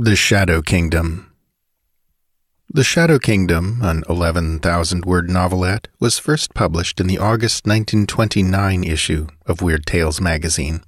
The 0.00 0.14
Shadow 0.14 0.62
Kingdom. 0.62 1.34
The 2.72 2.84
Shadow 2.84 3.18
Kingdom, 3.18 3.80
an 3.82 4.04
11,000 4.08 5.04
word 5.04 5.28
novelette, 5.28 5.88
was 5.98 6.20
first 6.20 6.54
published 6.54 7.00
in 7.00 7.08
the 7.08 7.18
August 7.18 7.66
1929 7.66 8.84
issue 8.84 9.26
of 9.44 9.60
Weird 9.60 9.86
Tales 9.86 10.20
magazine. 10.20 10.84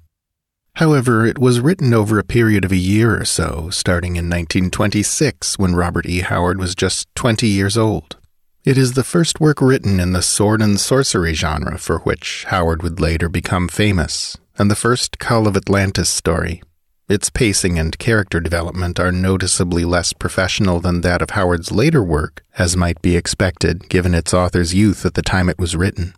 However, 0.75 1.25
it 1.25 1.37
was 1.37 1.59
written 1.59 1.93
over 1.93 2.19
a 2.19 2.23
period 2.23 2.63
of 2.63 2.71
a 2.71 2.77
year 2.77 3.19
or 3.19 3.25
so, 3.25 3.69
starting 3.69 4.15
in 4.15 4.29
1926 4.29 5.59
when 5.59 5.75
Robert 5.75 6.05
E. 6.05 6.21
Howard 6.21 6.57
was 6.57 6.73
just 6.73 7.13
20 7.15 7.49
years 7.49 7.77
old. 7.77 8.15
It 8.63 8.77
is 8.77 8.93
the 8.93 9.03
first 9.03 9.41
work 9.41 9.59
written 9.59 9.99
in 9.99 10.13
the 10.13 10.21
sword 10.21 10.61
and 10.61 10.79
sorcery 10.79 11.33
genre 11.33 11.77
for 11.77 11.99
which 11.99 12.45
Howard 12.45 12.81
would 12.81 13.01
later 13.01 13.27
become 13.27 13.67
famous, 13.67 14.37
and 14.57 14.71
the 14.71 14.73
first 14.73 15.19
Kull 15.19 15.47
of 15.47 15.57
Atlantis 15.57 16.09
story. 16.09 16.61
Its 17.11 17.29
pacing 17.29 17.77
and 17.77 17.99
character 17.99 18.39
development 18.39 18.97
are 18.97 19.11
noticeably 19.11 19.83
less 19.83 20.13
professional 20.13 20.79
than 20.79 21.01
that 21.01 21.21
of 21.21 21.31
Howard's 21.31 21.69
later 21.69 22.01
work, 22.01 22.41
as 22.57 22.77
might 22.77 23.01
be 23.01 23.17
expected 23.17 23.89
given 23.89 24.15
its 24.15 24.33
author's 24.33 24.73
youth 24.73 25.05
at 25.05 25.15
the 25.15 25.21
time 25.21 25.49
it 25.49 25.59
was 25.59 25.75
written. 25.75 26.13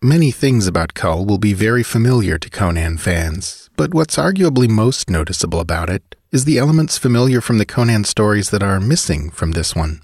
Many 0.00 0.30
things 0.30 0.66
about 0.66 0.94
Kull 0.94 1.26
will 1.26 1.36
be 1.36 1.52
very 1.52 1.82
familiar 1.82 2.38
to 2.38 2.48
Conan 2.48 2.96
fans, 2.96 3.68
but 3.76 3.92
what's 3.92 4.16
arguably 4.16 4.70
most 4.70 5.10
noticeable 5.10 5.60
about 5.60 5.90
it 5.90 6.16
is 6.30 6.46
the 6.46 6.56
elements 6.56 6.96
familiar 6.96 7.42
from 7.42 7.58
the 7.58 7.66
Conan 7.66 8.04
stories 8.04 8.48
that 8.48 8.62
are 8.62 8.80
missing 8.80 9.28
from 9.28 9.50
this 9.50 9.76
one. 9.76 10.00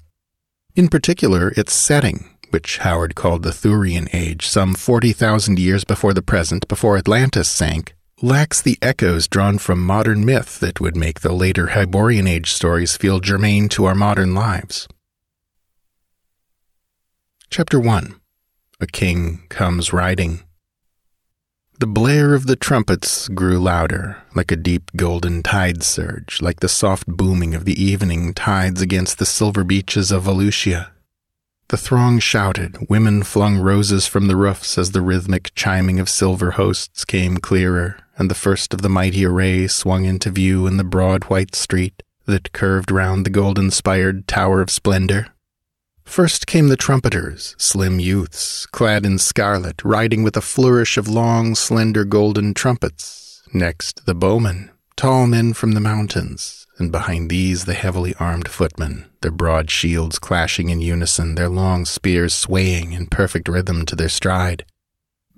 In 0.75 0.89
particular, 0.89 1.53
its 1.57 1.73
setting, 1.73 2.29
which 2.51 2.77
Howard 2.77 3.15
called 3.15 3.41
the 3.41 3.49
Thurian 3.49 4.07
Age, 4.13 4.47
some 4.47 4.75
40,000 4.75 5.57
years 5.57 5.83
before 5.83 6.13
the 6.13 6.21
present, 6.21 6.67
before 6.67 6.97
Atlantis 6.97 7.49
sank, 7.49 7.95
lacks 8.21 8.61
the 8.61 8.77
echoes 8.81 9.27
drawn 9.27 9.57
from 9.57 9.85
modern 9.85 10.25
myth 10.25 10.59
that 10.59 10.81
would 10.81 10.95
make 10.95 11.21
the 11.21 11.31
later 11.31 11.67
Hyborian 11.67 12.27
Age 12.27 12.51
stories 12.51 12.97
feel 12.97 13.19
germane 13.19 13.69
to 13.69 13.85
our 13.85 13.95
modern 13.95 14.33
lives. 14.33 14.87
Chapter 17.49 17.79
1 17.79 18.19
A 18.81 18.87
King 18.87 19.43
Comes 19.49 19.93
Riding. 19.93 20.43
The 21.79 21.87
blare 21.87 22.33
of 22.33 22.45
the 22.45 22.57
trumpets 22.57 23.29
grew 23.29 23.57
louder, 23.57 24.17
like 24.35 24.51
a 24.51 24.57
deep 24.57 24.91
golden 24.97 25.41
tide 25.41 25.81
surge, 25.81 26.41
like 26.41 26.59
the 26.59 26.67
soft 26.67 27.07
booming 27.07 27.55
of 27.55 27.63
the 27.63 27.81
evening 27.81 28.33
tides 28.33 28.81
against 28.81 29.17
the 29.17 29.25
silver 29.25 29.63
beaches 29.63 30.11
of 30.11 30.23
Valusia. 30.23 30.89
The 31.69 31.77
throng 31.77 32.17
shouted, 32.17 32.89
women 32.89 33.21
flung 33.21 33.59
roses 33.59 34.07
from 34.07 34.25
the 34.25 34.35
roofs 34.35 34.75
as 34.79 34.91
the 34.91 35.03
rhythmic 35.03 35.53
chiming 35.53 35.99
of 35.99 36.09
silver 36.09 36.51
hosts 36.51 37.05
came 37.05 37.37
clearer, 37.37 37.97
and 38.17 38.29
the 38.29 38.35
first 38.35 38.73
of 38.73 38.81
the 38.81 38.89
mighty 38.89 39.23
array 39.23 39.67
swung 39.67 40.03
into 40.03 40.31
view 40.31 40.65
in 40.65 40.77
the 40.77 40.83
broad 40.83 41.25
white 41.25 41.53
street 41.53 42.01
that 42.25 42.53
curved 42.53 42.89
round 42.89 43.23
the 43.23 43.29
golden 43.29 43.69
spired 43.69 44.27
Tower 44.27 44.61
of 44.61 44.71
Splendor. 44.71 45.27
First 46.03 46.47
came 46.47 46.69
the 46.69 46.75
trumpeters, 46.75 47.53
slim 47.59 47.99
youths, 47.99 48.65
clad 48.65 49.05
in 49.05 49.19
scarlet, 49.19 49.79
riding 49.83 50.23
with 50.23 50.35
a 50.35 50.41
flourish 50.41 50.97
of 50.97 51.07
long, 51.07 51.53
slender 51.53 52.03
golden 52.03 52.55
trumpets. 52.55 53.43
Next, 53.53 54.07
the 54.07 54.15
bowmen, 54.15 54.71
tall 54.95 55.27
men 55.27 55.53
from 55.53 55.73
the 55.73 55.79
mountains, 55.79 56.65
and 56.79 56.91
behind 56.91 57.29
these 57.29 57.65
the 57.65 57.73
heavily 57.73 58.15
armed 58.19 58.47
footmen, 58.47 59.05
their 59.21 59.31
broad 59.31 59.69
shields 59.69 60.19
clashing 60.19 60.69
in 60.69 60.79
unison, 60.79 61.35
their 61.35 61.49
long 61.49 61.85
spears 61.85 62.33
swaying 62.33 62.93
in 62.93 63.07
perfect 63.07 63.47
rhythm 63.47 63.85
to 63.85 63.95
their 63.95 64.09
stride. 64.09 64.65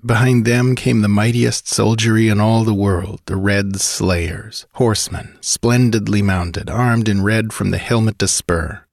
Behind 0.04 0.46
them 0.46 0.76
came 0.76 1.02
the 1.02 1.08
mightiest 1.08 1.68
soldiery 1.68 2.28
in 2.28 2.40
all 2.40 2.64
the 2.64 2.74
world, 2.74 3.22
the 3.26 3.36
red 3.36 3.80
slayers, 3.80 4.66
horsemen, 4.74 5.38
splendidly 5.42 6.24
mounted, 6.24 6.70
armed 6.70 7.08
in 7.08 7.24
red 7.24 7.54
from 7.54 7.70
the 7.70 7.78
helmet 7.78 8.18
to 8.20 8.28
spur. 8.28 8.84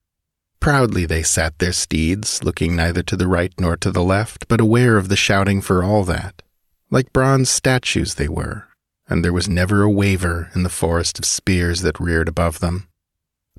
Proudly 0.60 1.06
they 1.06 1.22
sat 1.22 1.58
their 1.58 1.72
steeds, 1.72 2.44
looking 2.44 2.76
neither 2.76 3.02
to 3.04 3.16
the 3.16 3.28
right 3.28 3.54
nor 3.58 3.76
to 3.78 3.90
the 3.90 4.02
left, 4.02 4.48
but 4.48 4.60
aware 4.60 4.98
of 4.98 5.08
the 5.08 5.16
shouting 5.16 5.62
for 5.62 5.82
all 5.82 6.04
that. 6.04 6.42
Like 6.90 7.12
bronze 7.12 7.48
statues 7.48 8.16
they 8.16 8.28
were, 8.28 8.68
and 9.08 9.24
there 9.24 9.32
was 9.32 9.48
never 9.48 9.82
a 9.82 9.90
waver 9.90 10.50
in 10.54 10.62
the 10.62 10.68
forest 10.68 11.18
of 11.18 11.24
spears 11.24 11.82
that 11.82 12.00
reared 12.00 12.28
above 12.28 12.60
them. 12.60 12.88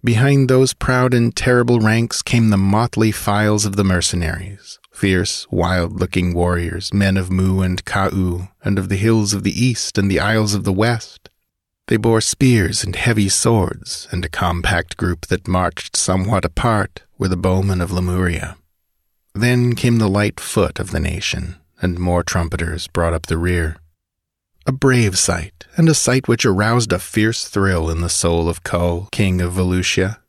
Behind 0.03 0.49
those 0.49 0.73
proud 0.73 1.13
and 1.13 1.35
terrible 1.35 1.79
ranks 1.79 2.21
came 2.21 2.49
the 2.49 2.57
motley 2.57 3.11
files 3.11 3.65
of 3.65 3.75
the 3.75 3.83
mercenaries, 3.83 4.79
fierce, 4.93 5.45
wild 5.51 5.99
looking 5.99 6.33
warriors, 6.33 6.93
men 6.93 7.17
of 7.17 7.29
Mu 7.29 7.61
and 7.61 7.83
Kau, 7.83 8.47
and 8.63 8.79
of 8.79 8.87
the 8.87 8.95
hills 8.95 9.33
of 9.33 9.43
the 9.43 9.51
east 9.51 9.97
and 9.97 10.09
the 10.09 10.19
isles 10.19 10.53
of 10.53 10.63
the 10.63 10.71
west. 10.71 11.29
They 11.87 11.97
bore 11.97 12.21
spears 12.21 12.83
and 12.83 12.95
heavy 12.95 13.27
swords, 13.27 14.07
and 14.11 14.23
a 14.23 14.29
compact 14.29 14.95
group 14.95 15.25
that 15.27 15.47
marched 15.47 15.97
somewhat 15.97 16.45
apart 16.45 17.03
were 17.17 17.27
the 17.27 17.35
bowmen 17.35 17.81
of 17.81 17.91
Lemuria. 17.91 18.55
Then 19.33 19.75
came 19.75 19.97
the 19.97 20.07
light 20.07 20.39
foot 20.39 20.79
of 20.79 20.91
the 20.91 20.99
nation, 20.99 21.55
and 21.81 21.99
more 21.99 22.23
trumpeters 22.23 22.87
brought 22.87 23.13
up 23.13 23.25
the 23.25 23.37
rear. 23.37 23.77
A 24.69 24.71
brave 24.71 25.17
sight, 25.17 25.65
and 25.77 25.89
a 25.89 25.95
sight 25.95 26.27
which 26.27 26.45
aroused 26.45 26.93
a 26.93 26.99
fierce 26.99 27.47
thrill 27.47 27.89
in 27.89 28.01
the 28.01 28.07
soul 28.07 28.47
of 28.47 28.61
Kull, 28.61 29.09
king 29.11 29.41
of 29.41 29.53
Valusia, 29.53 30.19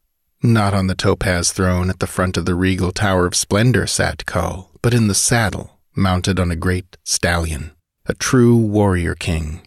not 0.43 0.73
on 0.73 0.87
the 0.87 0.95
topaz 0.95 1.53
throne 1.53 1.91
at 1.91 1.99
the 1.99 2.07
front 2.07 2.39
of 2.39 2.47
the 2.47 2.55
regal 2.55 2.91
tower 2.91 3.27
of 3.27 3.35
splendor 3.35 3.87
sat 3.87 4.25
Kull, 4.25 4.71
but 4.81 4.95
in 4.95 5.09
the 5.09 5.15
saddle, 5.15 5.79
mounted 5.95 6.41
on 6.41 6.51
a 6.51 6.57
great 6.57 6.97
stallion, 7.05 7.73
a 8.07 8.15
true 8.15 8.57
warrior 8.57 9.15
king. 9.15 9.61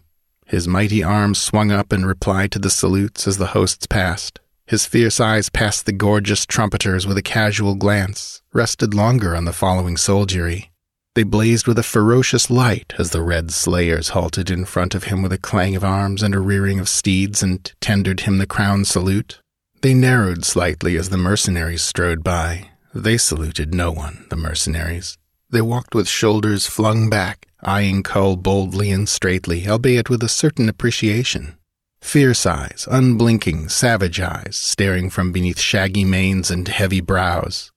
His 0.44 0.66
mighty 0.66 1.04
arms 1.04 1.38
swung 1.38 1.70
up 1.70 1.92
in 1.92 2.04
reply 2.04 2.48
to 2.48 2.58
the 2.58 2.68
salutes 2.68 3.28
as 3.28 3.38
the 3.38 3.54
hosts 3.54 3.86
passed. 3.86 4.40
His 4.66 4.86
fierce 4.86 5.20
eyes 5.20 5.50
passed 5.50 5.86
the 5.86 5.92
gorgeous 5.92 6.44
trumpeters 6.44 7.06
with 7.06 7.16
a 7.16 7.22
casual 7.22 7.76
glance, 7.76 8.42
rested 8.52 8.92
longer 8.92 9.36
on 9.36 9.44
the 9.44 9.52
following 9.52 9.96
soldiery. 9.96 10.72
They 11.14 11.22
blazed 11.22 11.68
with 11.68 11.78
a 11.78 11.84
ferocious 11.84 12.50
light 12.50 12.92
as 12.98 13.10
the 13.10 13.22
red 13.22 13.52
slayers 13.52 14.08
halted 14.08 14.50
in 14.50 14.64
front 14.64 14.96
of 14.96 15.04
him 15.04 15.22
with 15.22 15.32
a 15.32 15.38
clang 15.38 15.76
of 15.76 15.84
arms 15.84 16.24
and 16.24 16.34
a 16.34 16.40
rearing 16.40 16.80
of 16.80 16.88
steeds 16.88 17.40
and 17.40 17.72
tendered 17.80 18.20
him 18.20 18.38
the 18.38 18.48
crown 18.48 18.84
salute. 18.84 19.40
They 19.80 19.94
narrowed 19.94 20.44
slightly 20.44 20.96
as 20.96 21.10
the 21.10 21.16
mercenaries 21.16 21.82
strode 21.82 22.24
by. 22.24 22.70
They 22.92 23.16
saluted 23.16 23.72
no 23.72 23.92
one, 23.92 24.26
the 24.28 24.36
mercenaries. 24.36 25.16
They 25.50 25.60
walked 25.60 25.94
with 25.94 26.08
shoulders 26.08 26.66
flung 26.66 27.08
back, 27.08 27.46
eyeing 27.62 28.02
Kull 28.02 28.34
boldly 28.36 28.90
and 28.90 29.08
straightly, 29.08 29.68
albeit 29.68 30.10
with 30.10 30.22
a 30.24 30.28
certain 30.28 30.68
appreciation. 30.68 31.56
Fierce 32.00 32.44
eyes, 32.44 32.88
unblinking, 32.90 33.68
savage 33.68 34.18
eyes, 34.20 34.56
staring 34.56 35.10
from 35.10 35.30
beneath 35.30 35.60
shaggy 35.60 36.04
manes 36.04 36.50
and 36.50 36.66
heavy 36.66 37.00
brows. 37.00 37.70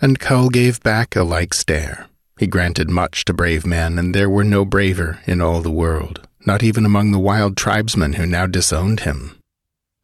And 0.00 0.20
Kull 0.20 0.48
gave 0.48 0.80
back 0.84 1.16
a 1.16 1.24
like 1.24 1.54
stare. 1.54 2.06
He 2.38 2.46
granted 2.46 2.88
much 2.88 3.24
to 3.24 3.34
brave 3.34 3.66
men, 3.66 3.98
and 3.98 4.14
there 4.14 4.30
were 4.30 4.44
no 4.44 4.64
braver 4.64 5.18
in 5.26 5.40
all 5.40 5.60
the 5.60 5.70
world, 5.70 6.26
not 6.46 6.62
even 6.62 6.86
among 6.86 7.10
the 7.10 7.18
wild 7.18 7.56
tribesmen 7.56 8.12
who 8.14 8.26
now 8.26 8.46
disowned 8.46 9.00
him. 9.00 9.38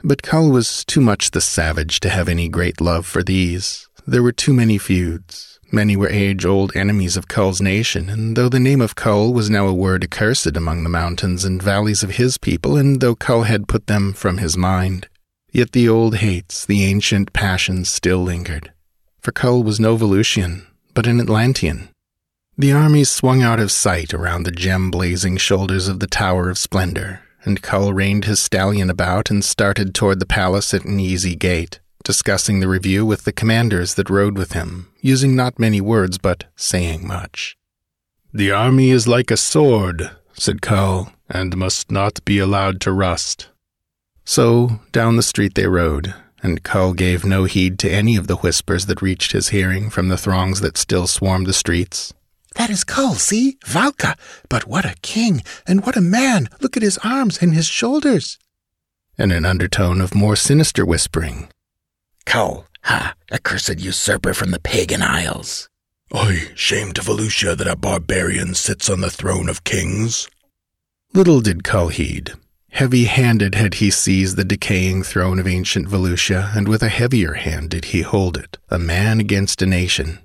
But 0.03 0.23
Kull 0.23 0.51
was 0.51 0.85
too 0.85 1.01
much 1.01 1.31
the 1.31 1.41
savage 1.41 2.01
to 2.01 2.11
have 2.11 2.29
any 2.29 2.49
great 2.49 2.81
love 2.81 3.07
for 3.07 3.23
these. 3.23 3.89
There 4.07 4.23
were 4.23 4.33
too 4.33 4.53
many 4.53 4.79
feuds. 4.79 5.61
Many 5.73 5.97
were 5.97 6.11
age 6.11 6.45
old 6.45 6.77
enemies 6.77 7.17
of 7.17 7.29
Kull's 7.29 7.61
nation, 7.61 8.11
and 8.11 8.37
though 8.37 8.49
the 8.49 8.61
name 8.61 8.81
of 8.81 8.97
Kull 8.97 9.33
was 9.33 9.49
now 9.49 9.67
a 9.67 9.73
word 9.73 10.05
accursed 10.05 10.57
among 10.57 10.83
the 10.83 10.91
mountains 10.91 11.45
and 11.45 11.63
valleys 11.63 12.03
of 12.03 12.17
his 12.17 12.37
people, 12.37 12.77
and 12.77 13.01
though 13.01 13.15
Kull 13.15 13.45
had 13.45 13.69
put 13.69 13.87
them 13.87 14.13
from 14.13 14.39
his 14.39 14.57
mind, 14.57 15.09
yet 15.53 15.73
the 15.73 15.89
old 15.89 16.17
hates, 16.17 16.67
the 16.67 16.85
ancient 16.85 17.33
passions 17.33 17.89
still 17.89 18.23
lingered. 18.23 18.73
For 19.21 19.33
Kull 19.33 19.63
was 19.63 19.81
no 19.81 19.97
Valusian, 19.97 20.67
but 20.95 21.07
an 21.07 21.21
Atlantean. 21.21 21.89
The 22.57 22.71
armies 22.71 23.11
swung 23.11 23.43
out 23.43 23.59
of 23.59 23.73
sight 23.73 24.15
around 24.15 24.45
the 24.45 24.53
gem 24.53 24.89
blazing 24.89 25.39
shoulders 25.39 25.89
of 25.89 25.99
the 25.99 26.07
Tower 26.07 26.49
of 26.49 26.57
Splendor, 26.57 27.21
and 27.43 27.61
Kull 27.61 27.93
reined 27.93 28.27
his 28.27 28.39
stallion 28.39 28.89
about 28.89 29.29
and 29.29 29.45
started 29.45 29.93
toward 29.93 30.21
the 30.21 30.27
palace 30.27 30.73
at 30.73 30.85
an 30.85 31.01
easy 31.01 31.35
gait, 31.35 31.81
discussing 32.05 32.61
the 32.61 32.69
review 32.69 33.05
with 33.05 33.25
the 33.25 33.33
commanders 33.33 33.95
that 33.95 34.09
rode 34.09 34.39
with 34.39 34.53
him, 34.53 34.89
using 35.01 35.35
not 35.35 35.59
many 35.59 35.81
words 35.81 36.17
but 36.17 36.45
saying 36.55 37.05
much. 37.05 37.57
The 38.33 38.53
army 38.53 38.91
is 38.91 39.09
like 39.09 39.33
a 39.33 39.37
sword, 39.37 40.13
said 40.35 40.63
Kull, 40.63 41.11
and 41.29 41.57
must 41.57 41.91
not 41.91 42.25
be 42.25 42.39
allowed 42.39 42.81
to 42.83 42.93
rust. 42.93 43.49
So 44.25 44.79
down 44.93 45.17
the 45.17 45.25
street 45.25 45.57
they 45.57 45.67
rode, 45.67 46.15
and 46.41 46.63
Kull 46.63 46.93
gave 46.93 47.25
no 47.25 47.47
heed 47.47 47.81
to 47.81 47.91
any 47.91 48.15
of 48.15 48.29
the 48.29 48.37
whispers 48.37 48.87
that 48.87 49.03
reached 49.03 49.33
his 49.33 49.49
hearing 49.49 49.91
from 49.91 50.07
the 50.07 50.17
throngs 50.17 50.61
that 50.61 50.79
still 50.79 51.09
swarmed 51.09 51.49
the 51.49 51.53
streets. 51.53 52.15
That 52.55 52.71
is 52.71 52.85
Kull, 52.85 53.15
see? 53.15 53.59
Valka. 53.67 54.17
But 54.49 54.67
what 54.67 54.85
a 54.85 54.97
king, 55.03 55.43
and 55.67 55.85
what 55.85 55.97
a 55.97 56.01
man! 56.01 56.49
Look 56.61 56.77
at 56.77 56.83
his 56.83 56.99
arms 57.05 57.39
and 57.43 57.55
his 57.55 57.67
shoulders. 57.67 58.39
And 59.19 59.33
an 59.33 59.45
undertone 59.45 60.01
of 60.01 60.15
more 60.15 60.37
sinister 60.37 60.85
whispering. 60.85 61.49
Kull, 62.27 62.67
ha, 62.83 63.15
accursed 63.31 63.79
usurper 63.81 64.35
from 64.35 64.51
the 64.51 64.61
pagan 64.61 65.03
isles. 65.03 65.69
Aye, 66.13 66.51
shame 66.55 66.93
to 66.93 67.03
Valusia 67.03 67.57
that 67.57 67.67
a 67.67 67.77
barbarian 67.77 68.55
sits 68.55 68.89
on 68.89 69.01
the 69.01 69.11
throne 69.11 69.49
of 69.49 69.65
kings. 69.65 70.29
Little 71.13 71.41
did 71.41 71.65
Kull 71.65 71.89
heed. 71.89 72.33
Heavy 72.71 73.05
handed 73.05 73.55
had 73.55 73.75
he 73.75 73.91
seized 73.91 74.37
the 74.37 74.45
decaying 74.45 75.05
throne 75.05 75.39
of 75.39 75.47
ancient 75.47 75.89
Valusia, 75.89 76.57
and 76.57 76.67
with 76.67 76.83
a 76.83 76.89
heavier 76.89 77.35
hand 77.35 77.71
did 77.71 77.87
he 77.87 78.03
hold 78.03 78.37
it, 78.37 78.59
a 78.69 78.81
man 78.81 79.21
against 79.21 79.63
a 79.63 79.67
nation. 79.67 80.19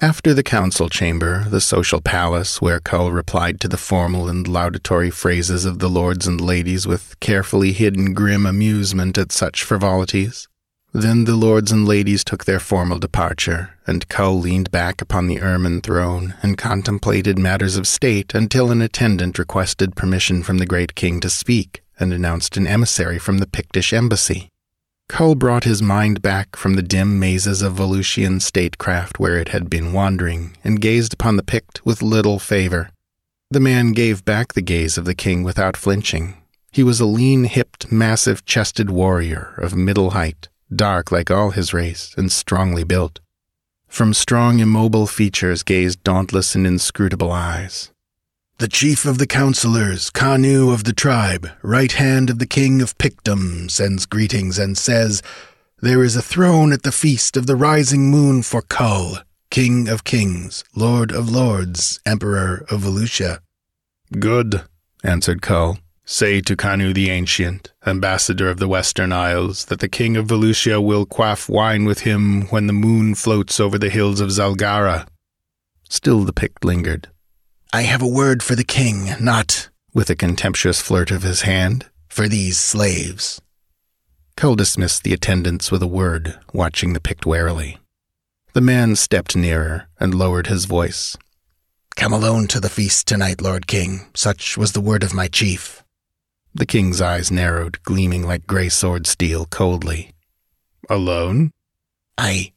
After 0.00 0.34
the 0.34 0.42
council 0.42 0.88
chamber, 0.88 1.44
the 1.48 1.60
social 1.60 2.00
palace, 2.00 2.60
where 2.60 2.80
Kull 2.80 3.12
replied 3.12 3.60
to 3.60 3.68
the 3.68 3.76
formal 3.76 4.28
and 4.28 4.46
laudatory 4.46 5.10
phrases 5.10 5.64
of 5.64 5.78
the 5.78 5.88
lords 5.88 6.26
and 6.26 6.40
ladies 6.40 6.86
with 6.86 7.18
carefully 7.20 7.72
hidden 7.72 8.12
grim 8.12 8.44
amusement 8.44 9.16
at 9.16 9.32
such 9.32 9.62
frivolities, 9.62 10.48
then 10.92 11.24
the 11.24 11.34
lords 11.34 11.72
and 11.72 11.86
ladies 11.86 12.22
took 12.22 12.44
their 12.44 12.60
formal 12.60 12.98
departure, 12.98 13.70
and 13.86 14.08
Kull 14.08 14.38
leaned 14.38 14.70
back 14.70 15.00
upon 15.00 15.26
the 15.26 15.40
ermine 15.40 15.80
throne 15.80 16.34
and 16.42 16.58
contemplated 16.58 17.38
matters 17.38 17.76
of 17.76 17.86
state 17.86 18.34
until 18.34 18.70
an 18.70 18.82
attendant 18.82 19.38
requested 19.38 19.96
permission 19.96 20.42
from 20.42 20.58
the 20.58 20.66
great 20.66 20.94
king 20.94 21.20
to 21.20 21.30
speak 21.30 21.82
and 21.98 22.12
announced 22.12 22.56
an 22.56 22.66
emissary 22.66 23.18
from 23.18 23.38
the 23.38 23.46
Pictish 23.46 23.92
embassy. 23.92 24.50
Kull 25.14 25.36
brought 25.36 25.62
his 25.62 25.80
mind 25.80 26.22
back 26.22 26.56
from 26.56 26.74
the 26.74 26.82
dim 26.82 27.20
mazes 27.20 27.62
of 27.62 27.74
Valusian 27.74 28.42
statecraft 28.42 29.20
where 29.20 29.38
it 29.38 29.50
had 29.50 29.70
been 29.70 29.92
wandering 29.92 30.56
and 30.64 30.80
gazed 30.80 31.14
upon 31.14 31.36
the 31.36 31.44
Pict 31.44 31.86
with 31.86 32.02
little 32.02 32.40
favor. 32.40 32.90
The 33.48 33.60
man 33.60 33.92
gave 33.92 34.24
back 34.24 34.54
the 34.54 34.60
gaze 34.60 34.98
of 34.98 35.04
the 35.04 35.14
king 35.14 35.44
without 35.44 35.76
flinching. 35.76 36.34
He 36.72 36.82
was 36.82 36.98
a 36.98 37.06
lean 37.06 37.44
hipped, 37.44 37.92
massive 37.92 38.44
chested 38.44 38.90
warrior 38.90 39.54
of 39.58 39.76
middle 39.76 40.10
height 40.10 40.48
dark 40.74 41.12
like 41.12 41.30
all 41.30 41.50
his 41.50 41.72
race, 41.72 42.12
and 42.16 42.32
strongly 42.32 42.82
built. 42.82 43.20
From 43.86 44.14
strong, 44.14 44.58
immobile 44.58 45.06
features 45.06 45.62
gazed 45.62 46.02
dauntless 46.02 46.56
and 46.56 46.66
inscrutable 46.66 47.30
eyes. 47.30 47.92
The 48.58 48.68
chief 48.68 49.04
of 49.04 49.18
the 49.18 49.26
counselors, 49.26 50.10
Kanu 50.10 50.72
of 50.72 50.84
the 50.84 50.92
tribe, 50.92 51.50
right 51.62 51.90
hand 51.90 52.30
of 52.30 52.38
the 52.38 52.46
king 52.46 52.80
of 52.80 52.96
Pictdom, 52.98 53.68
sends 53.68 54.06
greetings 54.06 54.60
and 54.60 54.78
says, 54.78 55.22
There 55.80 56.04
is 56.04 56.14
a 56.14 56.22
throne 56.22 56.72
at 56.72 56.84
the 56.84 56.92
feast 56.92 57.36
of 57.36 57.46
the 57.46 57.56
rising 57.56 58.12
moon 58.12 58.42
for 58.42 58.62
Kull, 58.62 59.18
king 59.50 59.88
of 59.88 60.04
kings, 60.04 60.62
lord 60.76 61.10
of 61.10 61.28
lords, 61.28 61.98
emperor 62.06 62.64
of 62.70 62.82
Valusia. 62.82 63.40
Good, 64.20 64.62
answered 65.02 65.42
Kull. 65.42 65.78
Say 66.04 66.40
to 66.42 66.54
Kanu 66.54 66.94
the 66.94 67.10
Ancient, 67.10 67.72
ambassador 67.84 68.48
of 68.48 68.60
the 68.60 68.68
Western 68.68 69.10
Isles, 69.10 69.64
that 69.64 69.80
the 69.80 69.88
king 69.88 70.16
of 70.16 70.28
Valusia 70.28 70.80
will 70.80 71.06
quaff 71.06 71.48
wine 71.48 71.86
with 71.86 72.00
him 72.00 72.42
when 72.50 72.68
the 72.68 72.72
moon 72.72 73.16
floats 73.16 73.58
over 73.58 73.78
the 73.78 73.90
hills 73.90 74.20
of 74.20 74.28
Zalgara. 74.28 75.08
Still 75.88 76.20
the 76.20 76.32
Pict 76.32 76.64
lingered. 76.64 77.08
I 77.74 77.82
have 77.82 78.02
a 78.02 78.06
word 78.06 78.40
for 78.40 78.54
the 78.54 78.62
king, 78.62 79.16
not, 79.18 79.68
with 79.92 80.08
a 80.08 80.14
contemptuous 80.14 80.80
flirt 80.80 81.10
of 81.10 81.24
his 81.24 81.42
hand, 81.42 81.90
for 82.06 82.28
these 82.28 82.56
slaves. 82.56 83.42
Kull 84.36 84.54
dismissed 84.54 85.02
the 85.02 85.12
attendants 85.12 85.72
with 85.72 85.82
a 85.82 85.88
word, 85.88 86.38
watching 86.52 86.92
the 86.92 87.00
Pict 87.00 87.26
warily. 87.26 87.78
The 88.52 88.60
man 88.60 88.94
stepped 88.94 89.34
nearer 89.34 89.88
and 89.98 90.14
lowered 90.14 90.46
his 90.46 90.66
voice. 90.66 91.16
Come 91.96 92.12
alone 92.12 92.46
to 92.46 92.60
the 92.60 92.68
feast 92.68 93.08
tonight, 93.08 93.40
Lord 93.40 93.66
King. 93.66 94.06
Such 94.14 94.56
was 94.56 94.70
the 94.70 94.80
word 94.80 95.02
of 95.02 95.12
my 95.12 95.26
chief. 95.26 95.82
The 96.54 96.66
king's 96.66 97.00
eyes 97.00 97.32
narrowed, 97.32 97.82
gleaming 97.82 98.22
like 98.24 98.46
gray 98.46 98.68
sword 98.68 99.08
steel 99.08 99.46
coldly. 99.46 100.12
Alone? 100.88 101.50
I. 102.16 102.52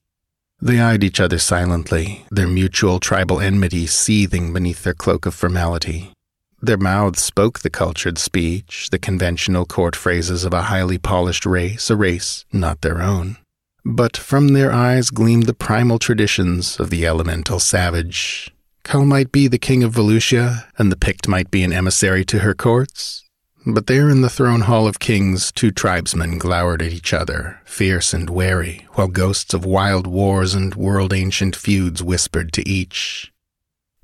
They 0.59 0.79
eyed 0.79 1.03
each 1.03 1.19
other 1.19 1.37
silently, 1.37 2.25
their 2.31 2.47
mutual 2.47 2.99
tribal 2.99 3.39
enmity 3.39 3.85
seething 3.85 4.53
beneath 4.53 4.83
their 4.83 4.95
cloak 4.95 5.25
of 5.25 5.35
formality. 5.35 6.11
Their 6.59 6.77
mouths 6.77 7.21
spoke 7.21 7.59
the 7.59 7.69
cultured 7.69 8.17
speech, 8.17 8.89
the 8.89 8.97
conventional 8.97 9.65
court 9.65 9.95
phrases 9.95 10.43
of 10.43 10.53
a 10.53 10.63
highly 10.63 10.97
polished 10.97 11.45
race, 11.45 11.91
a 11.91 11.95
race 11.95 12.43
not 12.51 12.81
their 12.81 13.01
own. 13.01 13.37
But 13.85 14.17
from 14.17 14.49
their 14.49 14.71
eyes 14.71 15.11
gleamed 15.11 15.45
the 15.45 15.53
primal 15.53 15.99
traditions 15.99 16.79
of 16.79 16.89
the 16.89 17.05
elemental 17.05 17.59
savage. 17.59 18.51
Kull 18.83 19.05
might 19.05 19.31
be 19.31 19.47
the 19.47 19.59
king 19.59 19.83
of 19.83 19.93
Valusia, 19.93 20.65
and 20.77 20.91
the 20.91 20.97
Pict 20.97 21.27
might 21.27 21.51
be 21.51 21.63
an 21.63 21.71
emissary 21.71 22.25
to 22.25 22.39
her 22.39 22.55
courts, 22.55 23.26
but 23.73 23.87
there 23.87 24.09
in 24.09 24.21
the 24.21 24.29
throne 24.29 24.61
hall 24.61 24.87
of 24.87 24.99
kings, 24.99 25.51
two 25.51 25.71
tribesmen 25.71 26.37
glowered 26.37 26.81
at 26.81 26.93
each 26.93 27.13
other, 27.13 27.59
fierce 27.65 28.13
and 28.13 28.29
wary, 28.29 28.87
while 28.93 29.07
ghosts 29.07 29.53
of 29.53 29.65
wild 29.65 30.07
wars 30.07 30.53
and 30.53 30.73
world 30.75 31.13
ancient 31.13 31.55
feuds 31.55 32.01
whispered 32.01 32.53
to 32.53 32.67
each. 32.67 33.31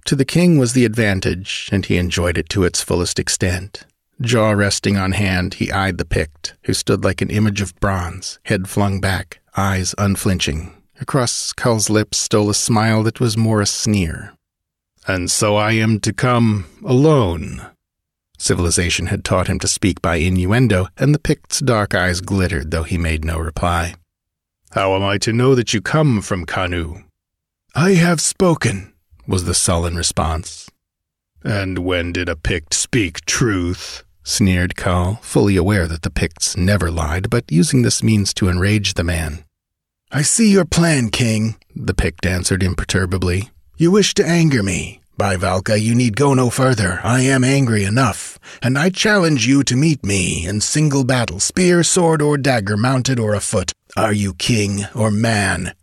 To 0.05 0.15
the 0.15 0.25
king 0.25 0.57
was 0.57 0.73
the 0.73 0.83
advantage, 0.83 1.69
and 1.71 1.85
he 1.85 1.97
enjoyed 1.97 2.37
it 2.37 2.49
to 2.49 2.65
its 2.65 2.81
fullest 2.81 3.19
extent. 3.19 3.85
Jaw 4.19 4.51
resting 4.51 4.97
on 4.97 5.13
hand, 5.13 5.55
he 5.55 5.71
eyed 5.71 5.97
the 5.97 6.05
Pict, 6.05 6.55
who 6.63 6.73
stood 6.73 7.03
like 7.03 7.21
an 7.21 7.29
image 7.29 7.61
of 7.61 7.79
bronze, 7.79 8.39
head 8.43 8.67
flung 8.67 8.99
back, 8.99 9.39
eyes 9.55 9.95
unflinching. 9.97 10.75
Across 10.99 11.53
Kull's 11.53 11.89
lips 11.89 12.17
stole 12.17 12.49
a 12.49 12.53
smile 12.53 13.01
that 13.03 13.19
was 13.19 13.37
more 13.37 13.61
a 13.61 13.65
sneer. 13.65 14.33
And 15.07 15.31
so 15.31 15.55
I 15.55 15.71
am 15.73 15.99
to 16.01 16.13
come 16.13 16.65
alone, 16.85 17.65
Civilization 18.37 19.07
had 19.07 19.23
taught 19.23 19.47
him 19.47 19.59
to 19.59 19.67
speak 19.67 20.01
by 20.01 20.15
innuendo, 20.15 20.87
and 20.97 21.13
the 21.13 21.19
Pict's 21.19 21.59
dark 21.59 21.95
eyes 21.95 22.21
glittered, 22.21 22.71
though 22.71 22.83
he 22.83 22.97
made 22.97 23.23
no 23.23 23.37
reply. 23.37 23.95
How 24.71 24.95
am 24.95 25.03
I 25.03 25.17
to 25.19 25.31
know 25.31 25.53
that 25.55 25.73
you 25.73 25.81
come 25.81 26.21
from 26.21 26.45
Kanu? 26.45 27.03
I 27.75 27.91
have 27.91 28.19
spoken, 28.19 28.93
was 29.27 29.45
the 29.45 29.53
sullen 29.53 29.95
response. 29.95 30.69
And 31.43 31.79
when 31.79 32.11
did 32.11 32.29
a 32.29 32.35
Pict 32.35 32.73
speak 32.73 33.25
truth? 33.25 34.03
sneered 34.23 34.75
Kull, 34.75 35.19
fully 35.21 35.57
aware 35.57 35.87
that 35.87 36.01
the 36.01 36.09
Picts 36.09 36.55
never 36.55 36.89
lied, 36.89 37.29
but 37.29 37.51
using 37.51 37.81
this 37.81 38.01
means 38.01 38.33
to 38.35 38.49
enrage 38.49 38.93
the 38.93 39.03
man. 39.03 39.43
I 40.11 40.21
see 40.21 40.51
your 40.51 40.65
plan, 40.65 41.09
King, 41.09 41.55
the 41.75 41.93
Pict 41.93 42.25
answered 42.25 42.63
imperturbably. 42.63 43.49
You 43.77 43.91
wish 43.91 44.13
to 44.15 44.25
anger 44.25 44.63
me. 44.63 45.01
By 45.15 45.37
Valka, 45.37 45.79
you 45.79 45.93
need 45.93 46.15
go 46.15 46.33
no 46.33 46.49
further. 46.49 46.99
I 47.03 47.21
am 47.21 47.43
angry 47.43 47.83
enough, 47.83 48.39
and 48.63 48.77
I 48.77 48.89
challenge 48.89 49.45
you 49.45 49.63
to 49.63 49.75
meet 49.75 50.03
me 50.03 50.47
in 50.47 50.59
single 50.59 51.03
battle, 51.03 51.39
spear, 51.39 51.83
sword, 51.83 52.19
or 52.19 52.35
dagger, 52.35 52.77
mounted 52.77 53.19
or 53.19 53.35
afoot. 53.35 53.71
Are 53.95 54.13
you 54.13 54.33
king 54.33 54.85
or 54.95 55.11
man? 55.11 55.75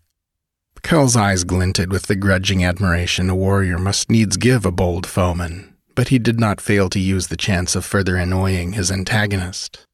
Kull's 0.83 1.15
eyes 1.15 1.45
glinted 1.45 1.93
with 1.93 2.07
the 2.07 2.17
grudging 2.17 2.65
admiration 2.65 3.31
a 3.31 3.37
warrior 3.37 3.79
must 3.79 4.11
needs 4.11 4.37
give 4.37 4.67
a 4.67 4.73
bold 4.73 5.07
foeman, 5.07 5.77
but 5.95 6.09
he 6.09 6.19
did 6.19 6.41
not 6.41 6.61
fail 6.61 6.91
to 6.91 6.99
use 6.99 7.29
the 7.29 7.37
chance 7.37 7.77
of 7.77 7.85
further 7.85 8.17
annoying 8.17 8.73
his 8.73 8.91
antagonist. 8.91 9.87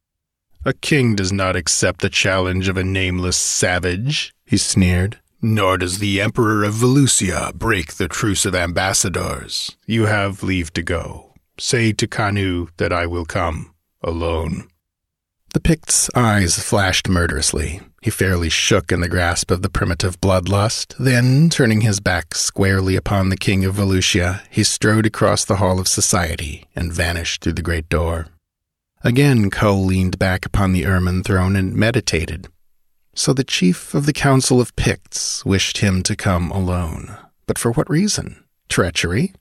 A 0.64 0.72
king 0.72 1.14
does 1.14 1.32
not 1.32 1.56
accept 1.56 2.00
the 2.00 2.08
challenge 2.08 2.68
of 2.68 2.78
a 2.78 2.84
nameless 2.84 3.36
savage, 3.36 4.32
he 4.46 4.56
sneered. 4.56 5.18
Nor 5.42 5.78
does 5.78 5.98
the 5.98 6.20
Emperor 6.20 6.64
of 6.64 6.74
Valusia 6.74 7.52
break 7.54 7.94
the 7.94 8.08
truce 8.08 8.46
of 8.46 8.54
ambassadors. 8.54 9.76
You 9.86 10.06
have 10.06 10.42
leave 10.42 10.72
to 10.74 10.82
go. 10.82 11.34
Say 11.58 11.92
to 11.92 12.06
Kanu 12.06 12.68
that 12.78 12.92
I 12.92 13.06
will 13.06 13.24
come, 13.24 13.74
alone. 14.02 14.68
The 15.52 15.60
Pict's 15.60 16.10
eyes 16.14 16.58
flashed 16.58 17.08
murderously. 17.08 17.80
He 18.02 18.10
fairly 18.10 18.50
shook 18.50 18.92
in 18.92 19.00
the 19.00 19.08
grasp 19.08 19.50
of 19.50 19.62
the 19.62 19.70
primitive 19.70 20.20
bloodlust. 20.20 20.94
Then, 20.98 21.48
turning 21.48 21.80
his 21.80 21.98
back 21.98 22.34
squarely 22.34 22.94
upon 22.94 23.30
the 23.30 23.38
King 23.38 23.64
of 23.64 23.76
Volusia, 23.76 24.42
he 24.50 24.62
strode 24.62 25.06
across 25.06 25.44
the 25.44 25.56
hall 25.56 25.80
of 25.80 25.88
society 25.88 26.66
and 26.76 26.92
vanished 26.92 27.42
through 27.42 27.54
the 27.54 27.62
great 27.62 27.88
door. 27.88 28.28
Again, 29.02 29.50
Kull 29.50 29.84
leaned 29.84 30.18
back 30.18 30.44
upon 30.44 30.72
the 30.72 30.84
ermine 30.84 31.22
throne 31.22 31.56
and 31.56 31.74
meditated. 31.74 32.48
So 33.16 33.32
the 33.32 33.44
chief 33.44 33.94
of 33.94 34.04
the 34.04 34.12
Council 34.12 34.60
of 34.60 34.76
Picts 34.76 35.44
wished 35.44 35.78
him 35.78 36.02
to 36.02 36.14
come 36.14 36.50
alone. 36.50 37.16
But 37.46 37.58
for 37.58 37.72
what 37.72 37.88
reason? 37.88 38.44
Treachery? 38.68 39.32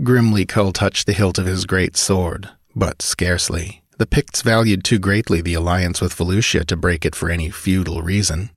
Grimly 0.00 0.46
Kull 0.46 0.72
touched 0.72 1.06
the 1.06 1.12
hilt 1.12 1.36
of 1.36 1.44
his 1.44 1.64
great 1.64 1.96
sword, 1.96 2.48
but 2.76 3.02
scarcely. 3.02 3.82
The 3.98 4.06
Picts 4.06 4.42
valued 4.42 4.84
too 4.84 5.00
greatly 5.00 5.40
the 5.40 5.54
alliance 5.54 6.00
with 6.00 6.14
Valusia 6.14 6.64
to 6.66 6.76
break 6.76 7.04
it 7.04 7.16
for 7.16 7.28
any 7.28 7.50
feudal 7.50 8.00
reason. 8.00 8.50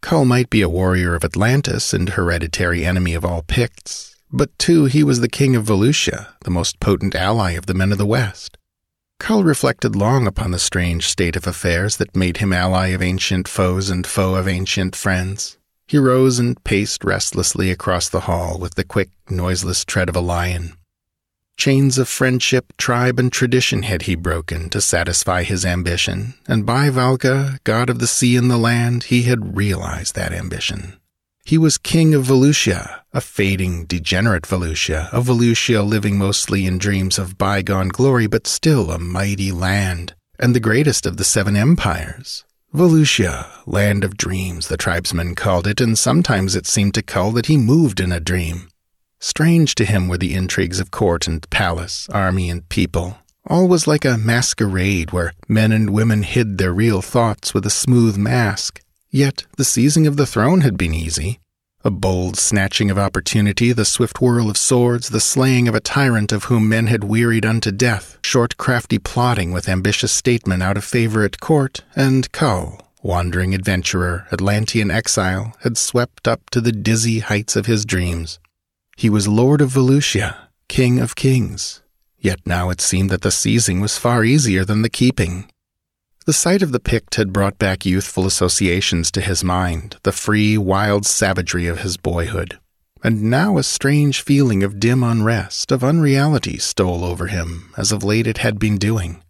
Kull 0.00 0.24
might 0.24 0.48
be 0.48 0.62
a 0.62 0.70
warrior 0.70 1.14
of 1.14 1.24
Atlantis 1.24 1.92
and 1.92 2.08
hereditary 2.10 2.84
enemy 2.84 3.12
of 3.12 3.26
all 3.26 3.42
Picts, 3.42 4.16
but 4.32 4.58
too 4.58 4.86
he 4.86 5.04
was 5.04 5.20
the 5.20 5.28
king 5.28 5.54
of 5.54 5.66
Valusia, 5.66 6.28
the 6.44 6.50
most 6.50 6.80
potent 6.80 7.14
ally 7.14 7.52
of 7.52 7.66
the 7.66 7.74
men 7.74 7.92
of 7.92 7.98
the 7.98 8.06
West. 8.06 8.56
Kull 9.18 9.44
reflected 9.44 9.96
long 9.96 10.26
upon 10.26 10.50
the 10.50 10.58
strange 10.58 11.08
state 11.08 11.36
of 11.36 11.46
affairs 11.46 11.96
that 11.96 12.16
made 12.16 12.38
him 12.38 12.52
ally 12.52 12.88
of 12.88 13.02
ancient 13.02 13.48
foes 13.48 13.88
and 13.88 14.06
foe 14.06 14.34
of 14.34 14.46
ancient 14.46 14.94
friends. 14.94 15.56
He 15.86 15.98
rose 15.98 16.38
and 16.38 16.62
paced 16.64 17.04
restlessly 17.04 17.70
across 17.70 18.08
the 18.08 18.20
hall 18.20 18.58
with 18.58 18.74
the 18.74 18.84
quick, 18.84 19.10
noiseless 19.30 19.84
tread 19.84 20.08
of 20.08 20.16
a 20.16 20.20
lion. 20.20 20.76
Chains 21.56 21.98
of 21.98 22.08
friendship, 22.08 22.72
tribe, 22.76 23.18
and 23.18 23.32
tradition 23.32 23.84
had 23.84 24.02
he 24.02 24.14
broken 24.16 24.68
to 24.70 24.80
satisfy 24.80 25.44
his 25.44 25.64
ambition, 25.64 26.34
and 26.48 26.66
by 26.66 26.90
Valka, 26.90 27.58
god 27.62 27.88
of 27.88 28.00
the 28.00 28.08
sea 28.08 28.36
and 28.36 28.50
the 28.50 28.58
land, 28.58 29.04
he 29.04 29.22
had 29.22 29.56
realized 29.56 30.16
that 30.16 30.32
ambition. 30.32 30.98
He 31.46 31.58
was 31.58 31.76
king 31.76 32.14
of 32.14 32.24
Valusia, 32.24 33.02
a 33.12 33.20
fading, 33.20 33.84
degenerate 33.84 34.46
Valusia, 34.46 35.10
a 35.12 35.20
Valusia 35.20 35.86
living 35.86 36.16
mostly 36.16 36.64
in 36.64 36.78
dreams 36.78 37.18
of 37.18 37.36
bygone 37.36 37.88
glory, 37.88 38.26
but 38.26 38.46
still 38.46 38.90
a 38.90 38.98
mighty 38.98 39.52
land, 39.52 40.14
and 40.38 40.54
the 40.54 40.60
greatest 40.60 41.04
of 41.04 41.18
the 41.18 41.24
seven 41.24 41.54
empires. 41.54 42.46
Valusia, 42.72 43.46
land 43.66 44.04
of 44.04 44.16
dreams, 44.16 44.68
the 44.68 44.78
tribesmen 44.78 45.34
called 45.34 45.66
it, 45.66 45.82
and 45.82 45.98
sometimes 45.98 46.56
it 46.56 46.66
seemed 46.66 46.94
to 46.94 47.02
Kull 47.02 47.32
that 47.32 47.46
he 47.46 47.58
moved 47.58 48.00
in 48.00 48.10
a 48.10 48.20
dream. 48.20 48.68
Strange 49.20 49.74
to 49.74 49.84
him 49.84 50.08
were 50.08 50.18
the 50.18 50.34
intrigues 50.34 50.80
of 50.80 50.90
court 50.90 51.26
and 51.26 51.48
palace, 51.50 52.08
army 52.08 52.48
and 52.48 52.66
people. 52.70 53.18
All 53.46 53.68
was 53.68 53.86
like 53.86 54.06
a 54.06 54.16
masquerade 54.16 55.12
where 55.12 55.34
men 55.46 55.72
and 55.72 55.90
women 55.90 56.22
hid 56.22 56.56
their 56.56 56.72
real 56.72 57.02
thoughts 57.02 57.52
with 57.52 57.66
a 57.66 57.70
smooth 57.70 58.16
mask. 58.16 58.80
Yet 59.14 59.44
the 59.56 59.64
seizing 59.64 60.08
of 60.08 60.16
the 60.16 60.26
throne 60.26 60.62
had 60.62 60.76
been 60.76 60.92
easy. 60.92 61.38
A 61.84 61.90
bold 61.92 62.36
snatching 62.36 62.90
of 62.90 62.98
opportunity, 62.98 63.70
the 63.72 63.84
swift 63.84 64.20
whirl 64.20 64.50
of 64.50 64.56
swords, 64.56 65.10
the 65.10 65.20
slaying 65.20 65.68
of 65.68 65.74
a 65.76 65.78
tyrant 65.78 66.32
of 66.32 66.44
whom 66.44 66.68
men 66.68 66.88
had 66.88 67.04
wearied 67.04 67.46
unto 67.46 67.70
death, 67.70 68.18
short 68.24 68.56
crafty 68.56 68.98
plotting 68.98 69.52
with 69.52 69.68
ambitious 69.68 70.10
statesmen 70.10 70.62
out 70.62 70.76
of 70.76 70.82
favor 70.82 71.22
at 71.22 71.38
court, 71.38 71.84
and 71.94 72.32
Kull, 72.32 72.80
wandering 73.04 73.54
adventurer, 73.54 74.26
Atlantean 74.32 74.90
exile, 74.90 75.54
had 75.60 75.78
swept 75.78 76.26
up 76.26 76.50
to 76.50 76.60
the 76.60 76.72
dizzy 76.72 77.20
heights 77.20 77.54
of 77.54 77.66
his 77.66 77.84
dreams. 77.84 78.40
He 78.96 79.08
was 79.08 79.28
Lord 79.28 79.60
of 79.60 79.70
Valusia, 79.70 80.48
King 80.66 80.98
of 80.98 81.14
Kings. 81.14 81.82
Yet 82.18 82.40
now 82.44 82.68
it 82.68 82.80
seemed 82.80 83.10
that 83.10 83.22
the 83.22 83.30
seizing 83.30 83.80
was 83.80 83.96
far 83.96 84.24
easier 84.24 84.64
than 84.64 84.82
the 84.82 84.90
keeping. 84.90 85.48
The 86.26 86.32
sight 86.32 86.62
of 86.62 86.72
the 86.72 86.80
Pict 86.80 87.16
had 87.16 87.34
brought 87.34 87.58
back 87.58 87.84
youthful 87.84 88.24
associations 88.24 89.10
to 89.10 89.20
his 89.20 89.44
mind, 89.44 89.98
the 90.04 90.12
free, 90.12 90.56
wild 90.56 91.04
savagery 91.04 91.66
of 91.66 91.80
his 91.80 91.98
boyhood. 91.98 92.58
And 93.02 93.24
now 93.24 93.58
a 93.58 93.62
strange 93.62 94.22
feeling 94.22 94.62
of 94.62 94.80
dim 94.80 95.02
unrest, 95.02 95.70
of 95.70 95.84
unreality, 95.84 96.56
stole 96.56 97.04
over 97.04 97.26
him, 97.26 97.74
as 97.76 97.92
of 97.92 98.02
late 98.02 98.26
it 98.26 98.38
had 98.38 98.58
been 98.58 98.78
doing. 98.78 99.22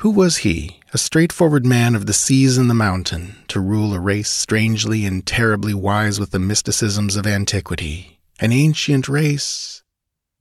Who 0.00 0.10
was 0.10 0.38
he, 0.38 0.80
a 0.92 0.98
straightforward 0.98 1.64
man 1.64 1.94
of 1.94 2.06
the 2.06 2.12
seas 2.12 2.58
and 2.58 2.68
the 2.68 2.74
mountain, 2.74 3.36
to 3.46 3.60
rule 3.60 3.94
a 3.94 4.00
race 4.00 4.28
strangely 4.28 5.04
and 5.04 5.24
terribly 5.24 5.74
wise 5.74 6.18
with 6.18 6.32
the 6.32 6.40
mysticisms 6.40 7.14
of 7.14 7.28
antiquity, 7.28 8.18
an 8.40 8.50
ancient 8.50 9.08
race. 9.08 9.84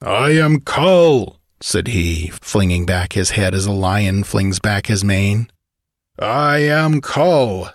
I 0.02 0.32
am 0.32 0.62
Kull, 0.62 1.40
said 1.62 1.90
he, 1.90 2.30
flinging 2.30 2.88
back 2.88 3.14
his 3.14 3.32
head 3.32 3.54
as 3.54 3.68
a 3.68 3.72
lion 3.72 4.24
flings 4.24 4.60
back 4.60 4.88
his 4.88 5.04
mane. 5.04 5.52
I 6.20 6.60
am 6.60 7.00
Kull. 7.00 7.70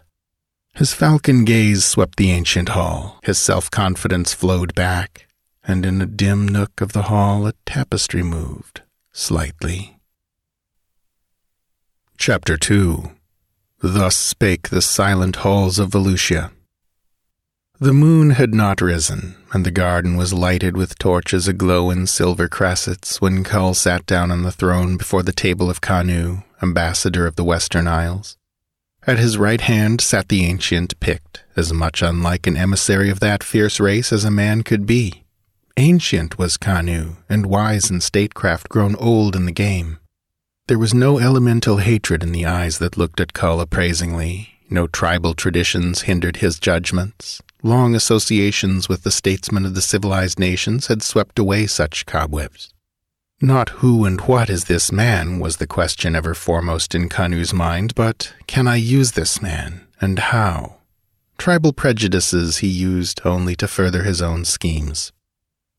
His 0.74 0.92
falcon 0.92 1.44
gaze 1.44 1.84
swept 1.84 2.16
the 2.16 2.32
ancient 2.32 2.70
hall, 2.70 3.20
his 3.22 3.38
self 3.38 3.70
confidence 3.70 4.34
flowed 4.34 4.74
back, 4.74 5.28
and 5.62 5.86
in 5.86 6.02
a 6.02 6.06
dim 6.06 6.48
nook 6.48 6.80
of 6.80 6.92
the 6.92 7.02
hall 7.02 7.46
a 7.46 7.52
tapestry 7.66 8.24
moved, 8.24 8.82
slightly. 9.12 9.98
Chapter 12.18 12.56
2 12.56 13.12
Thus 13.78 14.16
spake 14.16 14.70
the 14.70 14.82
silent 14.82 15.36
halls 15.36 15.78
of 15.78 15.90
Valusia. 15.90 16.50
The 17.82 17.92
moon 17.92 18.30
had 18.30 18.54
not 18.54 18.80
risen, 18.80 19.34
and 19.52 19.66
the 19.66 19.72
garden 19.72 20.16
was 20.16 20.32
lighted 20.32 20.76
with 20.76 21.00
torches 21.00 21.48
aglow 21.48 21.90
in 21.90 22.06
silver 22.06 22.46
cressets 22.46 23.20
when 23.20 23.42
Kull 23.42 23.74
sat 23.74 24.06
down 24.06 24.30
on 24.30 24.42
the 24.42 24.52
throne 24.52 24.96
before 24.96 25.24
the 25.24 25.32
table 25.32 25.68
of 25.68 25.80
Kanu, 25.80 26.44
ambassador 26.62 27.26
of 27.26 27.34
the 27.34 27.42
Western 27.42 27.88
Isles. 27.88 28.36
At 29.04 29.18
his 29.18 29.36
right 29.36 29.60
hand 29.60 30.00
sat 30.00 30.28
the 30.28 30.44
ancient 30.44 31.00
Pict, 31.00 31.42
as 31.56 31.72
much 31.72 32.02
unlike 32.02 32.46
an 32.46 32.56
emissary 32.56 33.10
of 33.10 33.18
that 33.18 33.42
fierce 33.42 33.80
race 33.80 34.12
as 34.12 34.24
a 34.24 34.30
man 34.30 34.62
could 34.62 34.86
be. 34.86 35.24
Ancient 35.76 36.38
was 36.38 36.56
Kanu, 36.56 37.16
and 37.28 37.46
wise 37.46 37.90
in 37.90 38.00
statecraft 38.00 38.68
grown 38.68 38.94
old 38.94 39.34
in 39.34 39.44
the 39.44 39.50
game. 39.50 39.98
There 40.68 40.78
was 40.78 40.94
no 40.94 41.18
elemental 41.18 41.78
hatred 41.78 42.22
in 42.22 42.30
the 42.30 42.46
eyes 42.46 42.78
that 42.78 42.96
looked 42.96 43.18
at 43.18 43.32
Kull 43.32 43.60
appraisingly, 43.60 44.50
no 44.70 44.86
tribal 44.86 45.34
traditions 45.34 46.02
hindered 46.02 46.36
his 46.36 46.60
judgments, 46.60 47.42
Long 47.64 47.94
associations 47.94 48.88
with 48.88 49.04
the 49.04 49.12
statesmen 49.12 49.64
of 49.64 49.74
the 49.76 49.82
civilized 49.82 50.36
nations 50.36 50.88
had 50.88 51.00
swept 51.00 51.38
away 51.38 51.68
such 51.68 52.06
cobwebs. 52.06 52.74
Not 53.40 53.68
who 53.80 54.04
and 54.04 54.20
what 54.22 54.50
is 54.50 54.64
this 54.64 54.90
man 54.90 55.38
was 55.38 55.58
the 55.58 55.66
question 55.66 56.16
ever 56.16 56.34
foremost 56.34 56.92
in 56.92 57.08
Kanu's 57.08 57.54
mind, 57.54 57.94
but 57.94 58.34
can 58.48 58.66
I 58.66 58.76
use 58.76 59.12
this 59.12 59.40
man, 59.40 59.86
and 60.00 60.18
how? 60.18 60.78
Tribal 61.38 61.72
prejudices 61.72 62.58
he 62.58 62.68
used 62.68 63.20
only 63.24 63.54
to 63.56 63.68
further 63.68 64.02
his 64.02 64.20
own 64.20 64.44
schemes. 64.44 65.12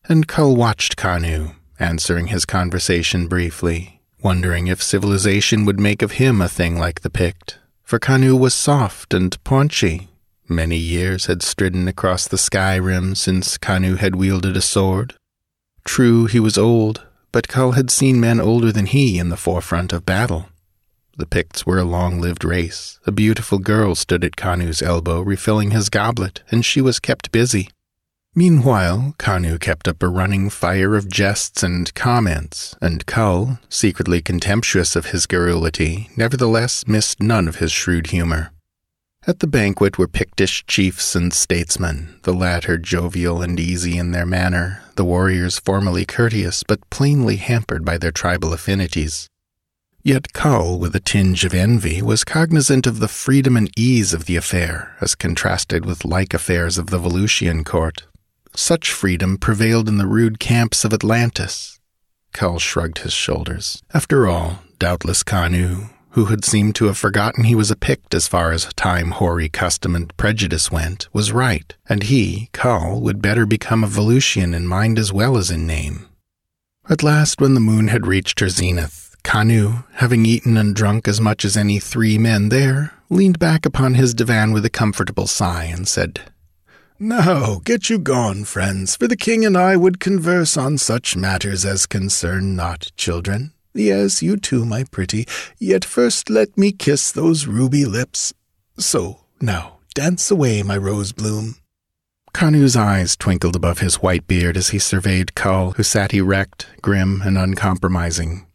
And 0.05 0.25
Kull 0.25 0.55
watched 0.55 0.95
Kanu, 0.95 1.55
answering 1.79 2.27
his 2.27 2.45
conversation 2.45 3.27
briefly, 3.27 4.01
wondering 4.21 4.67
if 4.67 4.81
civilization 4.81 5.65
would 5.65 5.81
make 5.81 6.01
of 6.01 6.13
him 6.13 6.41
a 6.41 6.47
thing 6.47 6.77
like 6.79 7.01
the 7.01 7.09
Pict, 7.09 7.59
for 7.83 7.99
Kanu 7.99 8.39
was 8.39 8.53
soft 8.53 9.13
and 9.13 9.41
paunchy, 9.43 10.09
Many 10.53 10.77
years 10.77 11.25
had 11.25 11.41
stridden 11.41 11.87
across 11.87 12.27
the 12.27 12.37
sky 12.37 12.75
rim 12.75 13.15
since 13.15 13.57
Kanu 13.57 13.97
had 13.97 14.15
wielded 14.15 14.55
a 14.55 14.61
sword. 14.61 15.15
True, 15.83 16.27
he 16.27 16.39
was 16.39 16.59
old, 16.59 17.07
but 17.31 17.47
Kull 17.47 17.71
had 17.71 17.89
seen 17.89 18.19
men 18.19 18.39
older 18.39 18.71
than 18.71 18.85
he 18.85 19.17
in 19.17 19.29
the 19.29 19.35
forefront 19.35 19.91
of 19.91 20.05
battle. 20.05 20.49
The 21.17 21.25
Picts 21.25 21.65
were 21.65 21.79
a 21.79 21.83
long 21.83 22.21
lived 22.21 22.45
race. 22.45 22.99
A 23.07 23.11
beautiful 23.11 23.57
girl 23.57 23.95
stood 23.95 24.23
at 24.23 24.35
Kanu's 24.35 24.83
elbow 24.83 25.21
refilling 25.21 25.71
his 25.71 25.89
goblet, 25.89 26.43
and 26.51 26.63
she 26.63 26.81
was 26.81 26.99
kept 26.99 27.31
busy. 27.31 27.69
Meanwhile, 28.35 29.15
Kanu 29.17 29.59
kept 29.59 29.87
up 29.87 30.03
a 30.03 30.07
running 30.07 30.51
fire 30.51 30.95
of 30.95 31.09
jests 31.09 31.63
and 31.63 31.91
comments, 31.95 32.75
and 32.79 33.07
Kull, 33.07 33.57
secretly 33.69 34.21
contemptuous 34.21 34.95
of 34.95 35.07
his 35.07 35.25
garrulity, 35.25 36.11
nevertheless 36.15 36.87
missed 36.87 37.19
none 37.19 37.47
of 37.47 37.55
his 37.55 37.71
shrewd 37.71 38.07
humor. 38.07 38.52
At 39.25 39.39
the 39.39 39.47
banquet 39.47 39.97
were 39.97 40.09
Pictish 40.09 40.65
chiefs 40.67 41.15
and 41.15 41.33
statesmen, 41.33 42.19
the 42.23 42.33
latter 42.33 42.77
jovial 42.77 43.41
and 43.41 43.57
easy 43.57 43.97
in 43.97 44.11
their 44.11 44.25
manner, 44.25 44.83
the 44.95 45.05
warriors 45.05 45.57
formally 45.57 46.03
courteous 46.03 46.63
but 46.63 46.89
plainly 46.89 47.37
hampered 47.37 47.85
by 47.85 47.97
their 47.97 48.11
tribal 48.11 48.51
affinities. 48.51 49.29
Yet 50.03 50.33
Kull, 50.33 50.77
with 50.77 50.93
a 50.93 50.99
tinge 50.99 51.45
of 51.45 51.53
envy, 51.53 52.01
was 52.01 52.25
cognizant 52.25 52.85
of 52.85 52.99
the 52.99 53.07
freedom 53.07 53.55
and 53.55 53.71
ease 53.79 54.13
of 54.13 54.25
the 54.25 54.35
affair, 54.35 54.97
as 54.99 55.15
contrasted 55.15 55.85
with 55.85 56.03
like 56.03 56.33
affairs 56.33 56.77
of 56.77 56.87
the 56.87 56.99
Valusian 56.99 57.63
court. 57.63 58.03
Such 58.53 58.91
freedom 58.91 59.37
prevailed 59.37 59.87
in 59.87 59.99
the 59.99 60.05
rude 60.05 60.37
camps 60.37 60.83
of 60.83 60.93
Atlantis. 60.93 61.79
Kull 62.33 62.59
shrugged 62.59 62.97
his 62.97 63.13
shoulders. 63.13 63.81
After 63.93 64.27
all, 64.27 64.59
doubtless 64.79 65.23
Kanu, 65.23 65.92
who 66.13 66.25
had 66.25 66.45
seemed 66.45 66.75
to 66.75 66.85
have 66.85 66.97
forgotten 66.97 67.43
he 67.43 67.55
was 67.55 67.71
a 67.71 67.75
Pict 67.75 68.13
as 68.13 68.27
far 68.27 68.51
as 68.51 68.71
time, 68.75 69.11
hoary 69.11 69.49
custom, 69.49 69.95
and 69.95 70.15
prejudice 70.15 70.71
went, 70.71 71.07
was 71.11 71.31
right, 71.31 71.75
and 71.89 72.03
he, 72.03 72.49
Kull, 72.53 73.01
would 73.01 73.21
better 73.21 73.47
become 73.47 73.83
a 73.83 73.87
Valusian 73.87 74.55
in 74.55 74.67
mind 74.67 74.99
as 74.99 75.11
well 75.11 75.37
as 75.37 75.49
in 75.49 75.65
name. 75.65 76.07
At 76.87 77.01
last, 77.01 77.41
when 77.41 77.55
the 77.55 77.59
moon 77.59 77.87
had 77.87 78.05
reached 78.05 78.41
her 78.41 78.49
zenith, 78.49 79.15
Kanu, 79.23 79.85
having 79.93 80.25
eaten 80.25 80.55
and 80.55 80.75
drunk 80.75 81.07
as 81.07 81.19
much 81.19 81.43
as 81.43 81.57
any 81.57 81.79
three 81.79 82.19
men 82.19 82.49
there, 82.49 82.93
leaned 83.09 83.39
back 83.39 83.65
upon 83.65 83.95
his 83.95 84.13
divan 84.13 84.51
with 84.51 84.65
a 84.65 84.69
comfortable 84.69 85.25
sigh 85.25 85.63
and 85.63 85.87
said, 85.87 86.21
Now 86.99 87.59
get 87.63 87.89
you 87.89 87.97
gone, 87.97 88.43
friends, 88.43 88.95
for 88.95 89.07
the 89.07 89.17
king 89.17 89.45
and 89.45 89.57
I 89.57 89.77
would 89.77 89.99
converse 89.99 90.57
on 90.57 90.77
such 90.77 91.15
matters 91.15 91.65
as 91.65 91.87
concern 91.87 92.55
not 92.55 92.91
children. 92.97 93.53
Yes, 93.73 94.21
you 94.21 94.37
too, 94.37 94.65
my 94.65 94.83
pretty. 94.83 95.27
Yet 95.57 95.83
first 95.83 96.29
let 96.29 96.57
me 96.57 96.71
kiss 96.71 97.11
those 97.11 97.47
ruby 97.47 97.85
lips. 97.85 98.33
So, 98.77 99.21
now, 99.41 99.79
dance 99.95 100.29
away, 100.29 100.63
my 100.63 100.77
rose 100.77 101.11
bloom. 101.11 101.55
Kanu's 102.33 102.75
eyes 102.75 103.15
twinkled 103.15 103.55
above 103.55 103.79
his 103.79 103.95
white 104.01 104.27
beard 104.27 104.57
as 104.57 104.69
he 104.69 104.79
surveyed 104.79 105.35
Kull, 105.35 105.71
who 105.73 105.83
sat 105.83 106.13
erect, 106.13 106.67
grim, 106.81 107.21
and 107.21 107.37
uncompromising. 107.37 108.47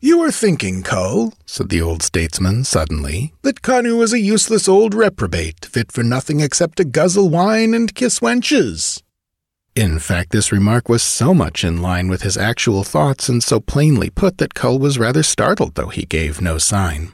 You 0.00 0.20
are 0.22 0.32
thinking, 0.32 0.82
Kull, 0.82 1.32
said 1.46 1.68
the 1.68 1.80
old 1.80 2.02
statesman 2.02 2.64
suddenly, 2.64 3.32
that 3.42 3.62
Kanu 3.62 4.02
is 4.02 4.12
a 4.12 4.20
useless 4.20 4.68
old 4.68 4.94
reprobate, 4.94 5.64
fit 5.64 5.92
for 5.92 6.02
nothing 6.02 6.40
except 6.40 6.76
to 6.78 6.84
guzzle 6.84 7.30
wine 7.30 7.72
and 7.72 7.94
kiss 7.94 8.20
wenches. 8.20 9.02
In 9.74 9.98
fact, 9.98 10.32
this 10.32 10.52
remark 10.52 10.90
was 10.90 11.02
so 11.02 11.32
much 11.32 11.64
in 11.64 11.80
line 11.80 12.08
with 12.08 12.20
his 12.20 12.36
actual 12.36 12.84
thoughts 12.84 13.30
and 13.30 13.42
so 13.42 13.58
plainly 13.58 14.10
put 14.10 14.36
that 14.36 14.52
Kull 14.52 14.78
was 14.78 14.98
rather 14.98 15.22
startled, 15.22 15.76
though 15.76 15.88
he 15.88 16.04
gave 16.04 16.42
no 16.42 16.58
sign. 16.58 17.12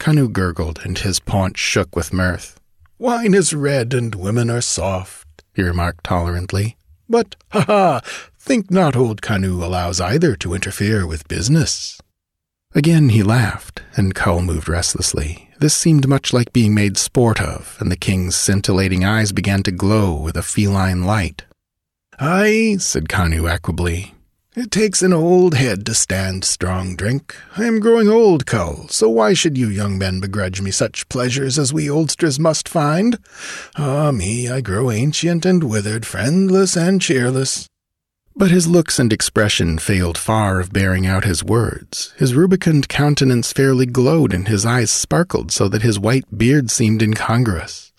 Kanu 0.00 0.32
gurgled, 0.32 0.80
and 0.82 0.96
his 0.96 1.20
paunch 1.20 1.58
shook 1.58 1.94
with 1.94 2.12
mirth. 2.12 2.58
Wine 2.98 3.34
is 3.34 3.52
red 3.52 3.92
and 3.92 4.14
women 4.14 4.48
are 4.48 4.62
soft, 4.62 5.44
he 5.52 5.62
remarked 5.62 6.04
tolerantly. 6.04 6.76
But, 7.06 7.36
ha 7.50 7.64
ha, 7.66 8.00
think 8.38 8.70
not 8.70 8.96
old 8.96 9.20
Kanu 9.20 9.62
allows 9.62 10.00
either 10.00 10.36
to 10.36 10.54
interfere 10.54 11.06
with 11.06 11.28
business. 11.28 12.00
Again 12.74 13.10
he 13.10 13.22
laughed, 13.22 13.82
and 13.94 14.14
Kull 14.14 14.40
moved 14.40 14.70
restlessly. 14.70 15.50
This 15.60 15.74
seemed 15.74 16.08
much 16.08 16.32
like 16.32 16.54
being 16.54 16.74
made 16.74 16.96
sport 16.96 17.42
of, 17.42 17.76
and 17.78 17.92
the 17.92 17.96
king's 17.96 18.36
scintillating 18.36 19.04
eyes 19.04 19.32
began 19.32 19.62
to 19.64 19.70
glow 19.70 20.14
with 20.14 20.36
a 20.36 20.42
feline 20.42 21.04
light. 21.04 21.44
Ay, 22.18 22.76
said 22.78 23.08
Kanu 23.08 23.42
equably. 23.48 24.12
It 24.56 24.70
takes 24.70 25.02
an 25.02 25.12
old 25.12 25.54
head 25.54 25.84
to 25.86 25.94
stand 25.94 26.44
strong 26.44 26.94
drink. 26.94 27.34
I 27.56 27.64
am 27.64 27.80
growing 27.80 28.08
old, 28.08 28.46
Kull, 28.46 28.86
so 28.88 29.08
why 29.08 29.34
should 29.34 29.58
you 29.58 29.68
young 29.68 29.98
men 29.98 30.20
begrudge 30.20 30.60
me 30.60 30.70
such 30.70 31.08
pleasures 31.08 31.58
as 31.58 31.72
we 31.72 31.90
oldsters 31.90 32.38
must 32.38 32.68
find? 32.68 33.18
Ah 33.74 34.12
me, 34.12 34.48
I 34.48 34.60
grow 34.60 34.92
ancient 34.92 35.44
and 35.44 35.64
withered, 35.64 36.06
friendless 36.06 36.76
and 36.76 37.02
cheerless. 37.02 37.68
But 38.36 38.52
his 38.52 38.68
looks 38.68 39.00
and 39.00 39.12
expression 39.12 39.78
failed 39.78 40.18
far 40.18 40.60
of 40.60 40.72
bearing 40.72 41.06
out 41.06 41.24
his 41.24 41.42
words. 41.42 42.12
His 42.16 42.34
rubicund 42.34 42.88
countenance 42.88 43.52
fairly 43.52 43.86
glowed, 43.86 44.32
and 44.32 44.46
his 44.46 44.64
eyes 44.64 44.92
sparkled 44.92 45.50
so 45.50 45.68
that 45.68 45.82
his 45.82 45.98
white 45.98 46.26
beard 46.36 46.70
seemed 46.70 47.02
incongruous. 47.02 47.92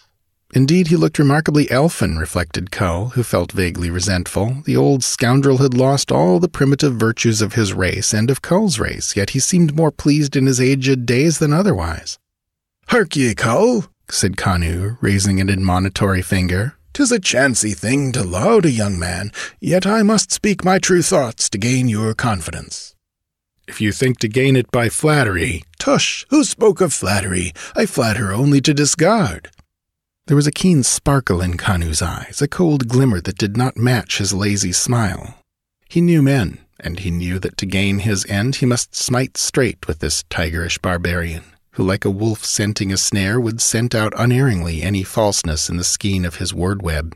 Indeed, 0.56 0.88
he 0.88 0.96
looked 0.96 1.20
remarkably 1.20 1.70
elfin, 1.70 2.18
reflected 2.18 2.72
Kull, 2.72 3.10
who 3.10 3.24
felt 3.24 3.52
vaguely 3.52 3.90
resentful. 3.90 4.64
The 4.64 4.78
old 4.78 5.04
scoundrel 5.04 5.58
had 5.58 5.74
lost 5.74 6.14
all 6.14 6.40
the 6.40 6.48
primitive 6.48 6.96
virtues 6.96 7.42
of 7.42 7.56
his 7.56 7.74
race 7.74 8.14
and 8.14 8.32
of 8.32 8.42
Kull's 8.42 8.80
race, 8.80 9.18
yet 9.18 9.32
he 9.32 9.40
seemed 9.42 9.76
more 9.76 9.92
pleased 9.92 10.38
in 10.38 10.46
his 10.46 10.62
aged 10.62 11.06
days 11.06 11.40
than 11.40 11.52
otherwise. 11.52 12.18
Hark 12.88 13.18
ye, 13.18 13.36
Kull, 13.36 13.88
said 14.10 14.38
Kanu, 14.38 14.98
raising 15.02 15.42
an 15.42 15.50
admonitory 15.50 16.22
finger. 16.22 16.76
"'Tis 16.94 17.12
a 17.12 17.20
chancy 17.20 17.74
thing 17.74 18.14
to 18.14 18.24
laud 18.24 18.66
a 18.66 18.72
young 18.72 18.98
man, 18.98 19.34
yet 19.60 19.86
I 19.86 20.04
must 20.04 20.32
speak 20.32 20.64
my 20.64 20.80
true 20.80 21.02
thoughts 21.02 21.50
to 21.50 21.58
gain 21.58 21.90
your 21.90 22.14
confidence. 22.14 22.96
If 23.68 23.82
you 23.82 23.92
think 23.92 24.20
to 24.20 24.30
gain 24.30 24.56
it 24.56 24.72
by 24.72 24.88
flattery. 24.88 25.64
Tush, 25.80 26.26
who 26.30 26.46
spoke 26.46 26.80
of 26.80 26.94
flattery? 26.94 27.52
I 27.76 27.86
flatter 27.86 28.32
only 28.32 28.62
to 28.62 28.74
discard. 28.74 29.50
There 30.28 30.36
was 30.36 30.48
a 30.48 30.52
keen 30.52 30.82
sparkle 30.82 31.40
in 31.40 31.56
Kanu's 31.56 32.02
eyes, 32.02 32.42
a 32.42 32.48
cold 32.48 32.88
glimmer 32.88 33.22
that 33.22 33.38
did 33.38 33.56
not 33.56 33.78
match 33.78 34.18
his 34.18 34.34
lazy 34.34 34.72
smile. 34.72 35.36
He 35.88 36.02
knew 36.02 36.24
men, 36.24 36.58
and 36.80 36.98
he 36.98 37.12
knew 37.12 37.38
that 37.38 37.58
to 37.58 37.68
gain 37.68 38.00
his 38.00 38.26
end 38.26 38.56
he 38.56 38.66
must 38.66 38.96
smite 38.96 39.38
straight 39.38 39.88
with 39.88 40.00
this 40.00 40.24
tigerish 40.24 40.82
barbarian, 40.82 41.44
who 41.74 41.84
like 41.84 42.06
a 42.06 42.10
wolf 42.10 42.44
scenting 42.44 42.92
a 42.92 42.98
snare 42.98 43.40
would 43.40 43.62
scent 43.62 43.94
out 43.94 44.14
unerringly 44.18 44.82
any 44.82 45.04
falseness 45.04 45.70
in 45.70 45.78
the 45.78 45.84
skein 45.84 46.26
of 46.26 46.38
his 46.38 46.56
word 46.56 46.82
web. 46.82 47.16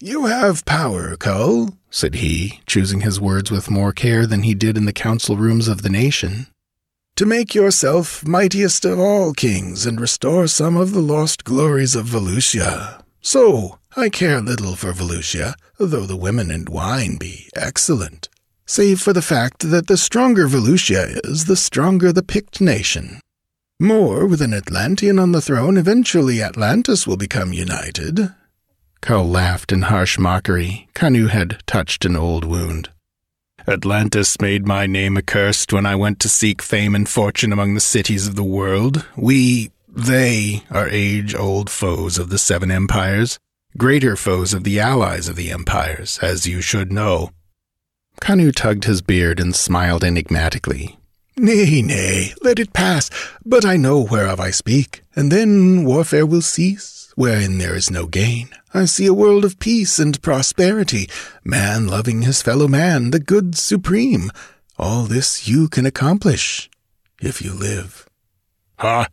You 0.00 0.24
have 0.24 0.64
power, 0.64 1.18
Kull, 1.18 1.76
said 1.90 2.14
he, 2.14 2.60
choosing 2.66 3.02
his 3.02 3.20
words 3.20 3.50
with 3.50 3.70
more 3.70 3.92
care 3.92 4.26
than 4.26 4.44
he 4.44 4.54
did 4.54 4.78
in 4.78 4.86
the 4.86 4.94
council 4.94 5.36
rooms 5.36 5.68
of 5.68 5.82
the 5.82 5.90
nation 5.90 6.46
to 7.16 7.26
make 7.26 7.54
yourself 7.54 8.26
mightiest 8.26 8.84
of 8.84 8.98
all 8.98 9.32
kings 9.32 9.86
and 9.86 10.00
restore 10.00 10.46
some 10.46 10.76
of 10.76 10.92
the 10.92 11.00
lost 11.00 11.44
glories 11.44 11.94
of 11.94 12.06
Valusia. 12.06 13.02
So, 13.20 13.78
I 13.96 14.08
care 14.08 14.40
little 14.40 14.74
for 14.74 14.92
Valusia, 14.92 15.54
though 15.78 16.06
the 16.06 16.16
women 16.16 16.50
and 16.50 16.68
wine 16.68 17.16
be 17.16 17.48
excellent, 17.54 18.28
save 18.66 19.00
for 19.00 19.12
the 19.12 19.22
fact 19.22 19.70
that 19.70 19.86
the 19.86 19.96
stronger 19.96 20.46
Valusia 20.46 21.20
is, 21.24 21.44
the 21.44 21.56
stronger 21.56 22.12
the 22.12 22.22
Pict 22.22 22.60
nation. 22.60 23.20
More, 23.78 24.26
with 24.26 24.40
an 24.40 24.54
Atlantean 24.54 25.18
on 25.18 25.32
the 25.32 25.40
throne, 25.40 25.76
eventually 25.76 26.40
Atlantis 26.40 27.06
will 27.06 27.16
become 27.16 27.52
united. 27.52 28.32
Kull 29.00 29.28
laughed 29.28 29.72
in 29.72 29.82
harsh 29.82 30.18
mockery. 30.18 30.88
Kanu 30.94 31.28
had 31.28 31.60
touched 31.66 32.04
an 32.04 32.16
old 32.16 32.44
wound. 32.44 32.90
Atlantis 33.66 34.40
made 34.40 34.66
my 34.66 34.86
name 34.86 35.16
accursed 35.16 35.72
when 35.72 35.86
I 35.86 35.94
went 35.94 36.18
to 36.20 36.28
seek 36.28 36.60
fame 36.60 36.94
and 36.94 37.08
fortune 37.08 37.52
among 37.52 37.74
the 37.74 37.80
cities 37.80 38.26
of 38.26 38.34
the 38.34 38.42
world. 38.42 39.06
We, 39.16 39.70
they, 39.88 40.64
are 40.70 40.88
age 40.88 41.34
old 41.34 41.70
foes 41.70 42.18
of 42.18 42.28
the 42.28 42.38
Seven 42.38 42.70
Empires, 42.70 43.38
greater 43.76 44.16
foes 44.16 44.52
of 44.52 44.64
the 44.64 44.80
allies 44.80 45.28
of 45.28 45.36
the 45.36 45.50
empires, 45.50 46.18
as 46.20 46.46
you 46.46 46.60
should 46.60 46.92
know. 46.92 47.30
Kanu 48.20 48.52
tugged 48.52 48.84
his 48.84 49.02
beard 49.02 49.40
and 49.40 49.54
smiled 49.54 50.04
enigmatically. 50.04 50.98
Nay, 51.36 51.82
nay, 51.82 52.34
let 52.42 52.58
it 52.58 52.72
pass, 52.72 53.10
but 53.44 53.64
I 53.64 53.76
know 53.76 54.00
whereof 54.00 54.38
I 54.38 54.50
speak, 54.50 55.02
and 55.16 55.32
then 55.32 55.84
warfare 55.84 56.26
will 56.26 56.42
cease 56.42 57.01
wherein 57.14 57.58
there 57.58 57.74
is 57.74 57.90
no 57.90 58.06
gain. 58.06 58.48
I 58.74 58.86
see 58.86 59.06
a 59.06 59.14
world 59.14 59.44
of 59.44 59.58
peace 59.58 59.98
and 59.98 60.20
prosperity, 60.22 61.08
man 61.44 61.86
loving 61.86 62.22
his 62.22 62.42
fellow 62.42 62.68
man, 62.68 63.10
the 63.10 63.20
good 63.20 63.56
supreme. 63.56 64.30
All 64.78 65.04
this 65.04 65.46
you 65.46 65.68
can 65.68 65.86
accomplish, 65.86 66.70
if 67.20 67.42
you 67.42 67.52
live. 67.52 68.08
Huh? 68.78 69.06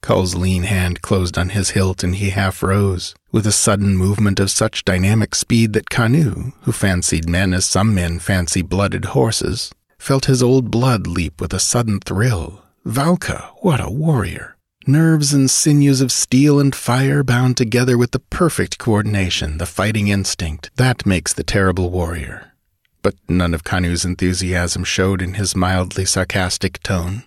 Kull's 0.00 0.34
lean 0.34 0.64
hand 0.64 1.00
closed 1.00 1.38
on 1.38 1.48
his 1.50 1.70
hilt 1.70 2.04
and 2.04 2.16
he 2.16 2.30
half 2.30 2.62
rose, 2.62 3.14
with 3.32 3.46
a 3.46 3.52
sudden 3.52 3.96
movement 3.96 4.38
of 4.38 4.50
such 4.50 4.84
dynamic 4.84 5.34
speed 5.34 5.72
that 5.72 5.88
Kanu, 5.88 6.52
who 6.62 6.72
fancied 6.72 7.28
men 7.28 7.54
as 7.54 7.64
some 7.64 7.94
men 7.94 8.18
fancy 8.18 8.60
blooded 8.60 9.06
horses, 9.06 9.72
felt 9.98 10.26
his 10.26 10.42
old 10.42 10.70
blood 10.70 11.06
leap 11.06 11.40
with 11.40 11.54
a 11.54 11.58
sudden 11.58 12.00
thrill. 12.00 12.62
Valka, 12.84 13.50
what 13.62 13.80
a 13.80 13.88
warrior! 13.88 14.53
Nerves 14.86 15.32
and 15.32 15.50
sinews 15.50 16.02
of 16.02 16.12
steel 16.12 16.60
and 16.60 16.74
fire 16.74 17.24
bound 17.24 17.56
together 17.56 17.96
with 17.96 18.10
the 18.10 18.18
perfect 18.18 18.76
coordination, 18.76 19.56
the 19.56 19.64
fighting 19.64 20.08
instinct, 20.08 20.70
that 20.76 21.06
makes 21.06 21.32
the 21.32 21.42
terrible 21.42 21.90
warrior. 21.90 22.52
But 23.00 23.14
none 23.26 23.54
of 23.54 23.64
Kanu's 23.64 24.04
enthusiasm 24.04 24.84
showed 24.84 25.22
in 25.22 25.34
his 25.34 25.56
mildly 25.56 26.04
sarcastic 26.04 26.82
tone. 26.82 27.24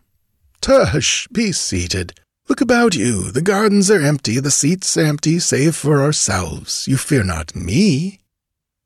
Tush, 0.62 1.28
be 1.30 1.52
seated. 1.52 2.14
Look 2.48 2.62
about 2.62 2.94
you. 2.94 3.32
The 3.32 3.42
gardens 3.42 3.90
are 3.90 4.02
empty, 4.02 4.40
the 4.40 4.52
seats 4.52 4.96
empty, 4.96 5.40
save 5.40 5.76
for 5.76 6.04
ourselves. 6.04 6.88
You 6.88 6.96
fear 6.96 7.24
not 7.24 7.56
me. 7.56 8.20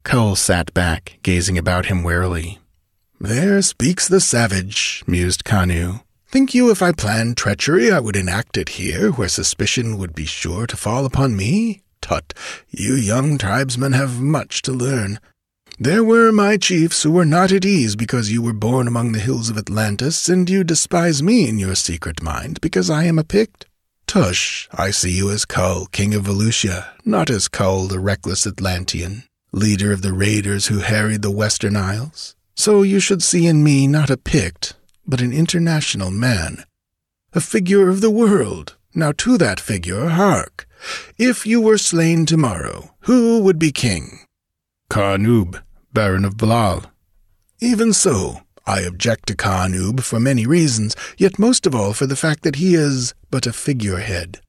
Kull 0.03 0.37
sat 0.37 0.73
back, 0.73 1.19
gazing 1.23 1.57
about 1.57 1.87
him 1.87 2.03
warily. 2.03 2.59
There 3.19 3.61
speaks 3.61 4.07
the 4.07 4.21
savage, 4.21 5.03
mused 5.05 5.43
Kanu. 5.43 6.03
Think 6.31 6.53
you 6.53 6.71
if 6.71 6.81
I 6.81 6.93
planned 6.93 7.35
treachery 7.35 7.91
I 7.91 7.99
would 7.99 8.15
enact 8.15 8.55
it 8.55 8.69
here, 8.69 9.11
where 9.11 9.27
suspicion 9.27 9.97
would 9.97 10.15
be 10.15 10.23
sure 10.23 10.65
to 10.65 10.77
fall 10.77 11.05
upon 11.05 11.35
me? 11.35 11.81
Tut, 12.01 12.33
you 12.69 12.95
young 12.95 13.37
tribesmen 13.37 13.91
have 13.91 14.21
much 14.21 14.61
to 14.61 14.71
learn. 14.71 15.19
There 15.77 16.05
were 16.05 16.31
my 16.31 16.55
chiefs 16.55 17.03
who 17.03 17.11
were 17.11 17.25
not 17.25 17.51
at 17.51 17.65
ease 17.65 17.97
because 17.97 18.31
you 18.31 18.41
were 18.41 18.53
born 18.53 18.87
among 18.87 19.11
the 19.11 19.19
hills 19.19 19.49
of 19.49 19.57
Atlantis, 19.57 20.29
and 20.29 20.49
you 20.49 20.63
despise 20.63 21.21
me 21.21 21.49
in 21.49 21.59
your 21.59 21.75
secret 21.75 22.23
mind 22.23 22.61
because 22.61 22.89
I 22.89 23.03
am 23.03 23.19
a 23.19 23.25
Pict. 23.25 23.65
Tush, 24.07 24.69
I 24.71 24.91
see 24.91 25.11
you 25.11 25.29
as 25.31 25.43
Kull, 25.43 25.87
king 25.87 26.13
of 26.13 26.23
Valusia, 26.23 26.91
not 27.03 27.29
as 27.29 27.49
Kull, 27.49 27.87
the 27.87 27.99
reckless 27.99 28.47
Atlantean, 28.47 29.23
leader 29.51 29.91
of 29.91 30.01
the 30.01 30.13
raiders 30.13 30.67
who 30.67 30.79
harried 30.79 31.23
the 31.23 31.29
Western 31.29 31.75
Isles. 31.75 32.37
So 32.55 32.83
you 32.83 33.01
should 33.01 33.21
see 33.21 33.47
in 33.47 33.65
me 33.65 33.85
not 33.85 34.09
a 34.09 34.15
Pict, 34.15 34.75
but 35.05 35.21
an 35.21 35.33
international 35.33 36.11
man, 36.11 36.65
a 37.33 37.41
figure 37.41 37.89
of 37.89 38.01
the 38.01 38.11
world. 38.11 38.77
Now 38.93 39.13
to 39.19 39.37
that 39.37 39.59
figure 39.59 40.09
hark. 40.09 40.67
If 41.17 41.45
you 41.45 41.61
were 41.61 41.77
slain 41.77 42.25
tomorrow, 42.25 42.93
who 43.01 43.41
would 43.41 43.57
be 43.57 43.71
king? 43.71 44.25
Karnub, 44.89 45.61
Baron 45.93 46.25
of 46.25 46.35
Blaal. 46.35 46.85
Even 47.61 47.93
so, 47.93 48.41
I 48.65 48.81
object 48.81 49.27
to 49.27 49.35
Karnub 49.35 50.01
for 50.01 50.19
many 50.19 50.45
reasons, 50.45 50.95
yet 51.17 51.39
most 51.39 51.65
of 51.65 51.73
all 51.73 51.93
for 51.93 52.05
the 52.05 52.15
fact 52.15 52.43
that 52.43 52.55
he 52.55 52.75
is 52.75 53.13
but 53.29 53.47
a 53.47 53.53
figurehead. 53.53 54.41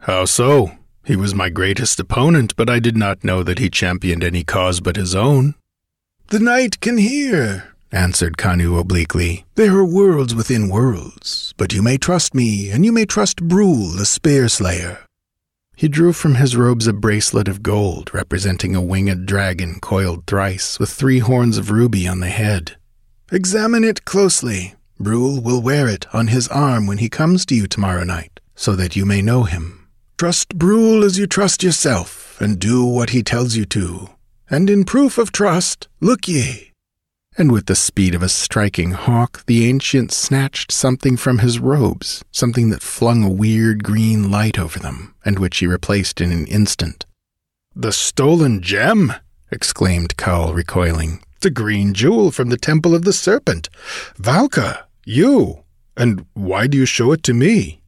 How 0.00 0.24
so? 0.24 0.72
He 1.04 1.16
was 1.16 1.34
my 1.34 1.48
greatest 1.48 1.98
opponent, 1.98 2.54
but 2.56 2.68
I 2.68 2.78
did 2.78 2.96
not 2.96 3.24
know 3.24 3.42
that 3.42 3.58
he 3.58 3.70
championed 3.70 4.22
any 4.22 4.44
cause 4.44 4.80
but 4.80 4.96
his 4.96 5.14
own. 5.14 5.54
The 6.28 6.38
night 6.38 6.80
can 6.80 6.98
hear, 6.98 7.69
answered 7.92 8.36
Kanu 8.36 8.78
obliquely. 8.78 9.44
There 9.54 9.76
are 9.76 9.84
worlds 9.84 10.34
within 10.34 10.68
worlds, 10.68 11.54
but 11.56 11.72
you 11.72 11.82
may 11.82 11.98
trust 11.98 12.34
me, 12.34 12.70
and 12.70 12.84
you 12.84 12.92
may 12.92 13.04
trust 13.04 13.42
Brule, 13.42 13.88
the 13.88 14.06
spear 14.06 14.48
slayer. 14.48 15.04
He 15.76 15.88
drew 15.88 16.12
from 16.12 16.34
his 16.34 16.56
robes 16.56 16.86
a 16.86 16.92
bracelet 16.92 17.48
of 17.48 17.62
gold 17.62 18.12
representing 18.12 18.76
a 18.76 18.82
winged 18.82 19.26
dragon 19.26 19.80
coiled 19.80 20.26
thrice, 20.26 20.78
with 20.78 20.90
three 20.90 21.20
horns 21.20 21.56
of 21.56 21.70
ruby 21.70 22.06
on 22.06 22.20
the 22.20 22.28
head. 22.28 22.76
Examine 23.32 23.84
it 23.84 24.04
closely. 24.04 24.74
Brule 24.98 25.40
will 25.40 25.62
wear 25.62 25.88
it 25.88 26.04
on 26.14 26.26
his 26.26 26.48
arm 26.48 26.86
when 26.86 26.98
he 26.98 27.08
comes 27.08 27.46
to 27.46 27.54
you 27.54 27.66
tomorrow 27.66 28.04
night, 28.04 28.40
so 28.54 28.76
that 28.76 28.94
you 28.94 29.06
may 29.06 29.22
know 29.22 29.44
him. 29.44 29.88
Trust 30.18 30.58
Brule 30.58 31.02
as 31.02 31.18
you 31.18 31.26
trust 31.26 31.62
yourself, 31.62 32.38
and 32.42 32.58
do 32.58 32.84
what 32.84 33.10
he 33.10 33.22
tells 33.22 33.56
you 33.56 33.64
to. 33.66 34.10
And 34.50 34.68
in 34.68 34.84
proof 34.84 35.16
of 35.16 35.32
trust, 35.32 35.88
look 36.00 36.28
ye, 36.28 36.69
and 37.38 37.52
with 37.52 37.66
the 37.66 37.76
speed 37.76 38.14
of 38.14 38.22
a 38.22 38.28
striking 38.28 38.92
hawk, 38.92 39.44
the 39.46 39.68
ancient 39.68 40.12
snatched 40.12 40.72
something 40.72 41.16
from 41.16 41.38
his 41.38 41.58
robes, 41.58 42.24
something 42.32 42.70
that 42.70 42.82
flung 42.82 43.22
a 43.22 43.30
weird 43.30 43.84
green 43.84 44.30
light 44.30 44.58
over 44.58 44.78
them, 44.78 45.14
and 45.24 45.38
which 45.38 45.58
he 45.58 45.66
replaced 45.66 46.20
in 46.20 46.32
an 46.32 46.46
instant. 46.46 47.06
The 47.74 47.92
stolen 47.92 48.62
gem! 48.62 49.12
exclaimed 49.50 50.16
Kull, 50.16 50.52
recoiling. 50.52 51.22
The 51.40 51.50
green 51.50 51.94
jewel 51.94 52.30
from 52.30 52.50
the 52.50 52.58
Temple 52.58 52.94
of 52.94 53.04
the 53.04 53.12
Serpent. 53.12 53.68
Valka, 54.18 54.84
you! 55.06 55.64
And 55.96 56.26
why 56.34 56.66
do 56.66 56.76
you 56.76 56.86
show 56.86 57.12
it 57.12 57.22
to 57.24 57.34
me? 57.34 57.80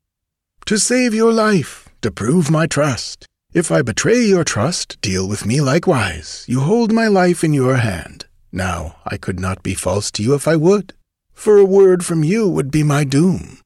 To 0.66 0.78
save 0.78 1.14
your 1.14 1.33
life, 1.33 1.88
to 2.02 2.11
prove 2.11 2.50
my 2.50 2.66
trust. 2.66 3.26
If 3.52 3.70
I 3.70 3.83
betray 3.83 4.22
your 4.22 4.44
trust, 4.44 5.00
deal 5.02 5.28
with 5.28 5.44
me 5.44 5.61
likewise. 5.61 6.44
You 6.48 6.61
hold 6.61 6.92
my 6.92 7.09
life 7.09 7.44
in 7.44 7.52
your 7.52 7.76
hand. 7.76 8.21
Now, 8.52 8.96
I 9.06 9.16
could 9.16 9.40
not 9.40 9.62
be 9.62 9.74
false 9.74 10.10
to 10.12 10.22
you 10.22 10.34
if 10.34 10.46
I 10.46 10.56
would, 10.56 10.92
for 11.32 11.56
a 11.56 11.64
word 11.64 12.04
from 12.04 12.22
you 12.22 12.48
would 12.48 12.70
be 12.70 12.82
my 12.82 13.02
doom. 13.02 13.60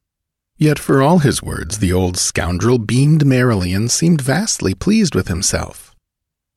Yet 0.56 0.78
for 0.78 1.02
all 1.02 1.18
his 1.18 1.42
words, 1.42 1.78
the 1.78 1.92
old 1.92 2.16
scoundrel 2.16 2.78
beamed 2.78 3.26
merrily 3.26 3.74
and 3.74 3.90
seemed 3.90 4.22
vastly 4.22 4.74
pleased 4.74 5.14
with 5.14 5.28
himself. 5.28 5.94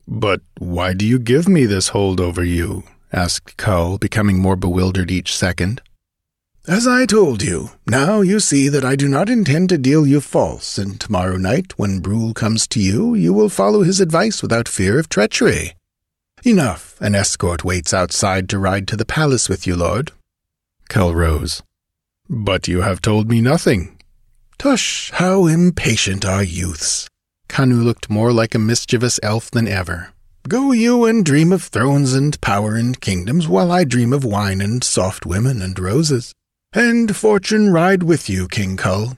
But 0.08 0.42
why 0.58 0.94
do 0.94 1.06
you 1.06 1.20
give 1.20 1.50
me 1.50 1.66
this 1.66 1.90
hold 1.90 2.22
over 2.22 2.44
you? 2.44 2.84
asked 3.12 3.58
Kull, 3.58 3.98
becoming 3.98 4.40
more 4.40 4.56
bewildered 4.56 5.12
each 5.12 5.36
second. 5.36 5.82
As 6.68 6.86
I 6.86 7.08
told 7.08 7.42
you, 7.42 7.72
now 7.88 8.22
you 8.22 8.40
see 8.40 8.70
that 8.70 8.86
I 8.86 8.96
do 8.96 9.08
not 9.08 9.30
intend 9.30 9.70
to 9.70 9.78
deal 9.78 10.06
you 10.06 10.22
false, 10.22 10.78
and 10.78 11.00
tomorrow 11.00 11.38
night, 11.38 11.78
when 11.78 12.00
Brule 12.00 12.34
comes 12.34 12.68
to 12.68 12.80
you, 12.80 13.16
you 13.16 13.34
will 13.34 13.50
follow 13.50 13.82
his 13.82 14.00
advice 14.00 14.44
without 14.44 14.68
fear 14.68 15.00
of 15.00 15.10
treachery. 15.10 15.74
Enough, 16.44 16.96
an 17.02 17.16
escort 17.16 17.64
waits 17.64 17.94
outside 17.94 18.48
to 18.50 18.60
ride 18.60 18.88
to 18.88 18.96
the 18.96 19.06
palace 19.06 19.50
with 19.50 19.68
you, 19.68 19.76
lord. 19.76 20.12
Kull 20.90 21.14
rose. 21.14 21.62
But 22.30 22.68
you 22.68 22.82
have 22.82 23.02
told 23.02 23.30
me 23.30 23.42
nothing. 23.42 24.00
Tush, 24.58 25.12
how 25.12 25.46
impatient 25.48 26.26
are 26.26 26.44
youths. 26.44 27.08
Kanu 27.48 27.84
looked 27.84 28.10
more 28.10 28.32
like 28.32 28.56
a 28.56 28.60
mischievous 28.60 29.20
elf 29.24 29.52
than 29.52 29.68
ever. 29.68 30.14
Go 30.48 30.72
you 30.72 31.06
and 31.06 31.26
dream 31.26 31.52
of 31.52 31.64
thrones 31.64 32.14
and 32.14 32.40
power 32.42 32.76
and 32.76 33.00
kingdoms, 33.00 33.48
while 33.48 33.72
I 33.72 33.84
dream 33.84 34.14
of 34.14 34.24
wine 34.24 34.62
and 34.62 34.84
soft 34.84 35.26
women 35.26 35.62
and 35.62 35.78
roses. 35.78 36.34
And 36.74 37.16
fortune 37.16 37.72
ride 37.72 38.04
with 38.04 38.30
you, 38.30 38.48
King 38.48 38.78
Kull. 38.78 39.18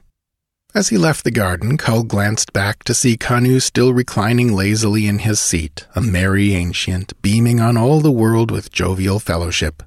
As 0.74 0.88
he 0.88 0.98
left 0.98 1.26
the 1.26 1.32
garden, 1.32 1.78
Kull 1.78 2.04
glanced 2.04 2.54
back 2.54 2.86
to 2.86 2.94
see 2.94 3.18
Kanu 3.18 3.62
still 3.62 3.94
reclining 3.94 4.54
lazily 4.54 5.06
in 5.06 5.20
his 5.20 5.42
seat, 5.42 5.86
a 5.96 6.02
merry 6.02 6.54
ancient, 6.54 7.12
beaming 7.22 7.60
on 7.60 7.76
all 7.76 8.00
the 8.00 8.10
world 8.10 8.52
with 8.52 8.72
jovial 8.72 9.20
fellowship. 9.20 9.84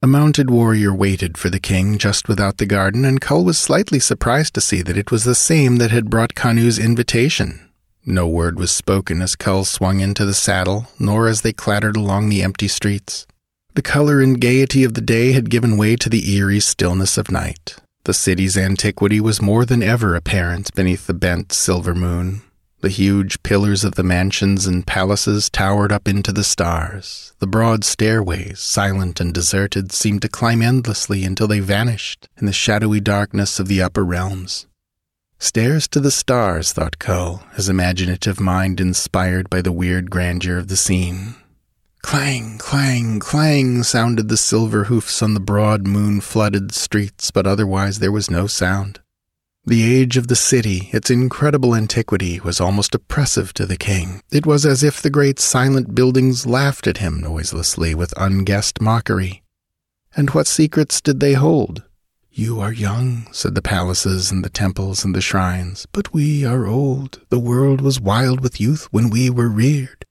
A 0.00 0.06
mounted 0.06 0.48
warrior 0.48 0.94
waited 0.94 1.36
for 1.36 1.50
the 1.50 1.60
king 1.60 1.98
just 1.98 2.28
without 2.28 2.56
the 2.56 2.64
garden, 2.64 3.04
and 3.04 3.20
Kull 3.20 3.44
was 3.44 3.58
slightly 3.58 3.98
surprised 3.98 4.54
to 4.54 4.62
see 4.62 4.80
that 4.80 4.96
it 4.96 5.10
was 5.10 5.24
the 5.24 5.34
same 5.34 5.76
that 5.76 5.90
had 5.90 6.08
brought 6.08 6.34
Kanu's 6.34 6.78
invitation. 6.78 7.70
No 8.06 8.26
word 8.26 8.58
was 8.58 8.70
spoken 8.70 9.20
as 9.20 9.36
Kull 9.36 9.66
swung 9.66 10.00
into 10.00 10.24
the 10.24 10.32
saddle, 10.32 10.88
nor 10.98 11.28
as 11.28 11.42
they 11.42 11.52
clattered 11.52 11.96
along 11.96 12.30
the 12.30 12.42
empty 12.42 12.68
streets. 12.68 13.26
The 13.74 13.82
color 13.82 14.22
and 14.22 14.40
gaiety 14.40 14.82
of 14.82 14.94
the 14.94 15.02
day 15.02 15.32
had 15.32 15.50
given 15.50 15.76
way 15.76 15.96
to 15.96 16.08
the 16.08 16.34
eerie 16.34 16.60
stillness 16.60 17.18
of 17.18 17.30
night. 17.30 17.76
The 18.04 18.12
city's 18.12 18.58
antiquity 18.58 19.18
was 19.18 19.40
more 19.40 19.64
than 19.64 19.82
ever 19.82 20.14
apparent 20.14 20.74
beneath 20.74 21.06
the 21.06 21.14
bent 21.14 21.52
silver 21.52 21.94
moon. 21.94 22.42
The 22.82 22.90
huge 22.90 23.42
pillars 23.42 23.82
of 23.82 23.94
the 23.94 24.02
mansions 24.02 24.66
and 24.66 24.86
palaces 24.86 25.48
towered 25.48 25.90
up 25.90 26.06
into 26.06 26.30
the 26.30 26.44
stars. 26.44 27.32
The 27.38 27.46
broad 27.46 27.82
stairways, 27.82 28.60
silent 28.60 29.20
and 29.20 29.32
deserted, 29.32 29.90
seemed 29.90 30.20
to 30.20 30.28
climb 30.28 30.60
endlessly 30.60 31.24
until 31.24 31.48
they 31.48 31.60
vanished 31.60 32.28
in 32.36 32.44
the 32.44 32.52
shadowy 32.52 33.00
darkness 33.00 33.58
of 33.58 33.68
the 33.68 33.80
upper 33.80 34.04
realms. 34.04 34.66
Stairs 35.38 35.88
to 35.88 35.98
the 36.00 36.10
stars, 36.10 36.74
thought 36.74 36.98
Kull, 36.98 37.42
his 37.54 37.70
imaginative 37.70 38.38
mind 38.38 38.82
inspired 38.82 39.48
by 39.48 39.62
the 39.62 39.72
weird 39.72 40.10
grandeur 40.10 40.58
of 40.58 40.68
the 40.68 40.76
scene. 40.76 41.36
Clang, 42.04 42.58
clang, 42.58 43.18
clang 43.18 43.82
sounded 43.82 44.28
the 44.28 44.36
silver 44.36 44.84
hoofs 44.84 45.22
on 45.22 45.32
the 45.32 45.40
broad 45.40 45.86
moon 45.86 46.20
flooded 46.20 46.72
streets, 46.74 47.30
but 47.30 47.46
otherwise 47.46 47.98
there 47.98 48.12
was 48.12 48.30
no 48.30 48.46
sound. 48.46 49.00
The 49.64 49.82
age 49.82 50.18
of 50.18 50.28
the 50.28 50.36
city, 50.36 50.90
its 50.92 51.10
incredible 51.10 51.74
antiquity, 51.74 52.38
was 52.40 52.60
almost 52.60 52.94
oppressive 52.94 53.54
to 53.54 53.64
the 53.64 53.78
king. 53.78 54.20
It 54.30 54.44
was 54.44 54.66
as 54.66 54.84
if 54.84 55.00
the 55.00 55.08
great 55.08 55.40
silent 55.40 55.94
buildings 55.94 56.46
laughed 56.46 56.86
at 56.86 56.98
him 56.98 57.20
noiselessly 57.20 57.94
with 57.94 58.12
unguessed 58.18 58.82
mockery. 58.82 59.42
And 60.14 60.28
what 60.30 60.46
secrets 60.46 61.00
did 61.00 61.20
they 61.20 61.32
hold? 61.32 61.84
You 62.30 62.60
are 62.60 62.72
young, 62.72 63.28
said 63.32 63.54
the 63.54 63.62
palaces 63.62 64.30
and 64.30 64.44
the 64.44 64.50
temples 64.50 65.06
and 65.06 65.14
the 65.14 65.22
shrines, 65.22 65.86
but 65.90 66.12
we 66.12 66.44
are 66.44 66.66
old. 66.66 67.22
The 67.30 67.40
world 67.40 67.80
was 67.80 67.98
wild 67.98 68.40
with 68.40 68.60
youth 68.60 68.88
when 68.92 69.08
we 69.08 69.30
were 69.30 69.48
reared. 69.48 70.03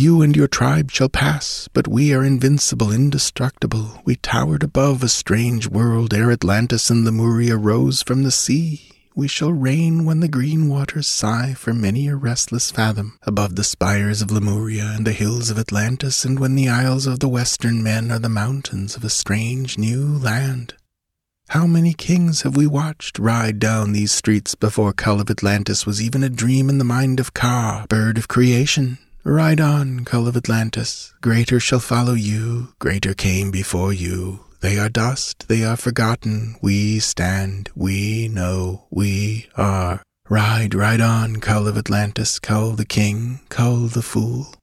You 0.00 0.22
and 0.22 0.36
your 0.36 0.46
tribe 0.46 0.92
shall 0.92 1.08
pass, 1.08 1.68
but 1.72 1.88
we 1.88 2.14
are 2.14 2.22
invincible, 2.22 2.92
indestructible. 2.92 4.00
We 4.04 4.14
towered 4.14 4.62
above 4.62 5.02
a 5.02 5.08
strange 5.08 5.66
world 5.66 6.14
ere 6.14 6.30
Atlantis 6.30 6.88
and 6.88 7.04
Lemuria 7.04 7.56
rose 7.56 8.04
from 8.04 8.22
the 8.22 8.30
sea. 8.30 8.92
We 9.16 9.26
shall 9.26 9.52
reign 9.52 10.04
when 10.04 10.20
the 10.20 10.28
green 10.28 10.68
waters 10.68 11.08
sigh 11.08 11.54
for 11.54 11.74
many 11.74 12.06
a 12.06 12.14
restless 12.14 12.70
fathom 12.70 13.18
above 13.24 13.56
the 13.56 13.64
spires 13.64 14.22
of 14.22 14.30
Lemuria 14.30 14.92
and 14.94 15.04
the 15.04 15.10
hills 15.10 15.50
of 15.50 15.58
Atlantis, 15.58 16.24
and 16.24 16.38
when 16.38 16.54
the 16.54 16.68
isles 16.68 17.08
of 17.08 17.18
the 17.18 17.28
western 17.28 17.82
men 17.82 18.12
are 18.12 18.20
the 18.20 18.28
mountains 18.28 18.94
of 18.94 19.02
a 19.02 19.10
strange 19.10 19.78
new 19.78 20.06
land. 20.06 20.74
How 21.48 21.66
many 21.66 21.92
kings 21.92 22.42
have 22.42 22.56
we 22.56 22.68
watched 22.68 23.18
ride 23.18 23.58
down 23.58 23.90
these 23.90 24.12
streets 24.12 24.54
before 24.54 24.92
Kull 24.92 25.20
of 25.20 25.28
Atlantis 25.28 25.86
was 25.86 26.00
even 26.00 26.22
a 26.22 26.28
dream 26.28 26.68
in 26.68 26.78
the 26.78 26.84
mind 26.84 27.18
of 27.18 27.34
Ka, 27.34 27.84
bird 27.88 28.16
of 28.16 28.28
creation? 28.28 28.98
Ride 29.24 29.60
on, 29.60 30.04
Kull 30.04 30.28
of 30.28 30.36
Atlantis. 30.36 31.12
Greater 31.20 31.58
shall 31.60 31.80
follow 31.80 32.14
you, 32.14 32.68
greater 32.78 33.14
came 33.14 33.50
before 33.50 33.92
you. 33.92 34.44
They 34.60 34.78
are 34.78 34.88
dust, 34.88 35.46
they 35.48 35.64
are 35.64 35.76
forgotten. 35.76 36.56
We 36.62 36.98
stand, 37.00 37.70
we 37.74 38.28
know, 38.28 38.86
we 38.90 39.48
are. 39.56 40.02
Ride, 40.28 40.74
ride 40.74 41.00
on, 41.00 41.40
Kull 41.40 41.66
of 41.66 41.76
Atlantis, 41.76 42.38
Kull 42.38 42.72
the 42.72 42.84
king, 42.86 43.40
Kull 43.48 43.88
the 43.88 44.02
fool. 44.02 44.54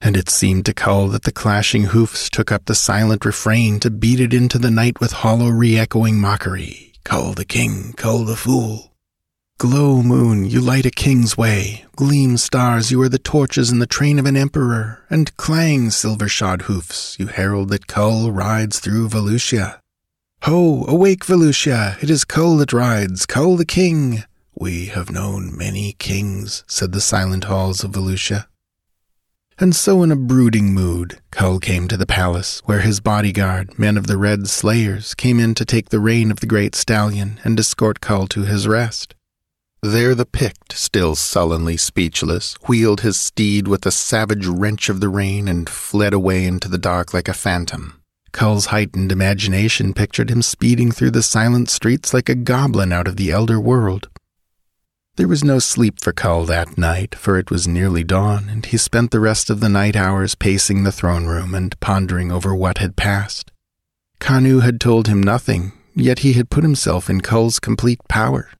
And 0.00 0.16
it 0.16 0.30
seemed 0.30 0.64
to 0.66 0.74
Kull 0.74 1.08
that 1.08 1.24
the 1.24 1.32
clashing 1.32 1.84
hoofs 1.84 2.30
took 2.30 2.50
up 2.50 2.64
the 2.64 2.74
silent 2.74 3.24
refrain 3.24 3.80
to 3.80 3.90
beat 3.90 4.18
it 4.18 4.32
into 4.32 4.58
the 4.58 4.70
night 4.70 4.98
with 4.98 5.12
hollow 5.12 5.48
re 5.48 5.78
echoing 5.78 6.18
mockery. 6.18 6.94
Kull 7.04 7.32
the 7.32 7.44
king, 7.44 7.92
Kull 7.96 8.24
the 8.24 8.36
fool. 8.36 8.89
Glow, 9.60 10.02
moon, 10.02 10.46
you 10.46 10.58
light 10.58 10.86
a 10.86 10.90
king's 10.90 11.36
way. 11.36 11.84
Gleam, 11.94 12.38
stars, 12.38 12.90
you 12.90 12.98
are 13.02 13.10
the 13.10 13.18
torches 13.18 13.70
in 13.70 13.78
the 13.78 13.86
train 13.86 14.18
of 14.18 14.24
an 14.24 14.34
emperor. 14.34 15.04
And 15.10 15.36
clang, 15.36 15.90
silver 15.90 16.28
shod 16.28 16.62
hoofs, 16.62 17.18
you 17.18 17.26
herald 17.26 17.68
that 17.68 17.86
Kull 17.86 18.32
rides 18.32 18.80
through 18.80 19.10
Valusia. 19.10 19.78
Ho, 20.44 20.86
awake, 20.88 21.26
Valusia! 21.26 22.02
It 22.02 22.08
is 22.08 22.24
Kull 22.24 22.56
that 22.56 22.72
rides, 22.72 23.26
Kull 23.26 23.58
the 23.58 23.66
king! 23.66 24.24
We 24.54 24.86
have 24.86 25.10
known 25.10 25.54
many 25.54 25.92
kings, 25.98 26.64
said 26.66 26.92
the 26.92 27.00
silent 27.02 27.44
halls 27.44 27.84
of 27.84 27.90
Valusia. 27.90 28.46
And 29.58 29.76
so, 29.76 30.02
in 30.02 30.10
a 30.10 30.16
brooding 30.16 30.72
mood, 30.72 31.20
Kull 31.32 31.60
came 31.60 31.86
to 31.88 31.98
the 31.98 32.06
palace, 32.06 32.62
where 32.64 32.80
his 32.80 33.00
bodyguard, 33.00 33.78
men 33.78 33.98
of 33.98 34.06
the 34.06 34.16
Red 34.16 34.48
Slayers, 34.48 35.12
came 35.14 35.38
in 35.38 35.54
to 35.56 35.66
take 35.66 35.90
the 35.90 36.00
rein 36.00 36.30
of 36.30 36.40
the 36.40 36.46
great 36.46 36.74
stallion 36.74 37.38
and 37.44 37.60
escort 37.60 38.00
Kull 38.00 38.26
to 38.28 38.44
his 38.44 38.66
rest. 38.66 39.14
There 39.82 40.14
the 40.14 40.26
Pict, 40.26 40.74
still 40.74 41.14
sullenly 41.14 41.78
speechless, 41.78 42.54
wheeled 42.68 43.00
his 43.00 43.16
steed 43.16 43.66
with 43.66 43.86
a 43.86 43.90
savage 43.90 44.46
wrench 44.46 44.90
of 44.90 45.00
the 45.00 45.08
rein 45.08 45.48
and 45.48 45.70
fled 45.70 46.12
away 46.12 46.44
into 46.44 46.68
the 46.68 46.76
dark 46.76 47.14
like 47.14 47.28
a 47.28 47.32
phantom. 47.32 48.02
Kull's 48.30 48.66
heightened 48.66 49.10
imagination 49.10 49.94
pictured 49.94 50.30
him 50.30 50.42
speeding 50.42 50.92
through 50.92 51.12
the 51.12 51.22
silent 51.22 51.70
streets 51.70 52.12
like 52.12 52.28
a 52.28 52.34
goblin 52.34 52.92
out 52.92 53.08
of 53.08 53.16
the 53.16 53.30
elder 53.30 53.58
world. 53.58 54.10
There 55.16 55.26
was 55.26 55.42
no 55.42 55.58
sleep 55.58 55.98
for 55.98 56.12
Kull 56.12 56.44
that 56.44 56.76
night, 56.76 57.14
for 57.14 57.38
it 57.38 57.50
was 57.50 57.66
nearly 57.66 58.04
dawn, 58.04 58.50
and 58.50 58.66
he 58.66 58.76
spent 58.76 59.12
the 59.12 59.18
rest 59.18 59.48
of 59.48 59.60
the 59.60 59.70
night 59.70 59.96
hours 59.96 60.34
pacing 60.34 60.84
the 60.84 60.92
throne 60.92 61.24
room 61.24 61.54
and 61.54 61.78
pondering 61.80 62.30
over 62.30 62.54
what 62.54 62.78
had 62.78 62.96
passed. 62.96 63.50
Kanu 64.20 64.60
had 64.60 64.78
told 64.78 65.08
him 65.08 65.22
nothing, 65.22 65.72
yet 65.94 66.18
he 66.18 66.34
had 66.34 66.50
put 66.50 66.64
himself 66.64 67.08
in 67.08 67.22
Kull's 67.22 67.58
complete 67.58 68.00
power. 68.08 68.50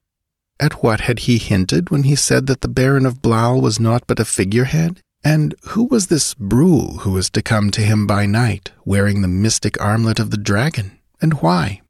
At 0.60 0.82
what 0.82 1.00
had 1.00 1.20
he 1.20 1.38
hinted 1.38 1.88
when 1.88 2.02
he 2.02 2.14
said 2.14 2.46
that 2.46 2.60
the 2.60 2.68
Baron 2.68 3.06
of 3.06 3.22
Blaal 3.22 3.62
was 3.62 3.80
naught 3.80 4.04
but 4.06 4.20
a 4.20 4.26
figurehead? 4.26 5.00
And 5.24 5.54
who 5.68 5.84
was 5.84 6.08
this 6.08 6.34
Brule 6.34 6.98
who 6.98 7.12
was 7.12 7.30
to 7.30 7.40
come 7.40 7.70
to 7.70 7.80
him 7.80 8.06
by 8.06 8.26
night, 8.26 8.70
wearing 8.84 9.22
the 9.22 9.28
mystic 9.28 9.80
armlet 9.80 10.18
of 10.18 10.30
the 10.30 10.36
dragon? 10.36 10.98
And 11.22 11.40
why? 11.40 11.80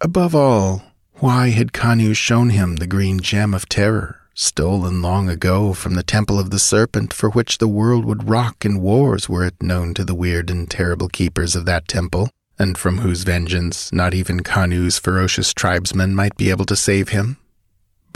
Above 0.00 0.36
all, 0.36 0.84
why 1.14 1.50
had 1.50 1.72
Kanu 1.72 2.14
shown 2.14 2.50
him 2.50 2.76
the 2.76 2.86
green 2.86 3.18
gem 3.18 3.52
of 3.52 3.68
terror, 3.68 4.20
stolen 4.34 5.02
long 5.02 5.28
ago 5.28 5.72
from 5.72 5.94
the 5.94 6.04
Temple 6.04 6.38
of 6.38 6.50
the 6.50 6.60
Serpent, 6.60 7.12
for 7.12 7.30
which 7.30 7.58
the 7.58 7.68
world 7.68 8.04
would 8.04 8.28
rock 8.28 8.64
in 8.64 8.80
wars 8.80 9.28
were 9.28 9.44
it 9.44 9.60
known 9.60 9.94
to 9.94 10.04
the 10.04 10.14
weird 10.14 10.48
and 10.48 10.70
terrible 10.70 11.08
keepers 11.08 11.56
of 11.56 11.64
that 11.64 11.88
temple, 11.88 12.30
and 12.56 12.78
from 12.78 12.98
whose 12.98 13.24
vengeance 13.24 13.92
not 13.92 14.14
even 14.14 14.44
Kanu's 14.44 14.96
ferocious 14.96 15.52
tribesmen 15.52 16.14
might 16.14 16.36
be 16.36 16.50
able 16.50 16.66
to 16.66 16.76
save 16.76 17.08
him? 17.08 17.38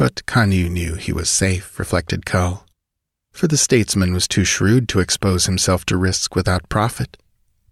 But 0.00 0.24
Kanu 0.24 0.70
knew 0.70 0.94
he 0.94 1.12
was 1.12 1.28
safe, 1.28 1.78
reflected 1.78 2.24
Kull, 2.24 2.64
for 3.32 3.46
the 3.46 3.58
statesman 3.58 4.14
was 4.14 4.26
too 4.26 4.44
shrewd 4.44 4.88
to 4.88 4.98
expose 4.98 5.44
himself 5.44 5.84
to 5.84 5.98
risk 5.98 6.34
without 6.34 6.70
profit. 6.70 7.18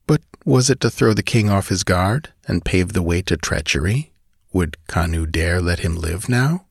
But 0.07 0.21
was 0.45 0.69
it 0.69 0.79
to 0.81 0.91
throw 0.91 1.15
the 1.15 1.23
king 1.23 1.49
off 1.49 1.71
his 1.71 1.85
guard 1.85 2.35
and 2.47 2.67
pave 2.67 2.93
the 2.93 3.01
way 3.01 3.23
to 3.23 3.39
treachery? 3.39 4.13
Would 4.53 4.77
Kanu 4.89 5.25
dare 5.25 5.63
let 5.63 5.79
him 5.79 5.97
live 5.97 6.29
now? 6.29 6.67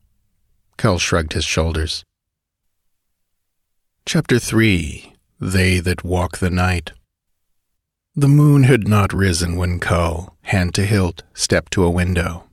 Kull 0.78 1.00
shrugged 1.00 1.34
his 1.34 1.46
shoulders. 1.46 2.04
Chapter 4.06 4.38
3 4.38 5.16
They 5.42 5.80
That 5.80 6.04
Walk 6.04 6.38
the 6.38 6.52
Night 6.52 6.92
The 8.16 8.28
moon 8.28 8.62
had 8.66 8.88
not 8.88 9.12
risen 9.12 9.56
when 9.56 9.80
Kull, 9.80 10.38
hand 10.44 10.76
to 10.76 10.86
hilt, 10.86 11.24
stepped 11.34 11.74
to 11.74 11.84
a 11.84 11.90
window. 11.90 12.47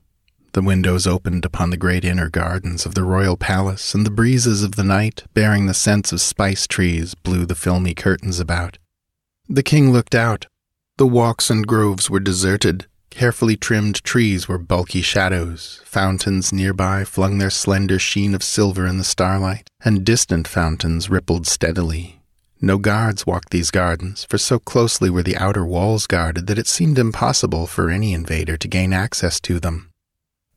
The 0.55 0.61
windows 0.61 1.05
opened 1.05 1.43
upon 1.43 1.69
the 1.69 1.75
great 1.75 2.05
inner 2.05 2.29
gardens 2.29 2.85
of 2.85 2.95
the 2.95 3.03
royal 3.03 3.35
palace, 3.35 3.93
and 3.93 4.05
the 4.05 4.09
breezes 4.09 4.63
of 4.63 4.77
the 4.77 4.85
night, 4.85 5.25
bearing 5.33 5.65
the 5.65 5.73
scents 5.73 6.13
of 6.13 6.21
spice 6.21 6.65
trees, 6.65 7.13
blew 7.13 7.45
the 7.45 7.55
filmy 7.55 7.93
curtains 7.93 8.39
about. 8.39 8.77
The 9.49 9.63
king 9.63 9.91
looked 9.91 10.15
out. 10.15 10.47
The 10.95 11.07
walks 11.07 11.49
and 11.49 11.67
groves 11.67 12.09
were 12.09 12.21
deserted. 12.21 12.85
Carefully 13.09 13.57
trimmed 13.57 14.01
trees 14.05 14.47
were 14.47 14.57
bulky 14.57 15.01
shadows. 15.01 15.81
Fountains 15.83 16.53
nearby 16.53 17.03
flung 17.03 17.37
their 17.37 17.49
slender 17.49 17.99
sheen 17.99 18.33
of 18.33 18.41
silver 18.41 18.87
in 18.87 18.97
the 18.97 19.03
starlight, 19.03 19.67
and 19.83 20.05
distant 20.05 20.47
fountains 20.47 21.09
rippled 21.09 21.47
steadily. 21.47 22.21
No 22.61 22.77
guards 22.77 23.27
walked 23.27 23.49
these 23.49 23.71
gardens, 23.71 24.25
for 24.29 24.37
so 24.37 24.59
closely 24.59 25.09
were 25.09 25.21
the 25.21 25.35
outer 25.35 25.65
walls 25.65 26.07
guarded 26.07 26.47
that 26.47 26.57
it 26.57 26.67
seemed 26.67 26.97
impossible 26.97 27.67
for 27.67 27.89
any 27.89 28.13
invader 28.13 28.55
to 28.55 28.69
gain 28.69 28.93
access 28.93 29.41
to 29.41 29.59
them. 29.59 29.91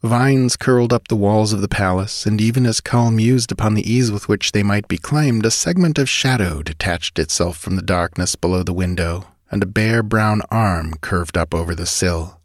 Vines 0.03 0.57
curled 0.57 0.93
up 0.93 1.09
the 1.09 1.17
walls 1.17 1.53
of 1.53 1.61
the 1.61 1.67
palace, 1.67 2.25
and 2.25 2.41
even 2.41 2.67
as 2.67 2.81
Kull 2.81 3.11
mused 3.11 3.51
upon 3.51 3.75
the 3.75 3.91
ease 3.91 4.13
with 4.13 4.29
which 4.29 4.53
they 4.53 4.63
might 4.63 4.87
be 4.87 4.97
climbed, 4.97 5.45
a 5.45 5.51
segment 5.51 5.99
of 5.99 6.09
shadow 6.09 6.63
detached 6.63 7.19
itself 7.19 7.57
from 7.59 7.75
the 7.75 7.83
darkness 7.83 8.37
below 8.37 8.63
the 8.63 8.73
window, 8.73 9.27
and 9.51 9.61
a 9.61 9.67
bare 9.67 10.05
brown 10.05 10.41
arm 10.53 10.95
curved 11.01 11.37
up 11.37 11.53
over 11.53 11.75
the 11.75 11.85
sill. 11.85 12.41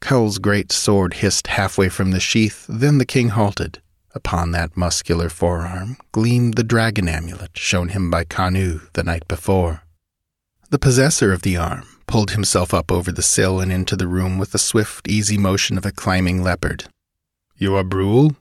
Kull's 0.00 0.38
great 0.38 0.72
sword 0.72 1.14
hissed 1.14 1.48
halfway 1.48 1.90
from 1.90 2.12
the 2.12 2.20
sheath, 2.20 2.64
then 2.66 2.96
the 2.96 3.04
king 3.04 3.28
halted. 3.28 3.82
Upon 4.14 4.52
that 4.52 4.74
muscular 4.74 5.28
forearm 5.28 5.98
gleamed 6.12 6.54
the 6.54 6.64
dragon 6.64 7.10
amulet 7.10 7.58
shown 7.58 7.90
him 7.90 8.10
by 8.10 8.24
Kanu 8.24 8.90
the 8.94 9.04
night 9.04 9.28
before. 9.28 9.82
The 10.70 10.78
possessor 10.78 11.30
of 11.30 11.42
the 11.42 11.58
arm 11.58 11.86
pulled 12.10 12.32
himself 12.32 12.74
up 12.74 12.90
over 12.90 13.12
the 13.12 13.22
sill 13.22 13.60
and 13.60 13.70
into 13.70 13.94
the 13.94 14.08
room 14.08 14.36
with 14.36 14.50
the 14.50 14.58
swift, 14.58 15.06
easy 15.06 15.38
motion 15.38 15.78
of 15.78 15.86
a 15.86 15.92
climbing 15.92 16.42
leopard. 16.42 16.84
You 17.56 17.76
are 17.76 17.84
Brule? 17.84 18.34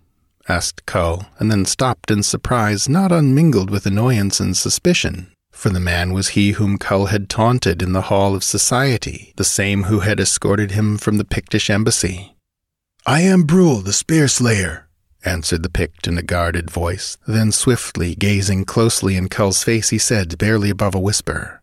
asked 0.47 0.88
Kull, 0.88 1.27
and 1.38 1.51
then 1.51 1.65
stopped 1.65 2.10
in 2.10 2.23
surprise 2.23 2.89
not 2.89 3.12
unmingled 3.12 3.69
with 3.69 3.86
annoyance 3.86 4.39
and 4.39 4.58
suspicion, 4.58 5.32
for 5.51 5.69
the 5.69 5.79
man 5.79 6.13
was 6.13 6.29
he 6.29 6.53
whom 6.53 6.79
Kull 6.79 7.05
had 7.05 7.29
taunted 7.29 7.84
in 7.84 7.93
the 7.93 8.10
hall 8.10 8.34
of 8.34 8.43
society, 8.43 9.34
the 9.36 9.43
same 9.43 9.84
who 9.84 9.99
had 9.99 10.19
escorted 10.19 10.71
him 10.71 10.97
from 10.97 11.17
the 11.17 11.23
Pictish 11.23 11.69
embassy. 11.69 12.36
I 13.05 13.21
am 13.21 13.43
Brule, 13.43 13.82
the 13.82 13.93
spear 13.93 14.27
slayer, 14.27 14.88
answered 15.23 15.62
the 15.62 15.69
Pict 15.69 16.08
in 16.08 16.17
a 16.17 16.23
guarded 16.23 16.71
voice. 16.71 17.17
Then 17.27 17.51
swiftly, 17.51 18.15
gazing 18.15 18.65
closely 18.65 19.15
in 19.15 19.29
Kull's 19.29 19.63
face, 19.63 19.89
he 19.89 19.99
said, 19.99 20.39
barely 20.39 20.71
above 20.71 20.95
a 20.95 20.99
whisper, 20.99 21.58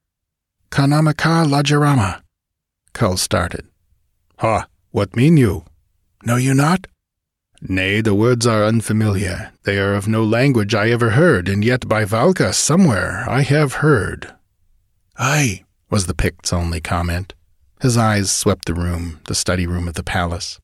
Kanamaka 0.70 1.46
Lajarama. 1.46 2.22
Kull 2.92 3.16
started. 3.16 3.66
Ha, 4.38 4.66
what 4.90 5.16
mean 5.16 5.36
you? 5.36 5.64
Know 6.24 6.36
you 6.36 6.54
not? 6.54 6.86
Nay, 7.62 8.00
the 8.00 8.14
words 8.14 8.46
are 8.46 8.64
unfamiliar. 8.64 9.52
They 9.64 9.78
are 9.78 9.94
of 9.94 10.06
no 10.06 10.22
language 10.22 10.74
I 10.74 10.90
ever 10.90 11.10
heard, 11.10 11.48
and 11.48 11.64
yet 11.64 11.88
by 11.88 12.04
Valka 12.04 12.52
somewhere 12.52 13.24
I 13.28 13.42
have 13.42 13.74
heard. 13.74 14.32
Aye, 15.18 15.64
was 15.88 16.06
the 16.06 16.14
Pict's 16.14 16.52
only 16.52 16.80
comment. 16.80 17.34
His 17.80 17.96
eyes 17.96 18.30
swept 18.30 18.66
the 18.66 18.74
room, 18.74 19.20
the 19.24 19.34
study 19.34 19.66
room 19.66 19.88
of 19.88 19.94
the 19.94 20.02
palace. 20.02 20.60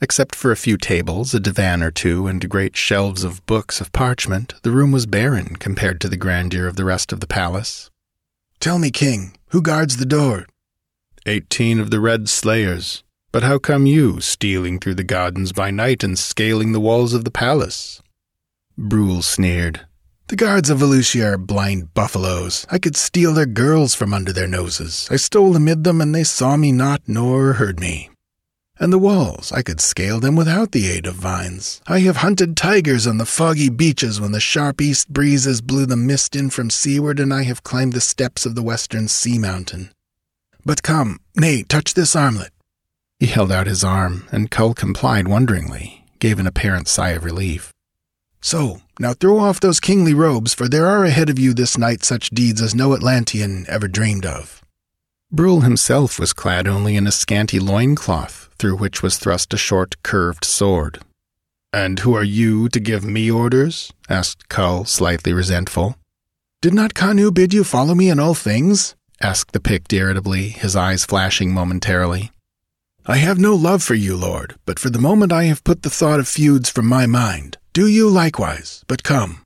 Except 0.00 0.34
for 0.34 0.50
a 0.50 0.56
few 0.56 0.76
tables, 0.76 1.32
a 1.34 1.40
divan 1.40 1.82
or 1.82 1.90
two, 1.90 2.26
and 2.26 2.48
great 2.50 2.76
shelves 2.76 3.24
of 3.24 3.44
books 3.46 3.80
of 3.80 3.92
parchment, 3.92 4.54
the 4.62 4.70
room 4.70 4.92
was 4.92 5.06
barren 5.06 5.56
compared 5.56 6.00
to 6.00 6.08
the 6.08 6.16
grandeur 6.16 6.66
of 6.66 6.76
the 6.76 6.84
rest 6.84 7.12
of 7.12 7.20
the 7.20 7.26
palace. 7.26 7.90
Tell 8.60 8.78
me, 8.78 8.90
King, 8.90 9.36
who 9.48 9.62
guards 9.62 9.96
the 9.96 10.06
door? 10.06 10.46
Eighteen 11.24 11.80
of 11.80 11.90
the 11.90 12.00
Red 12.00 12.28
Slayers. 12.28 13.02
But 13.32 13.42
how 13.42 13.58
come 13.58 13.86
you 13.86 14.20
stealing 14.20 14.78
through 14.78 14.94
the 14.94 15.04
gardens 15.04 15.52
by 15.52 15.70
night 15.70 16.02
and 16.02 16.18
scaling 16.18 16.72
the 16.72 16.80
walls 16.80 17.12
of 17.12 17.24
the 17.24 17.30
palace? 17.30 18.00
Brule 18.78 19.22
sneered. 19.22 19.86
The 20.28 20.36
guards 20.36 20.70
of 20.70 20.78
Valusia 20.78 21.34
are 21.34 21.38
blind 21.38 21.94
buffaloes. 21.94 22.66
I 22.70 22.78
could 22.78 22.96
steal 22.96 23.34
their 23.34 23.46
girls 23.46 23.94
from 23.94 24.12
under 24.12 24.32
their 24.32 24.48
noses. 24.48 25.06
I 25.10 25.16
stole 25.16 25.54
amid 25.54 25.84
them, 25.84 26.00
and 26.00 26.14
they 26.14 26.24
saw 26.24 26.56
me 26.56 26.72
not 26.72 27.02
nor 27.06 27.54
heard 27.54 27.78
me. 27.78 28.10
And 28.78 28.92
the 28.92 28.98
walls, 28.98 29.52
I 29.52 29.62
could 29.62 29.80
scale 29.80 30.20
them 30.20 30.36
without 30.36 30.72
the 30.72 30.88
aid 30.88 31.06
of 31.06 31.14
vines. 31.14 31.80
I 31.86 32.00
have 32.00 32.18
hunted 32.18 32.56
tigers 32.56 33.06
on 33.06 33.16
the 33.16 33.24
foggy 33.24 33.70
beaches 33.70 34.20
when 34.20 34.32
the 34.32 34.40
sharp 34.40 34.82
east 34.82 35.10
breezes 35.10 35.62
blew 35.62 35.86
the 35.86 35.96
mist 35.96 36.36
in 36.36 36.50
from 36.50 36.68
seaward, 36.68 37.18
and 37.18 37.32
I 37.32 37.44
have 37.44 37.62
climbed 37.62 37.94
the 37.94 38.02
steps 38.02 38.44
of 38.44 38.54
the 38.54 38.62
western 38.62 39.08
sea 39.08 39.38
mountain. 39.38 39.92
But 40.64 40.82
come, 40.82 41.20
nay, 41.34 41.62
touch 41.62 41.94
this 41.94 42.14
armlet. 42.14 42.52
He 43.18 43.26
held 43.26 43.50
out 43.50 43.66
his 43.66 43.82
arm, 43.82 44.28
and 44.30 44.50
Kull 44.50 44.74
complied 44.74 45.26
wonderingly, 45.26 46.04
gave 46.18 46.38
an 46.38 46.46
apparent 46.46 46.86
sigh 46.86 47.10
of 47.10 47.24
relief. 47.24 47.72
So, 48.42 48.82
now 49.00 49.14
throw 49.14 49.38
off 49.38 49.58
those 49.58 49.80
kingly 49.80 50.12
robes, 50.12 50.52
for 50.52 50.68
there 50.68 50.86
are 50.86 51.04
ahead 51.04 51.30
of 51.30 51.38
you 51.38 51.54
this 51.54 51.78
night 51.78 52.04
such 52.04 52.30
deeds 52.30 52.60
as 52.60 52.74
no 52.74 52.92
Atlantean 52.92 53.64
ever 53.68 53.88
dreamed 53.88 54.26
of. 54.26 54.62
Brule 55.32 55.62
himself 55.62 56.20
was 56.20 56.32
clad 56.32 56.68
only 56.68 56.94
in 56.94 57.06
a 57.08 57.12
scanty 57.12 57.58
loincloth, 57.58 58.48
through 58.58 58.76
which 58.76 59.02
was 59.02 59.18
thrust 59.18 59.52
a 59.52 59.56
short, 59.56 60.00
curved 60.04 60.44
sword. 60.44 61.00
And 61.72 61.98
who 61.98 62.14
are 62.14 62.24
you 62.24 62.68
to 62.68 62.78
give 62.78 63.04
me 63.04 63.28
orders? 63.30 63.92
asked 64.08 64.48
Kull, 64.48 64.84
slightly 64.84 65.32
resentful. 65.32 65.96
Did 66.62 66.74
not 66.74 66.94
Kanu 66.94 67.34
bid 67.34 67.52
you 67.52 67.64
follow 67.64 67.94
me 67.94 68.08
in 68.08 68.20
all 68.20 68.34
things? 68.34 68.94
asked 69.20 69.50
the 69.52 69.60
Pict 69.60 69.92
irritably, 69.92 70.50
his 70.50 70.76
eyes 70.76 71.04
flashing 71.04 71.52
momentarily. 71.52 72.30
I 73.04 73.16
have 73.16 73.38
no 73.38 73.54
love 73.54 73.82
for 73.82 73.94
you, 73.94 74.16
Lord, 74.16 74.54
but 74.64 74.78
for 74.78 74.90
the 74.90 75.00
moment 75.00 75.32
I 75.32 75.44
have 75.44 75.64
put 75.64 75.82
the 75.82 75.90
thought 75.90 76.20
of 76.20 76.28
feuds 76.28 76.70
from 76.70 76.86
my 76.86 77.06
mind. 77.06 77.58
Do 77.72 77.88
you 77.88 78.08
likewise, 78.08 78.84
but 78.86 79.02
come. 79.02 79.42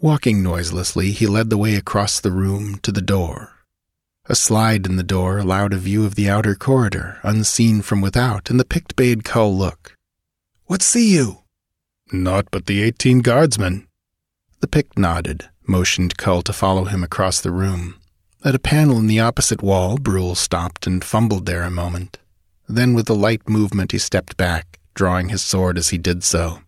Walking 0.00 0.42
noiselessly, 0.42 1.12
he 1.12 1.28
led 1.28 1.50
the 1.50 1.58
way 1.58 1.76
across 1.76 2.18
the 2.18 2.32
room 2.32 2.78
to 2.82 2.90
the 2.90 3.00
door. 3.00 3.53
A 4.26 4.34
slide 4.34 4.86
in 4.86 4.96
the 4.96 5.02
door 5.02 5.38
allowed 5.38 5.74
a 5.74 5.76
view 5.78 6.06
of 6.06 6.14
the 6.14 6.30
outer 6.30 6.54
corridor, 6.54 7.18
unseen 7.22 7.82
from 7.82 8.00
without, 8.00 8.48
and 8.48 8.58
the 8.58 8.64
Pict 8.64 8.96
bade 8.96 9.22
Kull 9.22 9.54
look. 9.54 9.98
What 10.64 10.80
see 10.80 11.12
you? 11.12 11.42
Naught 12.10 12.46
but 12.50 12.64
the 12.64 12.82
eighteen 12.82 13.20
guardsmen. 13.20 13.86
The 14.60 14.66
Pict 14.66 14.98
nodded, 14.98 15.50
motioned 15.66 16.16
Kull 16.16 16.40
to 16.42 16.54
follow 16.54 16.84
him 16.84 17.04
across 17.04 17.38
the 17.38 17.50
room. 17.50 17.96
At 18.42 18.54
a 18.54 18.58
panel 18.58 18.96
in 18.96 19.08
the 19.08 19.20
opposite 19.20 19.62
wall, 19.62 19.98
Brule 19.98 20.34
stopped 20.34 20.86
and 20.86 21.04
fumbled 21.04 21.44
there 21.44 21.62
a 21.62 21.70
moment. 21.70 22.18
Then, 22.66 22.94
with 22.94 23.10
a 23.10 23.14
light 23.14 23.46
movement, 23.46 23.92
he 23.92 23.98
stepped 23.98 24.38
back, 24.38 24.80
drawing 24.94 25.28
his 25.28 25.42
sword 25.42 25.76
as 25.76 25.90
he 25.90 25.98
did 25.98 26.24
so. 26.24 26.60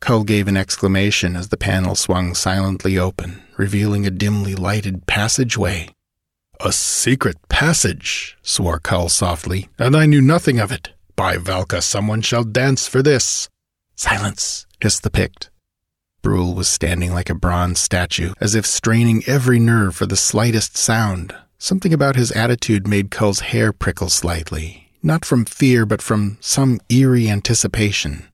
Kull 0.00 0.24
gave 0.24 0.48
an 0.48 0.56
exclamation 0.56 1.36
as 1.36 1.48
the 1.48 1.58
panel 1.58 1.94
swung 1.94 2.34
silently 2.34 2.96
open, 2.96 3.42
revealing 3.58 4.06
a 4.06 4.10
dimly 4.10 4.54
lighted 4.54 5.06
passageway. 5.06 5.90
A 6.60 6.72
secret 6.72 7.36
passage, 7.48 8.36
swore 8.42 8.80
Kull 8.80 9.08
softly, 9.08 9.68
and 9.78 9.96
I 9.96 10.06
knew 10.06 10.20
nothing 10.20 10.58
of 10.58 10.72
it. 10.72 10.92
By 11.14 11.36
Valka, 11.36 11.80
someone 11.80 12.20
shall 12.20 12.42
dance 12.42 12.88
for 12.88 13.00
this. 13.00 13.48
Silence, 13.94 14.66
hissed 14.80 15.04
the 15.04 15.10
Pict. 15.10 15.50
Brule 16.20 16.54
was 16.54 16.66
standing 16.66 17.14
like 17.14 17.30
a 17.30 17.34
bronze 17.36 17.78
statue, 17.78 18.32
as 18.40 18.56
if 18.56 18.66
straining 18.66 19.22
every 19.28 19.60
nerve 19.60 19.94
for 19.94 20.06
the 20.06 20.16
slightest 20.16 20.76
sound. 20.76 21.32
Something 21.58 21.94
about 21.94 22.16
his 22.16 22.32
attitude 22.32 22.88
made 22.88 23.12
Kull's 23.12 23.40
hair 23.40 23.72
prickle 23.72 24.08
slightly, 24.08 24.90
not 25.00 25.24
from 25.24 25.44
fear, 25.44 25.86
but 25.86 26.02
from 26.02 26.38
some 26.40 26.80
eerie 26.88 27.28
anticipation. 27.28 28.24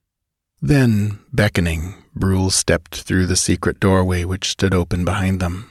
Then, 0.62 1.18
beckoning, 1.30 2.02
Brule 2.14 2.48
stepped 2.48 3.02
through 3.02 3.26
the 3.26 3.36
secret 3.36 3.80
doorway 3.80 4.24
which 4.24 4.48
stood 4.48 4.72
open 4.72 5.04
behind 5.04 5.40
them. 5.40 5.70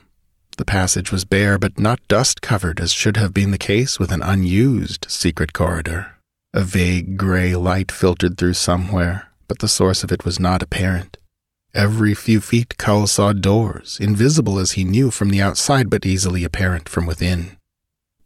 The 0.57 0.65
passage 0.65 1.11
was 1.11 1.25
bare, 1.25 1.57
but 1.57 1.79
not 1.79 2.07
dust 2.07 2.41
covered, 2.41 2.79
as 2.79 2.91
should 2.91 3.17
have 3.17 3.33
been 3.33 3.51
the 3.51 3.57
case 3.57 3.99
with 3.99 4.11
an 4.11 4.21
unused 4.21 5.07
secret 5.09 5.53
corridor. 5.53 6.15
A 6.53 6.61
vague 6.61 7.17
gray 7.17 7.55
light 7.55 7.91
filtered 7.91 8.37
through 8.37 8.53
somewhere, 8.53 9.29
but 9.47 9.59
the 9.59 9.67
source 9.67 10.03
of 10.03 10.11
it 10.11 10.25
was 10.25 10.39
not 10.39 10.61
apparent. 10.61 11.17
Every 11.73 12.13
few 12.13 12.39
feet, 12.39 12.77
Kull 12.77 13.07
saw 13.07 13.33
doors, 13.33 13.97
invisible 13.99 14.59
as 14.59 14.73
he 14.73 14.83
knew 14.83 15.09
from 15.09 15.31
the 15.31 15.41
outside, 15.41 15.89
but 15.89 16.05
easily 16.05 16.43
apparent 16.43 16.87
from 16.87 17.07
within. 17.07 17.57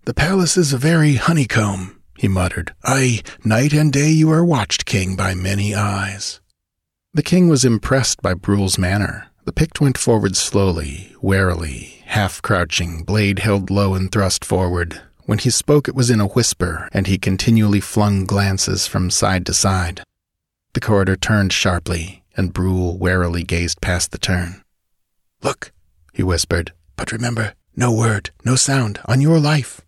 The 0.03 0.13
palace 0.13 0.57
is 0.57 0.73
a 0.73 0.77
very 0.77 1.15
honeycomb, 1.15 2.01
he 2.17 2.27
muttered. 2.27 2.73
Aye, 2.83 3.21
night 3.45 3.71
and 3.71 3.93
day 3.93 4.09
you 4.09 4.29
are 4.31 4.43
watched, 4.43 4.85
king, 4.85 5.15
by 5.15 5.33
many 5.33 5.73
eyes. 5.73 6.41
The 7.13 7.23
king 7.23 7.47
was 7.47 7.63
impressed 7.63 8.21
by 8.21 8.33
Brule's 8.33 8.77
manner. 8.77 9.27
The 9.45 9.53
Pict 9.53 9.79
went 9.79 9.97
forward 9.97 10.35
slowly, 10.35 11.15
warily, 11.21 11.96
half 12.07 12.41
crouching, 12.41 13.03
blade 13.03 13.39
held 13.39 13.69
low 13.69 13.93
and 13.93 14.11
thrust 14.11 14.43
forward. 14.43 15.01
When 15.25 15.39
he 15.39 15.49
spoke, 15.49 15.87
it 15.87 15.95
was 15.95 16.09
in 16.09 16.21
a 16.21 16.27
whisper, 16.27 16.89
and 16.93 17.07
he 17.07 17.17
continually 17.17 17.81
flung 17.81 18.25
glances 18.25 18.87
from 18.87 19.09
side 19.09 19.45
to 19.45 19.53
side. 19.53 20.01
The 20.73 20.79
corridor 20.79 21.15
turned 21.15 21.53
sharply, 21.53 22.23
and 22.35 22.53
Brule 22.53 22.97
warily 22.97 23.43
gazed 23.43 23.81
past 23.81 24.11
the 24.11 24.17
turn. 24.17 24.63
Look, 25.43 25.71
he 26.13 26.23
whispered, 26.23 26.71
but 26.95 27.11
remember, 27.11 27.53
no 27.75 27.91
word, 27.91 28.31
no 28.45 28.55
sound, 28.55 28.99
on 29.05 29.21
your 29.21 29.39
life. 29.39 29.81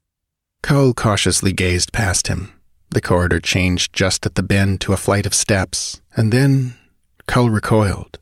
Kull 0.61 0.93
cautiously 0.93 1.53
gazed 1.53 1.93
past 1.93 2.27
him. 2.27 2.53
The 2.89 3.01
corridor 3.01 3.39
changed 3.39 3.93
just 3.93 4.25
at 4.25 4.35
the 4.35 4.43
bend 4.43 4.81
to 4.81 4.93
a 4.93 4.97
flight 4.97 5.25
of 5.25 5.33
steps, 5.33 6.01
and 6.15 6.31
then 6.31 6.75
Kull 7.27 7.49
recoiled. 7.49 8.19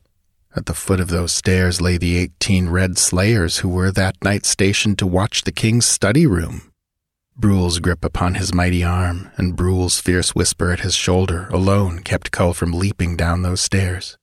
At 0.58 0.66
the 0.66 0.74
foot 0.74 0.98
of 0.98 1.06
those 1.06 1.32
stairs 1.32 1.80
lay 1.80 1.98
the 1.98 2.16
eighteen 2.16 2.68
red 2.68 2.98
slayers 2.98 3.58
who 3.58 3.68
were 3.68 3.92
that 3.92 4.16
night 4.24 4.44
stationed 4.44 4.98
to 4.98 5.06
watch 5.06 5.42
the 5.42 5.52
king's 5.52 5.86
study 5.86 6.26
room. 6.26 6.72
Brule's 7.36 7.78
grip 7.78 8.04
upon 8.04 8.34
his 8.34 8.52
mighty 8.52 8.82
arm 8.82 9.30
and 9.36 9.54
Brule's 9.54 10.00
fierce 10.00 10.34
whisper 10.34 10.72
at 10.72 10.80
his 10.80 10.96
shoulder 10.96 11.46
alone 11.52 12.00
kept 12.00 12.32
Kull 12.32 12.54
from 12.54 12.72
leaping 12.72 13.16
down 13.16 13.42
those 13.42 13.60
stairs. 13.60 14.18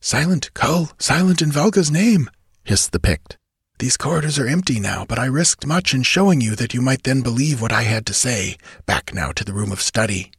Silent, 0.00 0.54
Kull, 0.54 0.90
silent 1.00 1.42
in 1.42 1.50
Valka's 1.50 1.90
name, 1.90 2.30
hissed 2.62 2.92
the 2.92 3.00
Pict. 3.00 3.36
These 3.80 3.96
corridors 3.96 4.38
are 4.38 4.46
empty 4.46 4.78
now, 4.78 5.04
but 5.04 5.18
I 5.18 5.26
risked 5.26 5.66
much 5.66 5.92
in 5.94 6.04
showing 6.04 6.40
you 6.40 6.54
that 6.54 6.74
you 6.74 6.80
might 6.80 7.02
then 7.02 7.22
believe 7.22 7.60
what 7.60 7.72
I 7.72 7.82
had 7.82 8.06
to 8.06 8.14
say. 8.14 8.56
Back 8.86 9.12
now 9.12 9.32
to 9.32 9.44
the 9.44 9.52
room 9.52 9.72
of 9.72 9.80
study. 9.80 10.30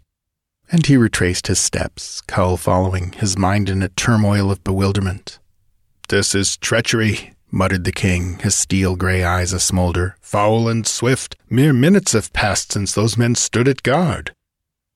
And 0.69 0.85
he 0.85 0.97
retraced 0.97 1.47
his 1.47 1.59
steps, 1.59 2.21
Kull 2.21 2.57
following, 2.57 3.13
his 3.13 3.37
mind 3.37 3.69
in 3.69 3.81
a 3.81 3.89
turmoil 3.89 4.51
of 4.51 4.63
bewilderment. 4.63 5.39
This 6.09 6.35
is 6.35 6.57
treachery, 6.57 7.33
muttered 7.49 7.85
the 7.85 7.91
king, 7.91 8.39
his 8.39 8.55
steel 8.55 8.95
gray 8.95 9.23
eyes 9.23 9.53
a 9.53 9.59
smolder. 9.59 10.17
Foul 10.19 10.67
and 10.67 10.85
swift. 10.85 11.37
Mere 11.49 11.73
minutes 11.73 12.11
have 12.11 12.33
passed 12.33 12.73
since 12.73 12.93
those 12.93 13.17
men 13.17 13.35
stood 13.35 13.67
at 13.67 13.83
guard. 13.83 14.33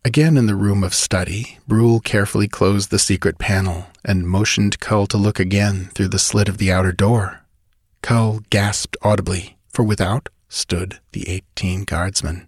Again 0.04 0.36
in 0.36 0.48
the 0.48 0.56
room 0.56 0.84
of 0.84 0.94
study, 0.94 1.60
Brule 1.68 2.00
carefully 2.00 2.48
closed 2.48 2.90
the 2.90 3.00
secret 3.00 3.38
panel 3.38 3.86
and 4.04 4.28
motioned 4.28 4.80
Kull 4.80 5.08
to 5.08 5.18
look 5.18 5.40
again 5.40 5.90
through 5.94 6.10
the 6.10 6.20
slit 6.20 6.50
of 6.50 6.58
the 6.58 6.72
outer 6.72 6.92
door. 6.92 7.46
Kull 8.02 8.42
gasped 8.50 8.98
audibly, 9.04 9.58
for 9.70 9.84
without 9.84 10.28
stood 10.50 11.00
the 11.12 11.30
eighteen 11.30 11.84
guardsmen. 11.84 12.48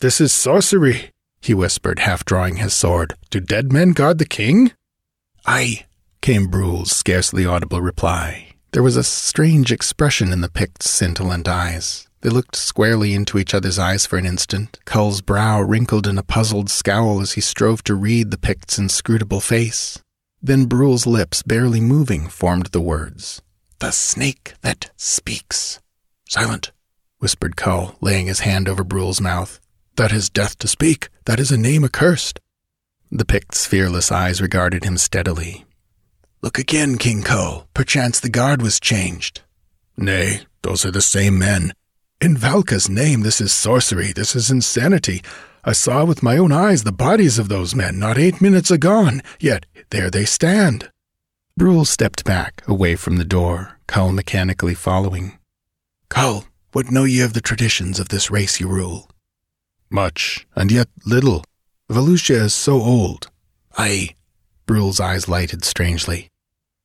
This 0.00 0.20
is 0.20 0.32
sorcery, 0.32 1.10
he 1.46 1.54
whispered, 1.54 2.00
half 2.00 2.24
drawing 2.24 2.56
his 2.56 2.74
sword. 2.74 3.14
Do 3.30 3.40
dead 3.40 3.72
men 3.72 3.90
guard 3.90 4.18
the 4.18 4.24
king? 4.24 4.72
Aye, 5.46 5.86
came 6.20 6.46
Brule's 6.46 6.94
scarcely 6.94 7.44
audible 7.44 7.82
reply. 7.82 8.54
There 8.72 8.82
was 8.82 8.96
a 8.96 9.04
strange 9.04 9.70
expression 9.70 10.32
in 10.32 10.40
the 10.40 10.50
Pict's 10.50 10.90
scintillant 10.90 11.46
eyes. 11.46 12.08
They 12.22 12.30
looked 12.30 12.56
squarely 12.56 13.12
into 13.12 13.38
each 13.38 13.54
other's 13.54 13.78
eyes 13.78 14.06
for 14.06 14.16
an 14.16 14.24
instant. 14.24 14.78
Kull's 14.86 15.20
brow 15.20 15.60
wrinkled 15.60 16.06
in 16.06 16.16
a 16.16 16.22
puzzled 16.22 16.70
scowl 16.70 17.20
as 17.20 17.32
he 17.32 17.40
strove 17.40 17.84
to 17.84 17.94
read 17.94 18.30
the 18.30 18.38
Pict's 18.38 18.78
inscrutable 18.78 19.40
face. 19.40 19.98
Then 20.42 20.64
Brule's 20.64 21.06
lips, 21.06 21.42
barely 21.42 21.80
moving, 21.80 22.28
formed 22.28 22.66
the 22.66 22.80
words 22.80 23.42
The 23.78 23.90
snake 23.90 24.54
that 24.62 24.90
speaks. 24.96 25.80
Silent, 26.28 26.72
whispered 27.18 27.56
Kull, 27.56 27.96
laying 28.00 28.26
his 28.26 28.40
hand 28.40 28.68
over 28.68 28.82
Brule's 28.82 29.20
mouth. 29.20 29.60
That 29.96 30.12
is 30.12 30.28
death 30.28 30.58
to 30.58 30.68
speak. 30.68 31.08
That 31.24 31.38
is 31.38 31.52
a 31.52 31.56
name 31.56 31.84
accursed. 31.84 32.40
The 33.12 33.24
Pict's 33.24 33.64
fearless 33.64 34.10
eyes 34.10 34.42
regarded 34.42 34.82
him 34.82 34.96
steadily. 34.98 35.64
Look 36.42 36.58
again, 36.58 36.98
King 36.98 37.22
Kull. 37.22 37.68
Perchance 37.74 38.18
the 38.18 38.28
guard 38.28 38.60
was 38.60 38.80
changed. 38.80 39.42
Nay, 39.96 40.40
those 40.62 40.84
are 40.84 40.90
the 40.90 41.00
same 41.00 41.38
men. 41.38 41.72
In 42.20 42.36
Valka's 42.36 42.88
name, 42.88 43.20
this 43.20 43.40
is 43.40 43.52
sorcery, 43.52 44.12
this 44.12 44.34
is 44.34 44.50
insanity. 44.50 45.22
I 45.64 45.72
saw 45.72 46.04
with 46.04 46.24
my 46.24 46.36
own 46.38 46.50
eyes 46.50 46.82
the 46.82 46.92
bodies 46.92 47.38
of 47.38 47.48
those 47.48 47.74
men 47.74 47.98
not 48.00 48.18
eight 48.18 48.40
minutes 48.40 48.72
agone, 48.72 49.22
yet 49.38 49.64
there 49.90 50.10
they 50.10 50.24
stand. 50.24 50.90
Brule 51.56 51.84
stepped 51.84 52.24
back, 52.24 52.62
away 52.66 52.96
from 52.96 53.16
the 53.16 53.24
door, 53.24 53.78
Kull 53.86 54.10
mechanically 54.10 54.74
following. 54.74 55.38
Kull, 56.08 56.46
what 56.72 56.90
know 56.90 57.04
ye 57.04 57.20
of 57.20 57.32
the 57.32 57.40
traditions 57.40 58.00
of 58.00 58.08
this 58.08 58.28
race 58.30 58.58
you 58.58 58.66
rule? 58.68 59.08
Much, 59.94 60.44
and 60.56 60.72
yet 60.72 60.88
little. 61.06 61.44
Valusia 61.88 62.46
is 62.46 62.52
so 62.52 62.82
old. 62.82 63.30
Aye. 63.78 64.16
Brule's 64.66 64.98
eyes 64.98 65.28
lighted 65.28 65.64
strangely. 65.64 66.30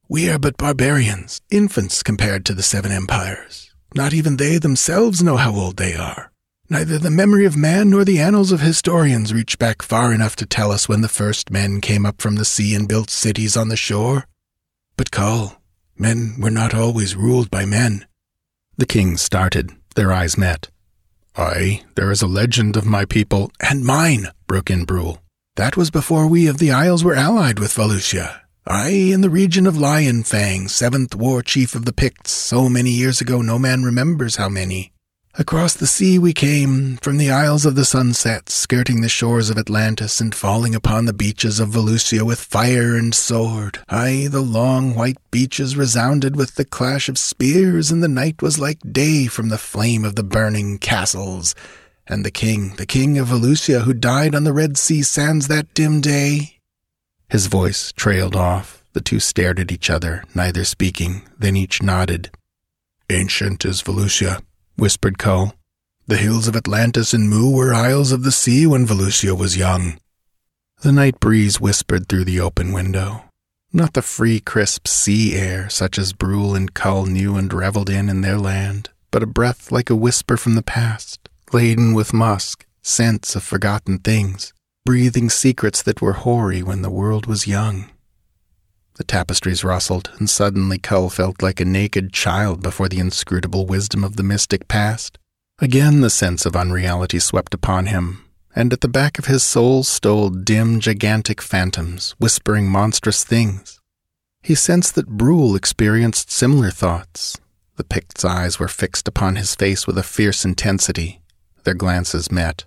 We 0.07 0.29
are 0.29 0.37
but 0.37 0.57
barbarians, 0.57 1.41
infants 1.49 2.03
compared 2.03 2.45
to 2.45 2.53
the 2.53 2.61
Seven 2.61 2.91
Empires. 2.91 3.73
Not 3.95 4.13
even 4.13 4.37
they 4.37 4.59
themselves 4.59 5.23
know 5.23 5.37
how 5.37 5.55
old 5.55 5.77
they 5.77 5.95
are. 5.95 6.31
Neither 6.69 6.99
the 6.99 7.09
memory 7.09 7.47
of 7.47 7.57
man 7.57 7.89
nor 7.89 8.05
the 8.05 8.19
annals 8.19 8.51
of 8.51 8.61
historians 8.61 9.33
reach 9.33 9.57
back 9.57 9.81
far 9.81 10.13
enough 10.13 10.35
to 10.35 10.45
tell 10.45 10.71
us 10.71 10.87
when 10.87 11.01
the 11.01 11.09
first 11.09 11.49
men 11.49 11.81
came 11.81 12.05
up 12.05 12.21
from 12.21 12.35
the 12.35 12.45
sea 12.45 12.75
and 12.75 12.87
built 12.87 13.09
cities 13.09 13.57
on 13.57 13.69
the 13.69 13.75
shore. 13.75 14.27
But 14.97 15.09
Kull, 15.09 15.59
men 15.97 16.35
were 16.39 16.51
not 16.51 16.75
always 16.75 17.15
ruled 17.15 17.49
by 17.49 17.65
men. 17.65 18.05
The 18.77 18.85
king 18.85 19.17
started. 19.17 19.71
Their 19.95 20.13
eyes 20.13 20.37
met. 20.37 20.69
Aye, 21.39 21.83
there 21.95 22.11
is 22.11 22.21
a 22.21 22.27
legend 22.27 22.75
of 22.75 22.85
my 22.85 23.05
people. 23.05 23.49
And 23.61 23.85
mine, 23.85 24.27
broke 24.45 24.69
in 24.69 24.83
Brule. 24.83 25.19
That 25.55 25.77
was 25.77 25.89
before 25.89 26.27
we 26.27 26.47
of 26.47 26.57
the 26.57 26.71
Isles 26.71 27.01
were 27.01 27.15
allied 27.15 27.59
with 27.59 27.73
Valusia. 27.73 28.41
I, 28.67 28.89
in 28.89 29.21
the 29.21 29.29
region 29.29 29.65
of 29.65 29.77
Lion 29.77 30.23
Fang, 30.23 30.67
seventh 30.67 31.15
war 31.15 31.41
chief 31.41 31.75
of 31.75 31.85
the 31.85 31.93
Picts, 31.93 32.31
so 32.31 32.67
many 32.67 32.91
years 32.91 33.21
ago 33.21 33.41
no 33.41 33.57
man 33.57 33.83
remembers 33.83 34.35
how 34.35 34.49
many. 34.49 34.91
Across 35.35 35.75
the 35.75 35.87
sea 35.87 36.17
we 36.17 36.33
came, 36.33 36.97
from 36.97 37.17
the 37.17 37.31
Isles 37.31 37.65
of 37.65 37.75
the 37.75 37.85
Sunset, 37.85 38.49
skirting 38.49 39.01
the 39.01 39.09
shores 39.09 39.49
of 39.49 39.57
Atlantis 39.57 40.19
and 40.19 40.33
falling 40.33 40.73
upon 40.75 41.05
the 41.05 41.13
beaches 41.13 41.59
of 41.59 41.69
Valusia 41.69 42.23
with 42.23 42.41
fire 42.41 42.95
and 42.95 43.13
sword. 43.13 43.79
Aye, 43.87 44.27
the 44.29 44.41
long 44.41 44.95
white 44.95 45.19
beaches 45.31 45.77
resounded 45.77 46.35
with 46.35 46.55
the 46.55 46.65
clash 46.65 47.07
of 47.07 47.17
spears, 47.17 47.91
and 47.91 48.01
the 48.01 48.07
night 48.07 48.41
was 48.41 48.59
like 48.59 48.79
day 48.91 49.27
from 49.27 49.49
the 49.49 49.57
flame 49.57 50.03
of 50.03 50.15
the 50.15 50.23
burning 50.23 50.77
castles. 50.79 51.53
And 52.07 52.25
the 52.25 52.31
king, 52.31 52.75
the 52.75 52.87
king 52.87 53.17
of 53.17 53.27
Valusia, 53.27 53.83
who 53.83 53.93
died 53.93 54.33
on 54.33 54.43
the 54.43 54.53
Red 54.53 54.77
Sea 54.77 55.03
sands 55.03 55.47
that 55.47 55.73
dim 55.73 56.01
day, 56.01 56.59
his 57.29 57.45
voice 57.45 57.91
trailed 57.91 58.35
off. 58.35 58.83
The 58.93 59.01
two 59.01 59.19
stared 59.19 59.59
at 59.59 59.71
each 59.71 59.91
other, 59.91 60.23
neither 60.33 60.65
speaking. 60.65 61.21
Then 61.37 61.55
each 61.55 61.81
nodded. 61.81 62.31
Ancient 63.11 63.65
is 63.65 63.83
Valusia, 63.83 64.41
whispered 64.79 65.17
Kull. 65.17 65.53
The 66.07 66.17
hills 66.17 66.47
of 66.47 66.55
Atlantis 66.55 67.13
and 67.13 67.29
Mu 67.29 67.55
were 67.55 67.73
isles 67.73 68.11
of 68.11 68.23
the 68.23 68.31
sea 68.31 68.65
when 68.65 68.87
Valusia 68.87 69.37
was 69.37 69.57
young. 69.57 69.99
The 70.81 70.91
night 70.91 71.19
breeze 71.19 71.59
whispered 71.61 72.07
through 72.07 72.25
the 72.25 72.39
open 72.39 72.71
window. 72.71 73.25
Not 73.71 73.93
the 73.93 74.01
free, 74.01 74.39
crisp 74.39 74.87
sea 74.87 75.35
air 75.35 75.69
such 75.69 75.99
as 75.99 76.13
Brule 76.13 76.55
and 76.55 76.73
Kull 76.73 77.05
knew 77.05 77.35
and 77.35 77.53
reveled 77.53 77.89
in 77.89 78.09
in 78.09 78.21
their 78.21 78.37
land, 78.37 78.89
but 79.11 79.21
a 79.21 79.27
breath 79.27 79.71
like 79.71 79.89
a 79.89 79.95
whisper 79.95 80.37
from 80.37 80.55
the 80.55 80.63
past, 80.63 81.29
laden 81.53 81.93
with 81.93 82.13
musk, 82.13 82.65
scents 82.81 83.35
of 83.35 83.43
forgotten 83.43 83.99
things 83.99 84.53
breathing 84.89 85.29
secrets 85.29 85.83
that 85.83 86.01
were 86.01 86.13
hoary 86.13 86.63
when 86.63 86.81
the 86.81 86.89
world 86.89 87.27
was 87.27 87.45
young. 87.45 87.87
The 88.99 89.05
tapestries 89.05 89.63
rustled, 89.63 90.11
and 90.19 90.29
suddenly 90.29 90.77
Kull 90.77 91.09
felt 91.09 91.41
like 91.41 91.61
a 91.61 91.65
naked 91.65 92.11
child 92.11 92.61
before 92.61 92.89
the 92.89 92.99
inscrutable 92.99 93.65
wisdom 93.65 94.03
of 94.03 94.17
the 94.17 94.23
mystic 94.23 94.67
past. 94.67 95.17
Again 95.59 96.01
the 96.01 96.09
sense 96.09 96.45
of 96.45 96.53
unreality 96.53 97.19
swept 97.19 97.53
upon 97.53 97.85
him, 97.85 98.25
and 98.53 98.73
at 98.73 98.81
the 98.81 98.89
back 98.89 99.17
of 99.17 99.27
his 99.27 99.41
soul 99.41 99.83
stole 99.83 100.29
dim, 100.29 100.81
gigantic 100.81 101.41
phantoms, 101.41 102.13
whispering 102.19 102.69
monstrous 102.69 103.23
things. 103.23 103.79
He 104.43 104.53
sensed 104.53 104.95
that 104.95 105.07
Brule 105.07 105.55
experienced 105.55 106.29
similar 106.29 106.69
thoughts. 106.69 107.37
The 107.77 107.85
Pict's 107.85 108.25
eyes 108.25 108.59
were 108.59 108.67
fixed 108.67 109.07
upon 109.07 109.37
his 109.37 109.55
face 109.55 109.87
with 109.87 109.97
a 109.97 110.03
fierce 110.03 110.43
intensity. 110.43 111.21
Their 111.63 111.73
glances 111.73 112.33
met. 112.33 112.65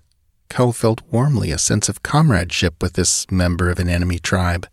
Kull 0.49 0.73
felt 0.73 1.03
warmly 1.11 1.51
a 1.51 1.59
sense 1.59 1.91
of 1.91 2.03
comradeship 2.03 2.83
with 2.83 2.95
this 2.95 3.31
member 3.31 3.69
of 3.69 3.79
an 3.79 3.91
enemy 3.91 4.19
tribe. 4.19 4.67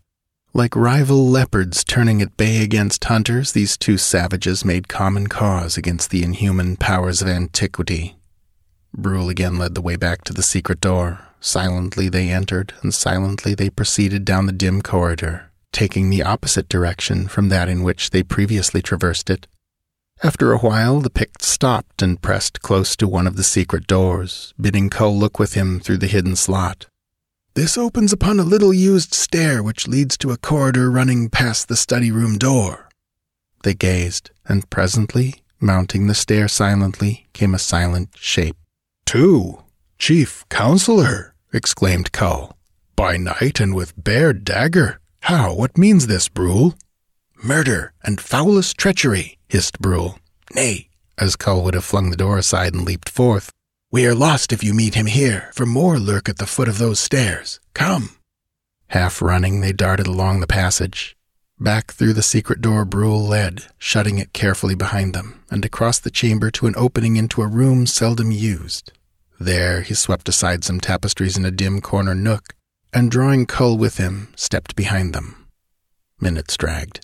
Like 0.54 0.76
rival 0.76 1.28
leopards 1.28 1.84
turning 1.84 2.24
at 2.24 2.36
bay 2.36 2.64
against 2.64 3.04
hunters, 3.04 3.52
these 3.52 3.78
two 3.78 3.98
savages 3.98 4.66
made 4.66 4.88
common 4.88 5.28
cause 5.28 5.78
against 5.78 6.10
the 6.10 6.24
inhuman 6.24 6.76
powers 6.76 7.22
of 7.22 7.28
antiquity. 7.28 8.18
Brule 8.92 9.30
again 9.30 9.60
led 9.60 9.76
the 9.76 9.82
way 9.82 9.96
back 9.96 10.24
to 10.24 10.34
the 10.34 10.42
secret 10.42 10.82
door. 10.82 11.22
Silently 11.40 12.10
they 12.10 12.32
entered, 12.32 12.74
and 12.82 12.96
silently 12.96 13.54
they 13.54 13.70
proceeded 13.70 14.26
down 14.26 14.48
the 14.48 14.52
dim 14.52 14.82
corridor, 14.82 15.52
taking 15.72 16.10
the 16.10 16.24
opposite 16.24 16.68
direction 16.68 17.28
from 17.28 17.50
that 17.50 17.70
in 17.70 17.84
which 17.84 18.10
they 18.10 18.24
previously 18.24 18.82
traversed 18.82 19.30
it. 19.30 19.46
After 20.24 20.52
a 20.52 20.58
while, 20.58 21.00
the 21.00 21.12
Pict 21.12 21.44
stopped 21.44 22.02
and 22.02 22.22
pressed 22.22 22.62
close 22.62 22.96
to 22.96 23.08
one 23.08 23.28
of 23.28 23.36
the 23.36 23.44
secret 23.44 23.86
doors, 23.86 24.56
bidding 24.60 24.90
Kull 24.90 25.18
look 25.18 25.38
with 25.38 25.54
him 25.54 25.80
through 25.80 25.98
the 25.98 26.08
hidden 26.08 26.36
slot. 26.36 26.88
This 27.56 27.78
opens 27.78 28.14
upon 28.14 28.40
a 28.40 28.44
little 28.44 28.74
used 28.74 29.14
stair 29.14 29.62
which 29.64 29.88
leads 29.88 30.18
to 30.20 30.32
a 30.32 30.38
corridor 30.38 30.90
running 30.90 31.30
past 31.30 31.68
the 31.68 31.76
study 31.76 32.12
room 32.12 32.38
door. 32.38 32.90
They 33.64 33.74
gazed, 33.74 34.32
and 34.48 34.70
presently, 34.70 35.44
mounting 35.60 36.08
the 36.08 36.16
stair 36.16 36.48
silently, 36.48 37.28
came 37.34 37.54
a 37.54 37.60
silent 37.60 38.12
shape. 38.16 38.56
Tu! 39.06 39.62
Chief 39.98 40.46
Counselor! 40.50 41.34
exclaimed 41.52 42.12
Kull. 42.12 42.56
By 42.96 43.18
night 43.18 43.60
and 43.60 43.76
with 43.76 44.02
bared 44.02 44.46
dagger. 44.46 45.00
How? 45.22 45.54
What 45.54 45.78
means 45.78 46.08
this, 46.08 46.30
Brule? 46.30 46.76
Murder 47.44 47.94
and 48.04 48.22
foulest 48.22 48.78
treachery, 48.78 49.38
hissed 49.50 49.80
Brule. 49.80 50.20
Nay, 50.54 50.90
as 51.18 51.36
Kull 51.36 51.64
would 51.64 51.74
have 51.74 51.84
flung 51.84 52.12
the 52.12 52.18
door 52.18 52.38
aside 52.38 52.74
and 52.74 52.86
leaped 52.86 53.10
forth. 53.10 53.52
We 53.92 54.06
are 54.06 54.14
lost 54.14 54.54
if 54.54 54.64
you 54.64 54.76
meet 54.76 54.94
him 54.94 55.08
here, 55.08 55.50
for 55.56 55.66
more 55.66 55.98
lurk 55.98 56.30
at 56.30 56.38
the 56.38 56.46
foot 56.46 56.68
of 56.68 56.78
those 56.78 57.00
stairs. 57.00 57.60
Come. 57.74 58.12
Half 58.90 59.20
running, 59.20 59.62
they 59.62 59.74
darted 59.74 60.06
along 60.06 60.42
the 60.42 60.48
passage. 60.48 61.18
Back 61.60 61.92
through 61.92 62.14
the 62.14 62.22
secret 62.22 62.62
door 62.62 62.86
Brule 62.86 63.26
led, 63.26 63.66
shutting 63.80 64.20
it 64.20 64.32
carefully 64.32 64.76
behind 64.76 65.16
them, 65.16 65.44
and 65.50 65.66
across 65.66 65.98
the 65.98 66.12
chamber 66.12 66.52
to 66.52 66.68
an 66.68 66.76
opening 66.78 67.16
into 67.16 67.42
a 67.42 67.48
room 67.48 67.88
seldom 67.88 68.32
used. 68.32 68.92
There 69.40 69.82
he 69.82 69.96
swept 69.96 70.30
aside 70.30 70.64
some 70.64 70.80
tapestries 70.80 71.36
in 71.36 71.44
a 71.44 71.50
dim 71.50 71.82
corner 71.82 72.14
nook, 72.14 72.54
and 72.94 73.10
drawing 73.10 73.48
Kull 73.48 73.76
with 73.76 73.98
him, 73.98 74.32
stepped 74.36 74.76
behind 74.76 75.16
them. 75.16 75.48
Minutes 76.22 76.56
dragged. 76.58 77.00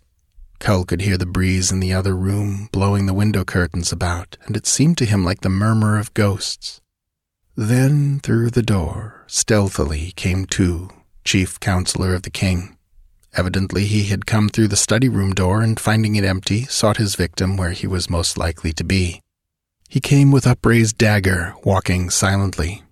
Kull 0.59 0.85
could 0.85 1.01
hear 1.01 1.17
the 1.17 1.25
breeze 1.25 1.71
in 1.71 1.79
the 1.79 1.93
other 1.93 2.15
room 2.15 2.69
blowing 2.71 3.05
the 3.05 3.13
window 3.13 3.43
curtains 3.43 3.91
about, 3.91 4.37
and 4.45 4.55
it 4.55 4.65
seemed 4.65 4.97
to 4.97 5.05
him 5.05 5.23
like 5.23 5.41
the 5.41 5.49
murmur 5.49 5.97
of 5.97 6.13
ghosts. 6.13 6.81
Then 7.55 8.19
through 8.19 8.49
the 8.49 8.61
door, 8.61 9.23
stealthily, 9.27 10.11
came 10.15 10.45
Tu, 10.45 10.89
chief 11.23 11.59
counselor 11.59 12.13
of 12.13 12.23
the 12.23 12.29
king. 12.29 12.77
Evidently, 13.33 13.85
he 13.85 14.05
had 14.05 14.25
come 14.25 14.49
through 14.49 14.69
the 14.69 14.75
study 14.75 15.09
room 15.09 15.33
door 15.33 15.61
and, 15.61 15.79
finding 15.79 16.15
it 16.15 16.23
empty, 16.23 16.63
sought 16.63 16.97
his 16.97 17.15
victim 17.15 17.57
where 17.57 17.71
he 17.71 17.87
was 17.87 18.09
most 18.09 18.37
likely 18.37 18.71
to 18.73 18.83
be. 18.83 19.21
He 19.89 19.99
came 19.99 20.31
with 20.31 20.47
upraised 20.47 20.97
dagger, 20.97 21.53
walking 21.63 22.09
silently. 22.09 22.83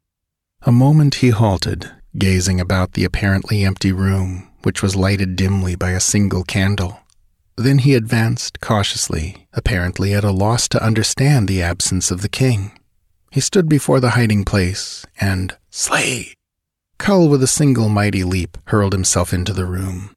A 0.62 0.72
moment 0.72 1.16
he 1.16 1.30
halted, 1.30 1.92
gazing 2.18 2.62
about 2.62 2.94
the 2.94 3.04
apparently 3.04 3.64
empty 3.64 3.92
room, 3.92 4.50
which 4.64 4.82
was 4.82 4.96
lighted 4.96 5.36
dimly 5.36 5.76
by 5.76 5.92
a 5.92 6.00
single 6.00 6.44
candle. 6.44 7.00
Then 7.56 7.80
he 7.80 7.94
advanced 7.94 8.60
cautiously, 8.62 9.48
apparently 9.54 10.14
at 10.14 10.24
a 10.24 10.32
loss 10.32 10.68
to 10.70 10.84
understand 10.84 11.48
the 11.48 11.62
absence 11.62 12.10
of 12.10 12.22
the 12.22 12.30
king. 12.30 12.72
He 13.32 13.40
stood 13.40 13.70
before 13.70 14.00
the 14.00 14.12
hiding 14.12 14.44
place 14.46 15.06
and, 15.20 15.56
Slay! 15.70 16.34
Kull, 16.98 17.28
with 17.28 17.44
a 17.44 17.48
single 17.48 17.90
mighty 17.90 18.24
leap, 18.24 18.58
hurled 18.66 18.94
himself 18.94 19.34
into 19.34 19.54
the 19.54 19.66
room. 19.66 20.16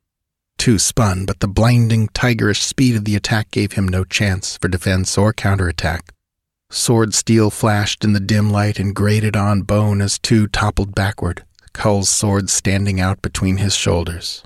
Tu 0.59 0.79
spun, 0.79 1.27
but 1.27 1.41
the 1.41 1.49
blinding, 1.49 2.09
tigerish 2.09 2.63
speed 2.63 2.97
of 2.97 3.05
the 3.05 3.17
attack 3.17 3.51
gave 3.51 3.73
him 3.73 3.87
no 3.87 4.05
chance 4.05 4.57
for 4.57 4.69
defense 4.69 5.19
or 5.19 5.33
counterattack. 5.33 6.13
Sword 6.71 7.15
steel 7.15 7.51
flashed 7.51 8.05
in 8.05 8.13
the 8.13 8.21
dim 8.21 8.51
light 8.51 8.79
and 8.79 8.95
grated 8.95 9.37
on 9.37 9.63
bone 9.63 10.01
as 10.01 10.19
Tu 10.19 10.47
toppled 10.47 10.95
backward, 10.95 11.45
Kull's 11.73 12.09
sword 12.09 12.51
standing 12.51 13.01
out 13.01 13.23
between 13.23 13.59
his 13.59 13.75
shoulders. 13.75 14.43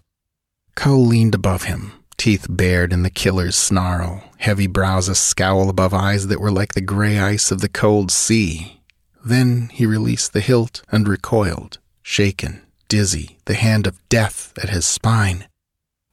Kull 0.74 1.06
leaned 1.06 1.34
above 1.34 1.64
him, 1.64 1.92
teeth 2.20 2.46
bared 2.50 2.92
in 2.92 3.02
the 3.02 3.08
killer's 3.08 3.56
snarl, 3.56 4.22
heavy 4.36 4.66
brows 4.66 5.08
a 5.08 5.14
scowl 5.14 5.70
above 5.70 5.94
eyes 5.94 6.26
that 6.26 6.38
were 6.38 6.50
like 6.50 6.74
the 6.74 6.80
gray 6.82 7.18
ice 7.18 7.50
of 7.50 7.62
the 7.62 7.68
cold 7.68 8.10
sea. 8.10 8.82
Then 9.24 9.70
he 9.72 9.86
released 9.86 10.34
the 10.34 10.42
hilt 10.42 10.82
and 10.92 11.08
recoiled, 11.08 11.78
shaken, 12.02 12.60
dizzy, 12.88 13.38
the 13.46 13.54
hand 13.54 13.86
of 13.86 14.06
death 14.10 14.52
at 14.62 14.68
his 14.68 14.84
spine. 14.84 15.48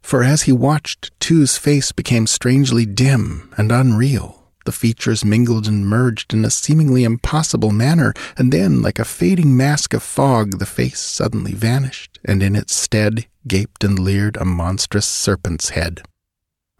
For 0.01 0.23
as 0.23 0.43
he 0.43 0.53
watched, 0.53 1.11
Tu's 1.19 1.57
face 1.57 1.91
became 1.91 2.25
strangely 2.25 2.85
dim 2.85 3.53
and 3.57 3.69
unreal. 3.69 4.46
The 4.67 4.73
features 4.73 5.23
mingled 5.23 5.65
and 5.65 5.87
merged 5.87 6.33
in 6.33 6.43
a 6.43 6.49
seemingly 6.49 7.05
impossible 7.05 7.71
manner, 7.71 8.13
and 8.35 8.51
then, 8.51 8.81
like 8.81 8.99
a 8.99 9.05
fading 9.05 9.55
mask 9.55 9.93
of 9.93 10.03
fog, 10.03 10.59
the 10.59 10.65
face 10.65 10.99
suddenly 10.99 11.53
vanished, 11.53 12.19
and 12.25 12.43
in 12.43 12.53
its 12.53 12.75
stead 12.75 13.27
gaped 13.47 13.85
and 13.85 13.97
leered 13.97 14.35
a 14.35 14.43
monstrous 14.43 15.07
serpent's 15.07 15.69
head. 15.69 16.01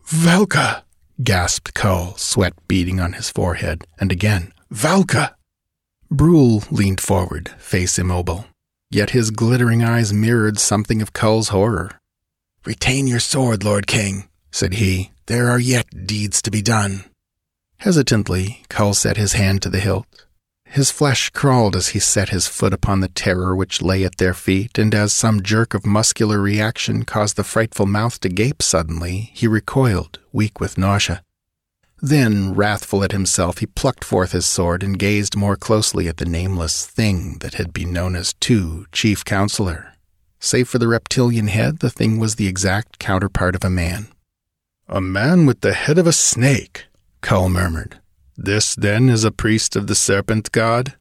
Valka! 0.06 0.84
gasped 1.24 1.74
Kull, 1.76 2.18
sweat 2.18 2.52
beading 2.68 3.00
on 3.00 3.14
his 3.14 3.30
forehead, 3.30 3.86
and 3.98 4.12
again, 4.12 4.52
Valka! 4.70 5.36
Brule 6.12 6.66
leaned 6.70 7.00
forward, 7.00 7.48
face 7.58 7.98
immobile. 7.98 8.48
Yet 8.92 9.12
his 9.12 9.32
glittering 9.32 9.82
eyes 9.82 10.12
mirrored 10.12 10.60
something 10.60 11.02
of 11.02 11.14
Kull's 11.14 11.48
horror. 11.56 11.92
Retain 12.66 13.08
your 13.08 13.22
sword, 13.22 13.64
Lord 13.64 13.88
King, 13.88 14.28
said 14.52 14.74
he. 14.74 15.12
There 15.28 15.50
are 15.50 15.58
yet 15.58 16.06
deeds 16.06 16.42
to 16.42 16.52
be 16.52 16.62
done. 16.62 17.06
Hesitantly, 17.80 18.64
Kull 18.70 18.94
set 18.94 19.18
his 19.18 19.34
hand 19.34 19.62
to 19.62 19.70
the 19.70 19.80
hilt. 19.80 20.26
His 20.66 20.92
flesh 20.92 21.30
crawled 21.30 21.76
as 21.76 21.90
he 21.90 22.00
set 22.00 22.30
his 22.30 22.48
foot 22.48 22.74
upon 22.74 23.00
the 23.00 23.08
terror 23.08 23.56
which 23.56 23.82
lay 23.82 24.04
at 24.04 24.18
their 24.18 24.34
feet, 24.34 24.78
and 24.78 24.94
as 24.94 25.14
some 25.14 25.42
jerk 25.42 25.74
of 25.74 25.86
muscular 25.86 26.40
reaction 26.42 27.06
caused 27.06 27.38
the 27.38 27.44
frightful 27.44 27.86
mouth 27.86 28.20
to 28.20 28.30
gape 28.30 28.62
suddenly, 28.62 29.32
he 29.34 29.48
recoiled, 29.48 30.20
weak 30.34 30.60
with 30.60 30.78
nausea. 30.78 31.24
Then, 32.02 32.54
wrathful 32.54 33.04
at 33.04 33.12
himself, 33.12 33.60
he 33.60 33.66
plucked 33.66 34.04
forth 34.04 34.34
his 34.34 34.46
sword 34.46 34.84
and 34.84 35.00
gazed 35.00 35.36
more 35.36 35.56
closely 35.56 36.08
at 36.08 36.18
the 36.18 36.26
nameless 36.26 36.86
thing 36.86 37.38
that 37.40 37.56
had 37.56 37.74
been 37.74 37.94
known 37.94 38.16
as 38.16 38.34
Tu, 38.40 38.86
chief 38.92 39.24
counselor. 39.24 39.94
Save 40.40 40.68
for 40.68 40.78
the 40.78 40.88
reptilian 40.88 41.48
head, 41.48 41.80
the 41.80 41.90
thing 41.90 42.20
was 42.20 42.36
the 42.36 42.48
exact 42.48 43.00
counterpart 43.00 43.56
of 43.56 43.64
a 43.64 43.70
man. 43.70 44.08
A 44.88 45.02
man 45.02 45.46
with 45.46 45.62
the 45.62 45.74
head 45.74 45.98
of 45.98 46.06
a 46.06 46.14
snake, 46.14 46.87
Kull 47.22 47.50
murmured. 47.50 48.00
This, 48.38 48.76
then, 48.76 49.10
is 49.10 49.24
a 49.24 49.32
priest 49.32 49.76
of 49.76 49.88
the 49.88 49.96
serpent 49.96 50.52
god? 50.52 50.94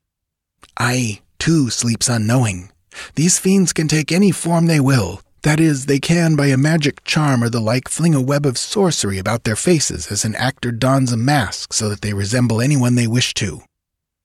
Aye, 0.78 1.20
Tu, 1.38 1.70
sleeps 1.70 2.08
unknowing. 2.08 2.70
These 3.14 3.38
fiends 3.38 3.72
can 3.72 3.88
take 3.88 4.10
any 4.10 4.30
form 4.30 4.66
they 4.66 4.80
will. 4.80 5.20
That 5.42 5.60
is, 5.60 5.86
they 5.86 6.00
can, 6.00 6.34
by 6.34 6.46
a 6.46 6.56
magic 6.56 7.04
charm 7.04 7.44
or 7.44 7.48
the 7.48 7.60
like, 7.60 7.88
fling 7.88 8.14
a 8.14 8.20
web 8.20 8.46
of 8.46 8.58
sorcery 8.58 9.18
about 9.18 9.44
their 9.44 9.54
faces 9.54 10.10
as 10.10 10.24
an 10.24 10.34
actor 10.34 10.72
dons 10.72 11.12
a 11.12 11.16
mask 11.16 11.72
so 11.72 11.88
that 11.88 12.00
they 12.00 12.14
resemble 12.14 12.60
anyone 12.60 12.94
they 12.94 13.06
wish 13.06 13.32
to. 13.34 13.60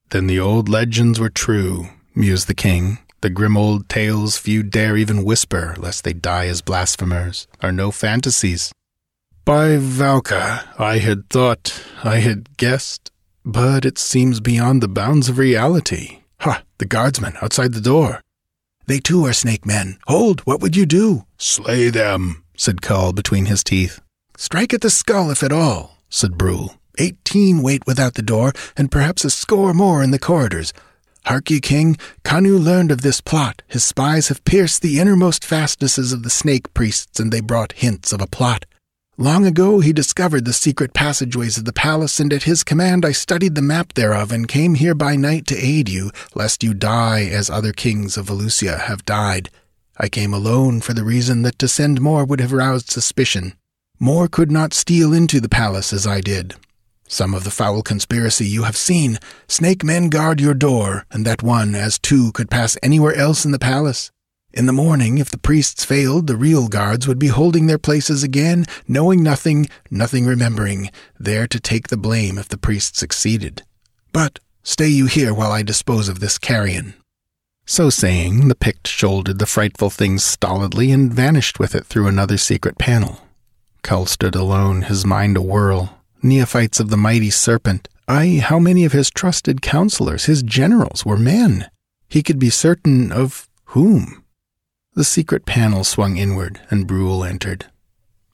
Then 0.10 0.28
the 0.28 0.40
old 0.40 0.68
legends 0.68 1.20
were 1.20 1.30
true, 1.30 1.90
mused 2.16 2.48
the 2.48 2.56
king. 2.56 2.98
The 3.22 3.30
grim 3.30 3.56
old 3.56 3.88
tales 3.88 4.38
few 4.38 4.64
dare 4.64 4.98
even 4.98 5.24
whisper, 5.24 5.76
lest 5.78 6.04
they 6.04 6.14
die 6.14 6.48
as 6.48 6.64
blasphemers, 6.64 7.48
are 7.62 7.72
no 7.72 7.92
fantasies. 7.92 8.72
By 9.44 9.78
Valka, 9.78 10.68
I 10.80 11.00
had 11.00 11.28
thought, 11.30 11.84
I 12.04 12.18
had 12.18 12.58
guessed, 12.58 13.12
but 13.44 13.86
it 13.86 13.98
seems 13.98 14.40
beyond 14.40 14.82
the 14.82 14.88
bounds 14.88 15.30
of 15.30 15.40
reality. 15.40 16.20
Ha, 16.42 16.62
the 16.78 16.86
guardsmen 16.86 17.34
outside 17.42 17.74
the 17.74 17.82
door. 17.82 18.22
They 18.86 19.00
too 19.00 19.26
are 19.26 19.34
snake 19.34 19.66
men. 19.66 19.98
Hold, 20.06 20.42
what 20.42 20.62
would 20.62 20.76
you 20.76 20.86
do? 20.86 21.26
Slay 21.38 21.90
them, 21.90 22.44
said 22.56 22.84
Kull 22.84 23.14
between 23.14 23.48
his 23.48 23.64
teeth. 23.64 24.00
Strike 24.38 24.76
at 24.76 24.82
the 24.82 24.92
skull 24.92 25.32
if 25.32 25.42
at 25.42 25.52
all, 25.52 25.98
said 26.08 26.38
Brule. 26.38 26.76
Eighteen 27.00 27.64
wait 27.64 27.88
without 27.88 28.14
the 28.14 28.22
door, 28.22 28.54
and 28.78 28.92
perhaps 28.92 29.26
a 29.26 29.32
score 29.32 29.74
more 29.74 30.04
in 30.04 30.12
the 30.12 30.20
corridors. 30.20 30.72
Hark 31.26 31.50
ye, 31.50 31.60
King, 31.60 31.98
Kanu 32.24 32.64
learned 32.64 32.92
of 32.92 33.02
this 33.02 33.22
plot. 33.22 33.64
His 33.68 33.84
spies 33.84 34.28
have 34.28 34.46
pierced 34.46 34.82
the 34.82 35.00
innermost 35.00 35.44
fastnesses 35.44 36.14
of 36.14 36.22
the 36.22 36.30
snake 36.30 36.74
priests, 36.76 37.20
and 37.20 37.32
they 37.32 37.42
brought 37.42 37.74
hints 37.74 38.12
of 38.14 38.22
a 38.22 38.28
plot. 38.28 38.66
Long 39.22 39.46
ago 39.46 39.82
he 39.82 39.94
discovered 39.94 40.46
the 40.46 40.52
secret 40.52 40.96
passageways 40.96 41.56
of 41.60 41.66
the 41.66 41.72
palace, 41.72 42.20
and 42.20 42.34
at 42.34 42.50
his 42.50 42.64
command 42.64 43.06
I 43.06 43.12
studied 43.12 43.54
the 43.54 43.62
map 43.62 43.94
thereof, 43.94 44.32
and 44.32 44.48
came 44.48 44.74
here 44.74 44.96
by 44.96 45.16
night 45.16 45.46
to 45.46 45.56
aid 45.56 45.90
you, 45.90 46.10
lest 46.34 46.64
you 46.64 46.74
die 46.74 47.26
as 47.26 47.48
other 47.48 47.72
kings 47.72 48.18
of 48.18 48.26
Valusia 48.26 48.80
have 48.80 49.06
died. 49.06 49.52
I 49.96 50.10
came 50.10 50.34
alone 50.34 50.82
for 50.82 50.96
the 50.96 51.04
reason 51.04 51.44
that 51.44 51.60
to 51.60 51.68
send 51.68 52.02
more 52.02 52.26
would 52.26 52.40
have 52.40 52.52
roused 52.52 52.90
suspicion. 52.90 53.54
More 54.00 54.28
could 54.28 54.52
not 54.52 54.74
steal 54.74 55.14
into 55.14 55.40
the 55.40 55.48
palace 55.48 55.94
as 55.94 56.08
I 56.08 56.22
did. 56.22 56.56
Some 57.08 57.36
of 57.36 57.44
the 57.44 57.52
foul 57.52 57.84
conspiracy 57.84 58.48
you 58.48 58.64
have 58.64 58.76
seen. 58.76 59.20
Snake 59.48 59.84
men 59.84 60.10
guard 60.10 60.42
your 60.42 60.56
door, 60.56 61.06
and 61.12 61.28
that 61.28 61.44
one, 61.44 61.76
as 61.76 62.00
Tu 62.00 62.32
could 62.32 62.50
pass 62.50 62.76
anywhere 62.82 63.14
else 63.14 63.46
in 63.46 63.52
the 63.52 63.60
palace. 63.60 64.12
In 64.54 64.66
the 64.66 64.74
morning, 64.74 65.18
if 65.18 65.30
the 65.30 65.38
priests 65.38 65.86
failed, 65.86 66.28
the 66.28 66.36
real 66.36 66.68
guards 66.68 67.08
would 67.08 67.20
be 67.20 67.28
holding 67.28 67.68
their 67.68 67.78
places 67.78 68.22
again, 68.22 68.66
knowing 68.86 69.24
nothing, 69.24 69.70
nothing 69.90 70.26
remembering, 70.26 70.92
there 71.18 71.48
to 71.48 71.60
take 71.60 71.88
the 71.88 71.96
blame 71.96 72.38
if 72.38 72.50
the 72.50 72.58
priests 72.58 73.00
succeeded. 73.00 73.64
But 74.12 74.40
stay 74.62 74.90
you 74.90 75.06
here 75.06 75.34
while 75.34 75.54
I 75.54 75.64
dispose 75.64 76.10
of 76.10 76.20
this 76.20 76.38
carrion. 76.38 76.96
So 77.66 77.90
saying, 77.90 78.50
the 78.50 78.56
Pict 78.56 78.88
shouldered 78.88 79.40
the 79.40 79.46
frightful 79.46 79.90
thing 79.90 80.18
stolidly 80.18 80.92
and 80.92 81.14
vanished 81.14 81.58
with 81.58 81.74
it 81.74 81.86
through 81.86 82.08
another 82.08 82.38
secret 82.38 82.78
panel. 82.78 83.22
Kull 83.84 84.06
stood 84.06 84.36
alone, 84.36 84.82
his 84.82 85.06
mind 85.06 85.38
a 85.38 85.42
whirl. 85.42 86.02
Neophytes 86.22 86.82
of 86.82 86.90
the 86.90 86.98
mighty 86.98 87.30
serpent, 87.30 87.88
ay, 88.10 88.42
how 88.44 88.60
many 88.60 88.84
of 88.84 88.92
his 88.92 89.10
trusted 89.10 89.62
counselors, 89.62 90.26
his 90.26 90.44
generals, 90.44 91.06
were 91.06 91.18
men? 91.18 91.70
He 92.10 92.22
could 92.22 92.38
be 92.38 92.50
certain 92.50 93.14
of 93.14 93.48
whom? 93.68 94.21
The 94.94 95.06
secret 95.06 95.46
panel 95.46 95.86
swung 95.86 96.18
inward, 96.18 96.60
and 96.70 96.86
Brule 96.86 97.24
entered. 97.24 97.68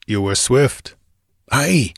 You 0.08 0.20
were 0.20 0.34
swift. 0.34 0.96
Aye. 1.52 1.94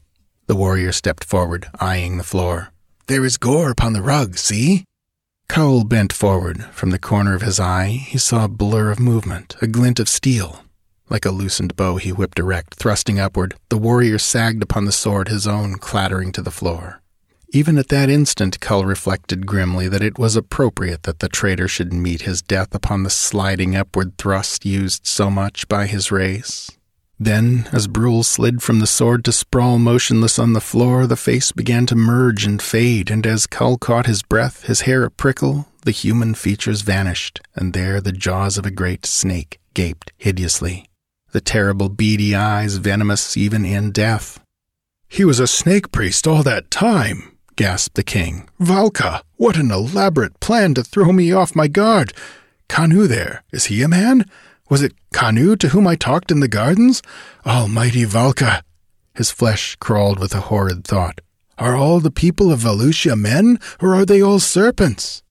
The 0.48 0.54
warrior 0.54 0.92
stepped 0.92 1.24
forward, 1.24 1.68
eyeing 1.80 2.18
the 2.18 2.24
floor. 2.24 2.70
There 3.06 3.24
is 3.24 3.38
gore 3.38 3.70
upon 3.70 3.94
the 3.94 4.02
rug, 4.02 4.36
see? 4.36 4.84
Kull 5.48 5.84
bent 5.84 6.12
forward. 6.12 6.64
From 6.72 6.90
the 6.90 6.98
corner 6.98 7.34
of 7.34 7.40
his 7.40 7.58
eye, 7.58 7.88
he 7.88 8.18
saw 8.18 8.44
a 8.44 8.48
blur 8.48 8.90
of 8.90 9.00
movement, 9.00 9.56
a 9.62 9.66
glint 9.66 9.98
of 9.98 10.10
steel. 10.10 10.62
Like 11.08 11.24
a 11.24 11.30
loosened 11.30 11.74
bow, 11.74 11.96
he 11.96 12.12
whipped 12.12 12.38
erect, 12.38 12.74
thrusting 12.74 13.18
upward. 13.18 13.54
The 13.70 13.78
warrior 13.78 14.18
sagged 14.18 14.62
upon 14.62 14.84
the 14.84 14.92
sword, 14.92 15.28
his 15.28 15.46
own 15.46 15.76
clattering 15.76 16.32
to 16.32 16.42
the 16.42 16.50
floor. 16.50 17.00
Even 17.52 17.78
at 17.78 17.88
that 17.88 18.08
instant, 18.08 18.60
Kull 18.60 18.84
reflected 18.84 19.44
grimly 19.44 19.88
that 19.88 20.02
it 20.02 20.18
was 20.20 20.36
appropriate 20.36 21.02
that 21.02 21.18
the 21.18 21.28
traitor 21.28 21.66
should 21.66 21.92
meet 21.92 22.22
his 22.22 22.42
death 22.42 22.72
upon 22.72 23.02
the 23.02 23.10
sliding 23.10 23.74
upward 23.74 24.16
thrust 24.18 24.64
used 24.64 25.04
so 25.04 25.30
much 25.30 25.66
by 25.66 25.86
his 25.86 26.12
race. 26.12 26.70
Then, 27.18 27.68
as 27.72 27.88
Brule 27.88 28.22
slid 28.22 28.62
from 28.62 28.78
the 28.78 28.86
sword 28.86 29.24
to 29.24 29.32
sprawl 29.32 29.78
motionless 29.78 30.38
on 30.38 30.52
the 30.52 30.60
floor, 30.60 31.08
the 31.08 31.16
face 31.16 31.50
began 31.50 31.86
to 31.86 31.96
merge 31.96 32.46
and 32.46 32.62
fade, 32.62 33.10
and 33.10 33.26
as 33.26 33.48
Kull 33.48 33.78
caught 33.78 34.06
his 34.06 34.22
breath, 34.22 34.64
his 34.66 34.82
hair 34.82 35.02
a 35.02 35.10
prickle, 35.10 35.66
the 35.82 35.90
human 35.90 36.34
features 36.34 36.82
vanished, 36.82 37.40
and 37.56 37.72
there 37.72 38.00
the 38.00 38.12
jaws 38.12 38.58
of 38.58 38.64
a 38.64 38.70
great 38.70 39.04
snake 39.04 39.58
gaped 39.74 40.12
hideously, 40.16 40.86
the 41.32 41.40
terrible 41.40 41.88
beady 41.88 42.32
eyes 42.32 42.76
venomous 42.76 43.36
even 43.36 43.64
in 43.64 43.90
death. 43.90 44.38
He 45.08 45.24
was 45.24 45.40
a 45.40 45.48
snake 45.48 45.90
priest 45.90 46.28
all 46.28 46.44
that 46.44 46.70
time, 46.70 47.36
gasped 47.60 47.94
the 47.94 48.02
king. 48.02 48.48
Valka, 48.58 49.20
what 49.36 49.58
an 49.58 49.70
elaborate 49.70 50.40
plan 50.40 50.72
to 50.72 50.82
throw 50.82 51.12
me 51.12 51.30
off 51.30 51.54
my 51.54 51.68
guard. 51.68 52.14
Kanu 52.70 53.06
there, 53.06 53.44
is 53.52 53.66
he 53.66 53.82
a 53.82 53.88
man? 53.88 54.24
Was 54.70 54.80
it 54.80 54.94
Kanu 55.12 55.58
to 55.58 55.68
whom 55.68 55.86
I 55.86 55.94
talked 55.94 56.30
in 56.30 56.40
the 56.40 56.48
gardens? 56.48 57.02
Almighty 57.44 58.06
Valka! 58.06 58.62
His 59.14 59.30
flesh 59.30 59.76
crawled 59.76 60.18
with 60.18 60.34
a 60.34 60.48
horrid 60.48 60.86
thought. 60.86 61.20
Are 61.58 61.76
all 61.76 62.00
the 62.00 62.10
people 62.10 62.50
of 62.50 62.60
Valusia 62.60 63.14
men, 63.14 63.58
or 63.78 63.94
are 63.94 64.06
they 64.06 64.22
all 64.22 64.38
serpents? 64.38 65.22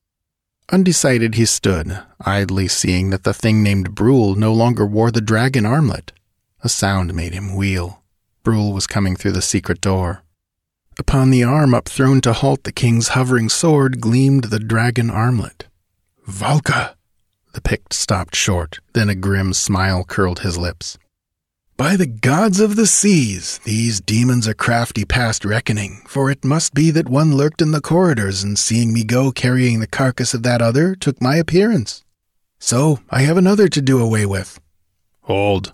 Undecided 0.72 1.34
he 1.34 1.46
stood, 1.46 2.00
idly 2.22 2.68
seeing 2.68 3.10
that 3.10 3.24
the 3.24 3.34
thing 3.34 3.64
named 3.64 3.96
Brule 3.96 4.36
no 4.36 4.54
longer 4.54 4.86
wore 4.86 5.10
the 5.10 5.20
dragon 5.20 5.66
armlet. 5.66 6.12
A 6.64 6.70
sound 6.70 7.16
made 7.16 7.34
him 7.34 7.56
wheel. 7.56 8.04
Brule 8.44 8.72
was 8.72 8.86
coming 8.86 9.16
through 9.16 9.32
the 9.32 9.42
secret 9.42 9.82
door. 9.82 10.22
Upon 11.00 11.30
the 11.30 11.45
arm 11.45 11.72
upthrown 11.72 12.22
to 12.24 12.34
halt 12.34 12.66
the 12.66 12.74
king's 12.74 13.10
hovering 13.10 13.47
sword 13.47 14.02
gleamed 14.02 14.45
the 14.45 14.60
dragon 14.60 15.10
armlet. 15.10 15.66
Valka! 16.28 16.95
The 17.54 17.62
Pict 17.62 17.93
stopped 17.93 18.36
short, 18.36 18.80
then 18.91 19.08
a 19.08 19.16
grim 19.16 19.54
smile 19.54 20.04
curled 20.04 20.39
his 20.39 20.58
lips. 20.58 20.97
By 21.78 21.95
the 21.95 22.06
gods 22.06 22.60
of 22.60 22.76
the 22.76 22.86
seas, 22.86 23.60
these 23.64 24.02
demons 24.02 24.45
are 24.45 24.54
crafty 24.54 25.06
past 25.06 25.45
reckoning, 25.45 26.02
for 26.06 26.30
it 26.30 26.43
must 26.43 26.74
be 26.74 26.91
that 26.91 27.08
one 27.08 27.34
lurked 27.34 27.62
in 27.62 27.72
the 27.72 27.80
corridors 27.80 28.43
and 28.43 28.60
seeing 28.60 28.91
me 28.91 29.06
go 29.06 29.32
carrying 29.32 29.80
the 29.80 29.88
carcass 29.88 30.34
of 30.34 30.43
that 30.43 30.62
other 30.62 30.95
took 30.95 31.22
my 31.22 31.38
appearance. 31.38 32.04
So 32.60 33.00
I 33.10 33.22
have 33.22 33.38
another 33.38 33.70
to 33.70 33.82
do 33.82 34.04
away 34.04 34.26
with. 34.26 34.60
Hold. 35.22 35.72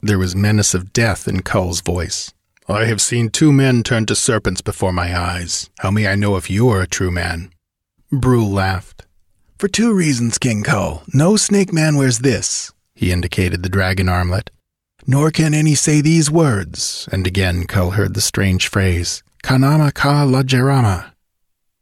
There 0.00 0.18
was 0.18 0.36
menace 0.36 0.74
of 0.74 0.92
death 0.92 1.26
in 1.26 1.42
Kull's 1.42 1.80
voice. 1.80 2.32
I 2.66 2.86
have 2.86 3.02
seen 3.02 3.28
two 3.28 3.52
men 3.52 3.82
turn 3.82 4.06
to 4.06 4.14
serpents 4.14 4.62
before 4.62 4.92
my 4.92 5.14
eyes. 5.18 5.68
How 5.80 5.90
may 5.90 6.06
I 6.08 6.14
know 6.14 6.36
if 6.36 6.48
you 6.48 6.70
are 6.70 6.80
a 6.80 6.86
true 6.86 7.10
man? 7.10 7.50
Brule 8.10 8.50
laughed. 8.50 9.04
For 9.58 9.68
two 9.68 9.92
reasons, 9.92 10.38
King 10.38 10.62
Kull. 10.62 11.02
No 11.12 11.36
snake 11.36 11.74
man 11.74 11.96
wears 11.96 12.20
this. 12.20 12.72
He 12.94 13.12
indicated 13.12 13.62
the 13.62 13.68
dragon 13.68 14.08
armlet. 14.08 14.50
Nor 15.06 15.30
can 15.30 15.52
any 15.52 15.74
say 15.74 16.00
these 16.00 16.30
words. 16.30 17.06
And 17.12 17.26
again 17.26 17.66
Kull 17.66 17.90
heard 17.90 18.14
the 18.14 18.22
strange 18.22 18.68
phrase, 18.68 19.22
Kanama 19.42 19.92
ka 19.92 20.24
lajerama. 20.24 21.12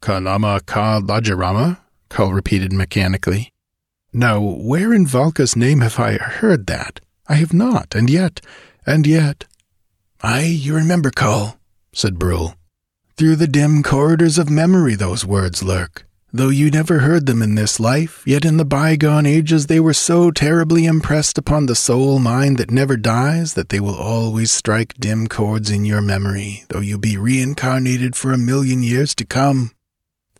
Kanama 0.03 0.67
ka 0.67 1.01
lajerama? 1.01 1.79
Kull 2.09 2.33
repeated 2.33 2.73
mechanically. 2.73 3.53
Now, 4.13 4.41
where 4.41 4.93
in 4.93 5.07
Valka's 5.07 5.55
name 5.55 5.81
have 5.81 6.01
I 6.01 6.15
heard 6.15 6.67
that? 6.67 6.99
I 7.29 7.37
have 7.37 7.55
not, 7.55 7.95
and 7.95 8.11
yet, 8.11 8.41
and 8.85 9.07
yet. 9.07 9.45
Aye, 10.25 10.57
you 10.61 10.77
remember, 10.77 11.11
Kull, 11.11 11.57
said 11.93 12.17
Brule. 12.17 12.55
Through 13.17 13.37
the 13.37 13.49
dim 13.49 13.83
corridors 13.83 14.39
of 14.39 14.49
memory 14.49 14.95
those 14.95 15.27
words 15.27 15.65
lurk. 15.65 16.07
Though 16.33 16.49
you 16.49 16.71
never 16.71 17.01
heard 17.01 17.27
them 17.27 17.43
in 17.43 17.57
this 17.57 17.81
life, 17.81 18.23
yet 18.25 18.45
in 18.45 18.57
the 18.57 18.65
bygone 18.65 19.27
ages 19.27 19.67
they 19.67 19.81
were 19.81 19.93
so 19.93 20.31
terribly 20.31 20.87
impressed 20.87 21.39
upon 21.39 21.67
the 21.67 21.75
soul 21.75 22.21
mind 22.21 22.57
that 22.59 22.71
never 22.71 22.97
dies 22.97 23.55
that 23.55 23.69
they 23.71 23.81
will 23.81 23.97
always 23.97 24.53
strike 24.53 24.95
dim 24.95 25.27
chords 25.27 25.71
in 25.71 25.85
your 25.85 26.01
memory, 26.01 26.65
though 26.69 26.81
you 26.81 26.99
be 26.99 27.17
reincarnated 27.17 28.15
for 28.15 28.33
a 28.33 28.39
million 28.39 28.85
years 28.85 29.17
to 29.17 29.25
come. 29.25 29.73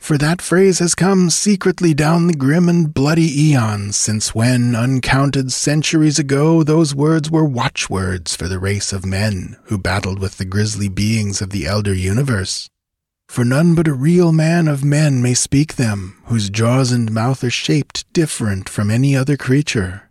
For 0.03 0.19
that 0.19 0.43
phrase 0.43 0.81
has 0.81 0.97
come 0.97 1.31
secretly 1.31 1.95
down 1.95 2.27
the 2.27 2.35
grim 2.35 2.69
and 2.69 2.93
bloody 2.93 3.51
eons, 3.51 3.95
since 3.95 4.35
when, 4.35 4.75
uncounted 4.75 5.53
centuries 5.53 6.19
ago, 6.19 6.65
those 6.65 6.93
words 6.93 7.31
were 7.31 7.45
watchwords 7.45 8.35
for 8.35 8.49
the 8.49 8.59
race 8.59 8.93
of 8.93 9.07
men 9.07 9.57
who 9.67 9.79
battled 9.79 10.19
with 10.19 10.39
the 10.39 10.45
grisly 10.45 10.89
beings 10.89 11.41
of 11.41 11.51
the 11.51 11.67
elder 11.67 11.95
universe. 11.95 12.69
For 13.29 13.45
none 13.45 13.77
but 13.77 13.87
a 13.87 13.95
real 13.95 14.33
man 14.33 14.67
of 14.67 14.83
men 14.83 15.23
may 15.23 15.35
speak 15.35 15.77
them, 15.77 16.21
whose 16.25 16.51
jaws 16.51 16.91
and 16.91 17.13
mouth 17.13 17.45
are 17.45 17.49
shaped 17.49 18.13
different 18.13 18.69
from 18.69 18.91
any 18.91 19.15
other 19.15 19.37
creature. 19.37 20.11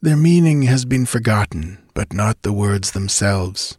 Their 0.00 0.16
meaning 0.16 0.62
has 0.62 0.84
been 0.84 1.06
forgotten, 1.06 1.78
but 1.94 2.12
not 2.12 2.42
the 2.42 2.52
words 2.52 2.90
themselves. 2.90 3.78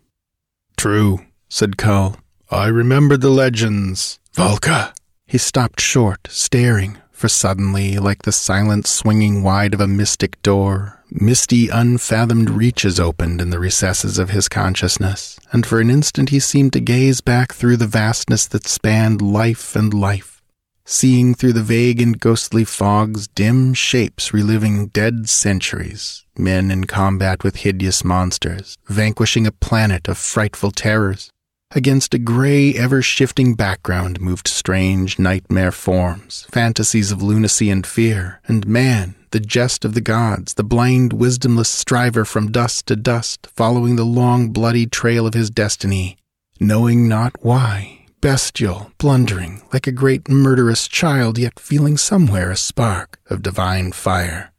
True, 0.77 1.19
said 1.49 1.75
Kull. 1.75 2.15
I 2.49 2.67
remember 2.67 3.17
the 3.17 3.29
legends. 3.29 4.19
Valka! 4.33 4.93
He 5.34 5.39
stopped 5.39 5.81
short, 5.81 6.27
staring, 6.29 6.99
for 7.11 7.27
suddenly, 7.27 7.97
like 7.97 8.21
the 8.21 8.31
silent 8.31 8.86
swinging 8.86 9.41
wide 9.41 9.73
of 9.73 9.81
a 9.81 9.88
mystic 9.88 10.39
door, 10.43 11.01
misty, 11.09 11.69
unfathomed 11.69 12.51
reaches 12.51 12.99
opened 12.99 13.41
in 13.41 13.49
the 13.49 13.57
recesses 13.57 14.19
of 14.19 14.29
his 14.29 14.47
consciousness, 14.47 15.39
and 15.51 15.65
for 15.65 15.79
an 15.79 15.89
instant 15.89 16.29
he 16.29 16.39
seemed 16.39 16.71
to 16.73 16.79
gaze 16.79 17.19
back 17.19 17.51
through 17.51 17.77
the 17.77 17.88
vastness 17.88 18.45
that 18.45 18.67
spanned 18.67 19.23
life 19.23 19.75
and 19.75 19.91
life, 19.91 20.39
seeing 20.86 21.34
through 21.34 21.53
the 21.53 21.63
vague 21.63 21.99
and 21.99 22.19
ghostly 22.19 22.63
fogs 22.63 23.27
dim 23.27 23.73
shapes 23.73 24.36
reliving 24.36 24.86
dead 24.89 25.27
centuries, 25.27 26.27
men 26.38 26.69
in 26.69 26.84
combat 26.84 27.43
with 27.43 27.55
hideous 27.55 28.03
monsters, 28.03 28.77
vanquishing 28.86 29.47
a 29.47 29.51
planet 29.51 30.07
of 30.07 30.15
frightful 30.15 30.69
terrors. 30.69 31.31
Against 31.76 32.13
a 32.13 32.19
gray, 32.19 32.76
ever 32.76 33.01
shifting 33.01 33.55
background 33.55 34.21
moved 34.21 34.47
strange 34.47 35.17
nightmare 35.17 35.71
forms, 35.71 36.45
fantasies 36.51 37.11
of 37.11 37.24
lunacy 37.24 37.71
and 37.71 37.86
fear, 37.86 38.39
and 38.47 38.67
man, 38.67 39.15
the 39.32 39.39
jest 39.39 39.84
of 39.84 39.95
the 39.95 40.01
gods, 40.01 40.53
the 40.53 40.63
blind, 40.63 41.13
wisdomless 41.13 41.65
striver 41.69 42.26
from 42.26 42.51
dust 42.51 42.86
to 42.88 42.95
dust, 42.95 43.47
following 43.55 43.95
the 43.95 44.05
long, 44.05 44.49
bloody 44.49 44.86
trail 44.86 45.26
of 45.26 45.34
his 45.34 45.49
destiny, 45.49 46.15
knowing 46.59 47.07
not 47.07 47.34
why, 47.43 48.05
bestial, 48.21 48.91
blundering, 48.99 49.63
like 49.74 49.88
a 49.88 49.91
great 49.91 50.30
murderous 50.30 50.88
child, 50.88 51.39
yet 51.39 51.59
feeling 51.59 51.97
somewhere 51.97 52.51
a 52.51 52.55
spark 52.55 53.19
of 53.32 53.41
divine 53.41 53.91
fire. 53.91 54.53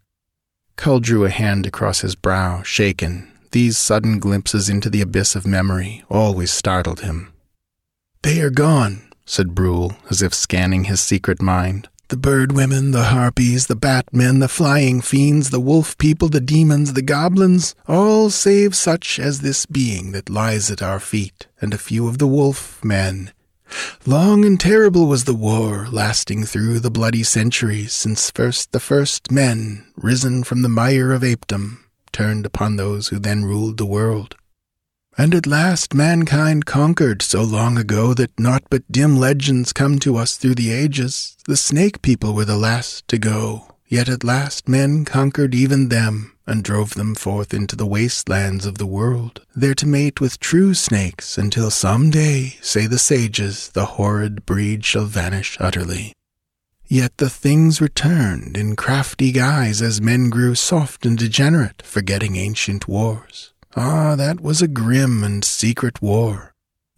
Kull 0.74 0.98
drew 0.98 1.24
a 1.24 1.30
hand 1.30 1.64
across 1.64 2.00
his 2.00 2.16
brow, 2.16 2.62
shaken, 2.64 3.30
these 3.54 3.78
sudden 3.78 4.18
glimpses 4.18 4.68
into 4.68 4.90
the 4.90 5.00
abyss 5.00 5.36
of 5.36 5.46
memory 5.46 6.02
always 6.10 6.50
startled 6.50 7.00
him. 7.00 7.32
They 8.22 8.40
are 8.40 8.50
gone, 8.50 9.08
said 9.24 9.54
Brule, 9.54 9.92
as 10.10 10.22
if 10.22 10.34
scanning 10.34 10.84
his 10.84 11.00
secret 11.00 11.40
mind. 11.40 11.88
The 12.08 12.16
bird 12.16 12.50
women, 12.50 12.90
the 12.90 13.04
harpies, 13.04 13.68
the 13.68 13.76
bat 13.76 14.12
men, 14.12 14.40
the 14.40 14.48
flying 14.48 15.00
fiends, 15.00 15.50
the 15.50 15.60
wolf 15.60 15.96
people, 15.98 16.28
the 16.28 16.40
demons, 16.40 16.94
the 16.94 17.02
goblins, 17.02 17.76
all 17.86 18.28
save 18.28 18.74
such 18.74 19.20
as 19.20 19.40
this 19.40 19.66
being 19.66 20.10
that 20.10 20.28
lies 20.28 20.68
at 20.68 20.82
our 20.82 20.98
feet, 20.98 21.46
and 21.60 21.72
a 21.72 21.78
few 21.78 22.08
of 22.08 22.18
the 22.18 22.26
wolf 22.26 22.84
men. 22.84 23.32
Long 24.04 24.44
and 24.44 24.58
terrible 24.58 25.06
was 25.06 25.24
the 25.24 25.34
war, 25.34 25.86
lasting 25.92 26.44
through 26.44 26.80
the 26.80 26.90
bloody 26.90 27.22
centuries, 27.22 27.92
since 27.92 28.32
first 28.32 28.72
the 28.72 28.80
first 28.80 29.30
men, 29.30 29.86
risen 29.96 30.42
from 30.42 30.62
the 30.62 30.68
mire 30.68 31.12
of 31.12 31.22
apedom, 31.22 31.83
turned 32.14 32.46
upon 32.46 32.76
those 32.76 33.08
who 33.08 33.18
then 33.18 33.44
ruled 33.44 33.76
the 33.76 33.84
world. 33.84 34.36
And 35.18 35.34
at 35.34 35.46
last 35.46 35.92
mankind 35.92 36.64
conquered 36.64 37.20
so 37.20 37.42
long 37.42 37.76
ago 37.76 38.14
that 38.14 38.40
naught 38.40 38.64
but 38.70 38.90
dim 38.90 39.18
legends 39.18 39.74
come 39.74 39.98
to 40.00 40.16
us 40.16 40.36
through 40.36 40.54
the 40.54 40.72
ages. 40.72 41.36
The 41.46 41.58
snake 41.58 42.00
people 42.00 42.34
were 42.34 42.46
the 42.46 42.56
last 42.56 43.06
to 43.08 43.18
go, 43.18 43.68
yet 43.86 44.08
at 44.08 44.24
last 44.24 44.68
men 44.68 45.04
conquered 45.04 45.54
even 45.54 45.88
them 45.90 46.32
and 46.46 46.64
drove 46.64 46.94
them 46.94 47.14
forth 47.14 47.52
into 47.52 47.76
the 47.76 47.86
wastelands 47.86 48.66
of 48.66 48.78
the 48.78 48.86
world, 48.86 49.44
there 49.54 49.74
to 49.74 49.86
mate 49.86 50.20
with 50.20 50.40
true 50.40 50.74
snakes 50.74 51.38
until 51.38 51.70
some 51.70 52.10
day, 52.10 52.56
say 52.60 52.86
the 52.86 52.98
sages, 52.98 53.68
the 53.70 53.86
horrid 53.86 54.44
breed 54.46 54.84
shall 54.84 55.06
vanish 55.06 55.56
utterly. 55.60 56.13
Yet 56.94 57.18
the 57.18 57.28
things 57.28 57.80
returned 57.80 58.56
in 58.56 58.76
crafty 58.76 59.32
guise 59.32 59.82
as 59.82 60.00
men 60.00 60.30
grew 60.30 60.54
soft 60.54 61.04
and 61.04 61.18
degenerate, 61.18 61.82
forgetting 61.82 62.36
ancient 62.36 62.86
wars. 62.86 63.52
Ah, 63.74 64.14
that 64.14 64.40
was 64.40 64.62
a 64.62 64.68
grim 64.68 65.24
and 65.24 65.44
secret 65.44 66.00
war. 66.00 66.54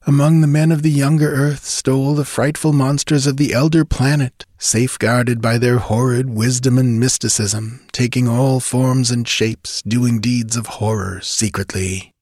Among 0.07 0.43
the 0.43 0.47
men 0.47 0.71
of 0.71 0.83
the 0.83 0.91
younger 0.91 1.33
earth 1.33 1.65
stole 1.65 2.15
the 2.15 2.27
frightful 2.27 2.75
monsters 2.75 3.27
of 3.27 3.39
the 3.39 3.55
elder 3.55 3.87
planet, 3.87 4.45
safeguarded 4.59 5.41
by 5.41 5.57
their 5.57 5.79
horrid 5.79 6.29
wisdom 6.29 6.77
and 6.77 7.01
mysticism, 7.01 7.81
taking 7.91 8.29
all 8.29 8.61
forms 8.61 9.11
and 9.11 9.27
shapes, 9.27 9.81
doing 9.81 10.21
deeds 10.21 10.59
of 10.59 10.67
horror 10.67 11.23
secretly. 11.23 12.13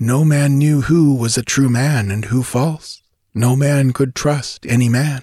No 0.00 0.24
man 0.24 0.58
knew 0.58 0.80
who 0.80 1.14
was 1.14 1.38
a 1.38 1.44
true 1.44 1.68
man 1.68 2.10
and 2.10 2.24
who 2.24 2.42
false. 2.42 3.04
No 3.32 3.54
man 3.54 3.92
could 3.92 4.16
trust 4.16 4.66
any 4.66 4.88
man. 4.88 5.22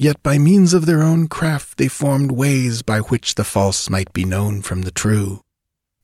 Yet 0.00 0.22
by 0.22 0.38
means 0.38 0.72
of 0.72 0.86
their 0.86 1.02
own 1.02 1.28
craft 1.28 1.76
they 1.76 1.88
formed 1.88 2.32
ways 2.32 2.80
by 2.80 3.00
which 3.00 3.34
the 3.34 3.44
false 3.44 3.90
might 3.90 4.10
be 4.14 4.24
known 4.24 4.62
from 4.62 4.80
the 4.80 4.90
true. 4.90 5.42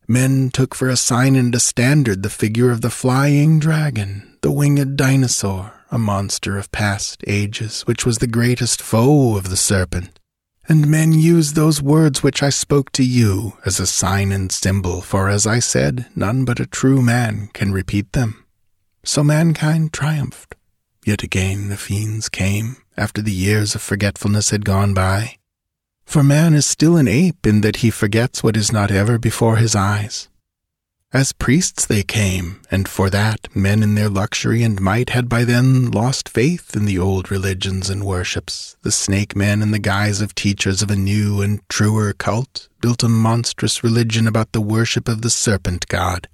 Men 0.07 0.51
took 0.51 0.75
for 0.75 0.91
a 0.91 0.99
sign 0.99 1.35
and 1.35 1.55
a 1.55 1.59
standard 1.59 2.23
the 2.23 2.29
figure 2.29 2.71
of 2.71 2.83
the 2.83 2.91
flying 2.91 3.59
dragon, 3.59 4.37
the 4.43 4.53
winged 4.53 4.99
dinosaur, 4.99 5.73
a 5.91 5.97
monster 5.97 6.59
of 6.59 6.71
past 6.73 7.25
ages, 7.27 7.87
which 7.87 8.05
was 8.05 8.19
the 8.19 8.27
greatest 8.27 8.83
foe 8.83 9.35
of 9.35 9.49
the 9.49 9.57
serpent. 9.57 10.21
And 10.69 10.89
men 10.89 11.15
used 11.15 11.55
those 11.55 11.81
words 11.81 12.23
which 12.23 12.43
I 12.43 12.51
spoke 12.51 12.93
to 12.93 13.03
you 13.03 13.55
as 13.65 13.81
a 13.81 13.87
sign 13.87 14.31
and 14.31 14.53
symbol, 14.53 15.01
for 15.01 15.31
as 15.31 15.47
I 15.47 15.59
said, 15.59 16.05
none 16.15 16.45
but 16.45 16.61
a 16.61 16.67
true 16.67 17.01
man 17.01 17.49
can 17.55 17.73
repeat 17.73 18.13
them. 18.13 18.45
So 19.05 19.25
mankind 19.25 19.95
triumphed. 19.95 20.55
Yet 21.07 21.23
again 21.23 21.71
the 21.71 21.79
fiends 21.79 22.29
came, 22.29 22.77
after 22.97 23.23
the 23.23 23.33
years 23.33 23.75
of 23.75 23.83
forgetfulness 23.83 24.51
had 24.51 24.65
gone 24.65 24.95
by. 24.95 25.37
For 26.05 26.23
man 26.23 26.55
is 26.55 26.67
still 26.67 26.97
an 26.97 27.09
ape 27.09 27.47
in 27.47 27.61
that 27.63 27.77
he 27.77 27.91
forgets 27.91 28.43
what 28.43 28.57
is 28.57 28.73
not 28.73 28.91
ever 28.91 29.19
before 29.19 29.57
his 29.57 29.75
eyes. 29.75 30.29
As 31.13 31.33
priests 31.33 31.87
they 31.87 32.03
came, 32.03 32.61
and 32.71 32.89
for 32.89 33.09
that 33.11 33.49
men 33.55 33.83
in 33.83 33.95
their 33.95 34.09
luxury 34.09 34.63
and 34.63 34.81
might 34.81 35.11
had 35.11 35.29
by 35.29 35.45
then 35.45 35.91
lost 35.91 36.29
faith 36.29 36.77
in 36.77 36.85
the 36.85 36.99
old 36.99 37.31
religions 37.31 37.89
and 37.89 38.05
worships. 38.05 38.77
The 38.83 38.93
snake 38.93 39.35
men, 39.35 39.63
in 39.63 39.71
the 39.71 39.79
guise 39.79 40.21
of 40.21 40.35
teachers 40.35 40.83
of 40.83 40.91
a 40.91 40.97
new 40.97 41.41
and 41.41 41.67
truer 41.69 42.13
cult, 42.13 42.69
built 42.81 43.03
a 43.03 43.09
monstrous 43.09 43.83
religion 43.83 44.27
about 44.27 44.53
the 44.53 44.61
worship 44.61 45.09
of 45.09 45.23
the 45.23 45.31
serpent 45.31 45.89
god. 45.89 46.29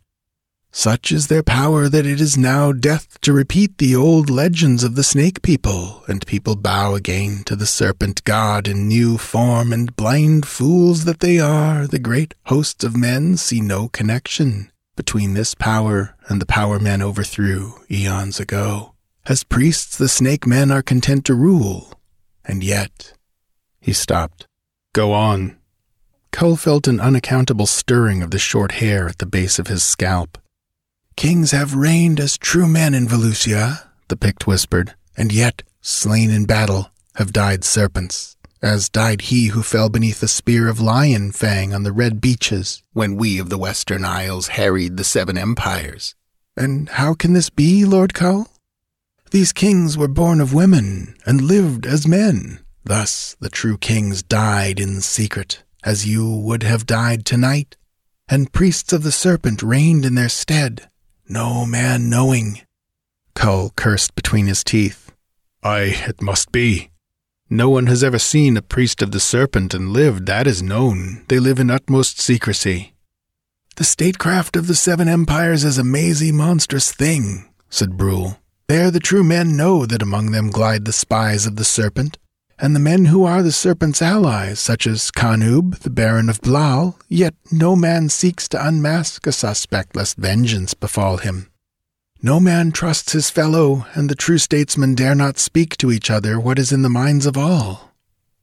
Such 0.75 1.13
is 1.13 1.27
their 1.27 1.43
power 1.43 1.87
that 1.91 2.07
it 2.07 2.19
is 2.19 2.39
now 2.39 2.73
death 2.73 3.21
to 3.21 3.33
repeat 3.35 3.77
the 3.77 3.95
old 3.95 4.31
legends 4.31 4.83
of 4.83 4.95
the 4.95 5.05
snake 5.05 5.43
people, 5.43 6.03
and 6.09 6.27
people 6.27 6.57
bow 6.57 6.95
again 6.95 7.43
to 7.45 7.55
the 7.55 7.67
serpent 7.67 8.25
god 8.25 8.67
in 8.67 8.89
new 8.89 9.19
form, 9.19 9.71
and 9.71 9.95
blind 9.95 10.47
fools 10.47 11.05
that 11.05 11.21
they 11.21 11.39
are, 11.39 11.87
the 11.87 11.99
great 11.99 12.35
hosts 12.47 12.83
of 12.85 12.97
men 12.97 13.37
see 13.37 13.61
no 13.61 13.89
connection 13.89 14.73
between 14.97 15.35
this 15.35 15.55
power 15.55 16.17
and 16.29 16.41
the 16.41 16.47
power 16.47 16.79
men 16.79 17.03
overthrew 17.03 17.75
eons 17.91 18.41
ago. 18.41 18.95
As 19.27 19.45
priests, 19.45 19.97
the 19.97 20.09
snake 20.09 20.47
men 20.47 20.71
are 20.71 20.83
content 20.83 21.27
to 21.27 21.35
rule, 21.35 22.01
and 22.45 22.65
yet. 22.65 23.13
He 23.79 23.93
stopped. 23.93 24.47
Go 24.95 25.13
on. 25.13 25.59
Kull 26.31 26.57
felt 26.57 26.89
an 26.89 26.99
unaccountable 26.99 27.67
stirring 27.67 28.23
of 28.23 28.31
the 28.31 28.39
short 28.39 28.73
hair 28.73 29.07
at 29.07 29.19
the 29.19 29.27
base 29.27 29.59
of 29.59 29.67
his 29.67 29.85
scalp. 29.85 30.39
Kings 31.17 31.51
have 31.51 31.75
reigned 31.75 32.19
as 32.19 32.39
true 32.39 32.67
men 32.67 32.95
in 32.95 33.07
Valusia, 33.07 33.89
the 34.09 34.17
Pict 34.17 34.47
whispered, 34.47 34.95
and 35.17 35.33
yet, 35.33 35.63
slain 35.81 36.31
in 36.31 36.47
battle, 36.47 36.91
have 37.17 37.33
died 37.33 37.65
serpents, 37.65 38.37
as 38.63 38.89
died 38.89 39.23
he 39.23 39.49
who 39.49 39.63
fell 39.63 39.89
beneath 39.89 40.21
the 40.21 40.29
spear 40.29 40.69
of 40.69 40.81
lion 40.81 41.33
fang 41.33 41.75
on 41.75 41.83
the 41.83 41.93
red 41.93 42.21
beaches 42.21 42.83
when 42.93 43.17
we 43.17 43.39
of 43.39 43.51
the 43.51 43.59
Western 43.59 44.05
Isles 44.05 44.49
harried 44.49 44.97
the 44.97 45.05
Seven 45.05 45.37
Empires. 45.37 46.15
And 46.57 46.89
how 46.89 47.15
can 47.15 47.33
this 47.33 47.51
be, 47.51 47.85
Lord 47.85 48.15
Kull? 48.15 48.49
These 49.31 49.53
kings 49.53 49.97
were 49.99 50.09
born 50.09 50.41
of 50.41 50.55
women 50.55 51.17
and 51.27 51.41
lived 51.41 51.87
as 51.87 52.07
men. 52.07 52.61
Thus 52.85 53.37
the 53.41 53.51
true 53.51 53.79
kings 53.79 54.23
died 54.23 54.79
in 54.81 55.01
secret, 55.01 55.63
as 55.85 56.07
you 56.07 56.29
would 56.29 56.63
have 56.63 56.87
died 56.87 57.25
tonight, 57.25 57.77
and 58.29 58.53
priests 58.53 58.93
of 58.93 59.03
the 59.03 59.13
serpent 59.13 59.63
reigned 59.63 60.05
in 60.05 60.15
their 60.15 60.29
stead 60.29 60.89
no 61.29 61.65
man 61.67 62.11
knowing. 62.11 62.61
Kull 63.35 63.71
cursed 63.77 64.15
between 64.15 64.47
his 64.47 64.63
teeth. 64.63 65.13
Ay, 65.63 65.95
it 66.09 66.21
must 66.21 66.53
be. 66.53 66.91
No 67.49 67.69
one 67.69 67.87
has 67.87 68.03
ever 68.03 68.19
seen 68.19 68.57
a 68.57 68.63
priest 68.63 69.03
of 69.03 69.13
the 69.13 69.21
serpent 69.21 69.75
and 69.75 69.93
lived, 69.93 70.27
that 70.27 70.47
is 70.47 70.63
known. 70.63 71.25
They 71.29 71.39
live 71.39 71.59
in 71.59 71.71
utmost 71.71 72.19
secrecy. 72.19 72.95
The 73.77 73.85
statecraft 73.85 74.57
of 74.57 74.67
the 74.67 74.75
seven 74.75 75.09
empires 75.09 75.65
is 75.65 75.79
a 75.79 75.85
mazy, 75.85 76.33
monstrous 76.33 76.93
thing, 76.93 77.53
said 77.69 77.97
Brule. 77.97 78.39
There 78.69 78.91
the 78.91 79.01
true 79.01 79.23
men 79.23 79.57
know 79.57 79.87
that 79.87 80.03
among 80.03 80.31
them 80.31 80.51
glide 80.51 80.85
the 80.85 80.93
spies 80.93 81.47
of 81.47 81.57
the 81.57 81.65
serpent, 81.65 82.19
and 82.63 82.77
the 82.77 82.81
men 82.81 83.07
who 83.07 83.25
are 83.25 83.43
the 83.43 83.51
serpent's 83.51 84.01
allies, 84.01 84.61
such 84.61 84.87
as 84.87 85.11
Kanub, 85.11 85.81
the 85.81 85.91
Baron 85.91 86.31
of 86.31 86.41
Blaal, 86.41 86.97
yet 87.09 87.35
no 87.51 87.75
man 87.75 88.09
seeks 88.09 88.47
to 88.49 88.67
unmask 88.67 89.27
a 89.27 89.33
suspect 89.33 89.97
lest 89.97 90.17
vengeance 90.17 90.73
befall 90.73 91.17
him. 91.17 91.51
No 92.23 92.39
man 92.39 92.71
trusts 92.71 93.15
his 93.15 93.31
fellow, 93.31 93.85
and 93.95 94.09
the 94.09 94.15
true 94.15 94.39
statesmen 94.39 94.95
dare 94.95 95.17
not 95.17 95.41
speak 95.41 95.77
to 95.79 95.91
each 95.91 96.09
other 96.09 96.39
what 96.39 96.57
is 96.57 96.71
in 96.71 96.83
the 96.83 96.89
minds 96.89 97.27
of 97.27 97.37
all. 97.37 97.91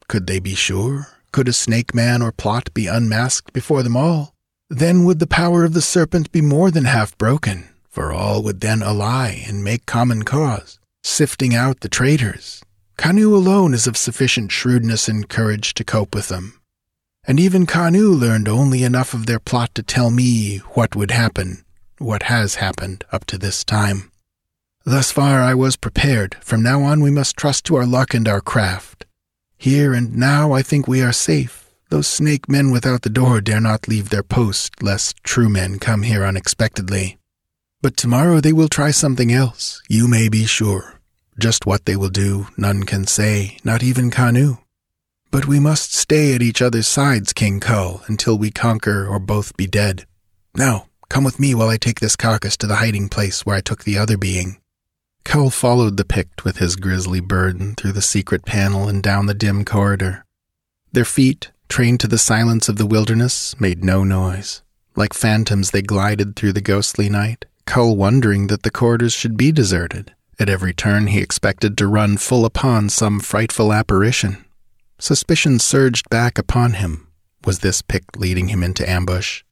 Could 0.09 0.27
they 0.27 0.41
be 0.41 0.53
sure? 0.53 1.07
Could 1.31 1.47
a 1.47 1.53
snake 1.53 1.95
man 1.95 2.21
or 2.21 2.33
plot 2.33 2.73
be 2.73 2.87
unmasked 2.87 3.53
before 3.53 3.83
them 3.83 3.95
all? 3.95 4.35
Then 4.69 5.05
would 5.05 5.19
the 5.19 5.27
power 5.27 5.63
of 5.63 5.71
the 5.71 5.81
serpent 5.81 6.29
be 6.33 6.41
more 6.41 6.71
than 6.71 6.83
half 6.83 7.17
broken, 7.17 7.69
for 7.89 8.11
all 8.11 8.43
would 8.43 8.59
then 8.59 8.83
ally 8.83 9.41
and 9.47 9.63
make 9.63 9.85
common 9.85 10.23
cause, 10.23 10.77
sifting 11.03 11.55
out 11.55 11.79
the 11.79 11.87
traitors, 11.87 12.61
Kanu 12.99 13.33
alone 13.33 13.73
is 13.73 13.87
of 13.87 13.95
sufficient 13.95 14.51
shrewdness 14.51 15.07
and 15.07 15.29
courage 15.29 15.73
to 15.75 15.85
cope 15.85 16.13
with 16.13 16.27
them. 16.27 16.59
And 17.23 17.39
even 17.39 17.65
Kanu 17.65 18.13
learned 18.13 18.49
only 18.49 18.83
enough 18.83 19.13
of 19.13 19.25
their 19.25 19.39
plot 19.39 19.73
to 19.75 19.83
tell 19.83 20.11
me 20.11 20.57
what 20.73 20.97
would 20.97 21.09
happen, 21.09 21.63
what 21.97 22.23
has 22.23 22.55
happened 22.55 23.05
up 23.09 23.23
to 23.27 23.37
this 23.37 23.63
time. 23.63 24.11
Thus 24.83 25.13
far 25.13 25.39
I 25.39 25.53
was 25.53 25.77
prepared. 25.77 26.35
From 26.41 26.61
now 26.61 26.81
on 26.81 26.99
we 26.99 27.09
must 27.09 27.37
trust 27.37 27.63
to 27.67 27.77
our 27.77 27.85
luck 27.85 28.13
and 28.13 28.27
our 28.27 28.41
craft. 28.41 29.05
Here 29.57 29.93
and 29.93 30.17
now 30.17 30.51
I 30.51 30.61
think 30.61 30.85
we 30.85 31.01
are 31.01 31.13
safe. 31.13 31.69
Those 31.89 32.05
snake 32.05 32.49
men 32.49 32.69
without 32.69 33.03
the 33.03 33.09
door 33.09 33.39
dare 33.39 33.61
not 33.61 33.87
leave 33.87 34.09
their 34.09 34.23
post, 34.23 34.83
lest 34.83 35.23
true 35.23 35.47
men 35.47 35.79
come 35.79 36.01
here 36.01 36.25
unexpectedly. 36.25 37.17
But 37.81 37.95
tomorrow 37.95 38.41
they 38.41 38.51
will 38.51 38.67
try 38.67 38.91
something 38.91 39.31
else, 39.31 39.81
you 39.87 40.09
may 40.09 40.27
be 40.27 40.45
sure. 40.45 40.98
Just 41.39 41.65
what 41.65 41.85
they 41.85 41.95
will 41.95 42.09
do, 42.09 42.47
none 42.57 42.83
can 42.83 43.07
say, 43.07 43.57
not 43.63 43.81
even 43.81 44.11
Kanu. 44.11 44.57
But 45.31 45.47
we 45.47 45.57
must 45.57 45.93
stay 45.93 46.35
at 46.35 46.41
each 46.41 46.61
other's 46.61 46.87
sides, 46.87 47.31
King 47.31 47.61
Kull, 47.61 48.01
until 48.07 48.37
we 48.37 48.51
conquer 48.51 49.07
or 49.07 49.19
both 49.19 49.55
be 49.55 49.65
dead. 49.65 50.05
Now, 50.53 50.87
come 51.07 51.23
with 51.23 51.39
me 51.39 51.55
while 51.55 51.69
I 51.69 51.77
take 51.77 52.01
this 52.01 52.17
carcass 52.17 52.57
to 52.57 52.67
the 52.67 52.75
hiding 52.75 53.07
place 53.07 53.45
where 53.45 53.55
I 53.55 53.61
took 53.61 53.85
the 53.85 53.97
other 53.97 54.17
being. 54.17 54.57
Kull 55.23 55.49
followed 55.49 55.95
the 55.95 56.03
Pict 56.03 56.43
with 56.43 56.57
his 56.57 56.75
grisly 56.75 57.21
burden 57.21 57.73
through 57.75 57.93
the 57.93 58.01
secret 58.01 58.45
panel 58.45 58.89
and 58.89 59.01
down 59.01 59.27
the 59.27 59.33
dim 59.33 59.63
corridor. 59.63 60.25
Their 60.91 61.05
feet, 61.05 61.51
trained 61.69 62.01
to 62.01 62.07
the 62.07 62.17
silence 62.17 62.67
of 62.67 62.75
the 62.75 62.85
wilderness, 62.85 63.57
made 63.61 63.81
no 63.81 64.03
noise. 64.03 64.61
Like 64.97 65.13
phantoms, 65.13 65.71
they 65.71 65.81
glided 65.81 66.35
through 66.35 66.51
the 66.53 66.61
ghostly 66.61 67.07
night, 67.07 67.45
Kull 67.65 67.95
wondering 67.95 68.47
that 68.47 68.63
the 68.63 68.71
corridors 68.71 69.13
should 69.13 69.37
be 69.37 69.53
deserted. 69.53 70.13
At 70.39 70.47
every 70.49 70.73
turn, 70.73 71.07
he 71.07 71.19
expected 71.19 71.77
to 71.77 71.87
run 71.87 72.15
full 72.15 72.45
upon 72.45 72.87
some 72.87 73.19
frightful 73.19 73.73
apparition. 73.73 74.45
Suspicion 74.97 75.59
surged 75.59 76.09
back 76.09 76.37
upon 76.37 76.73
him. 76.73 77.07
Was 77.45 77.59
this 77.59 77.81
Pict 77.81 78.17
leading 78.17 78.47
him 78.47 78.63
into 78.63 78.89
ambush? 78.89 79.43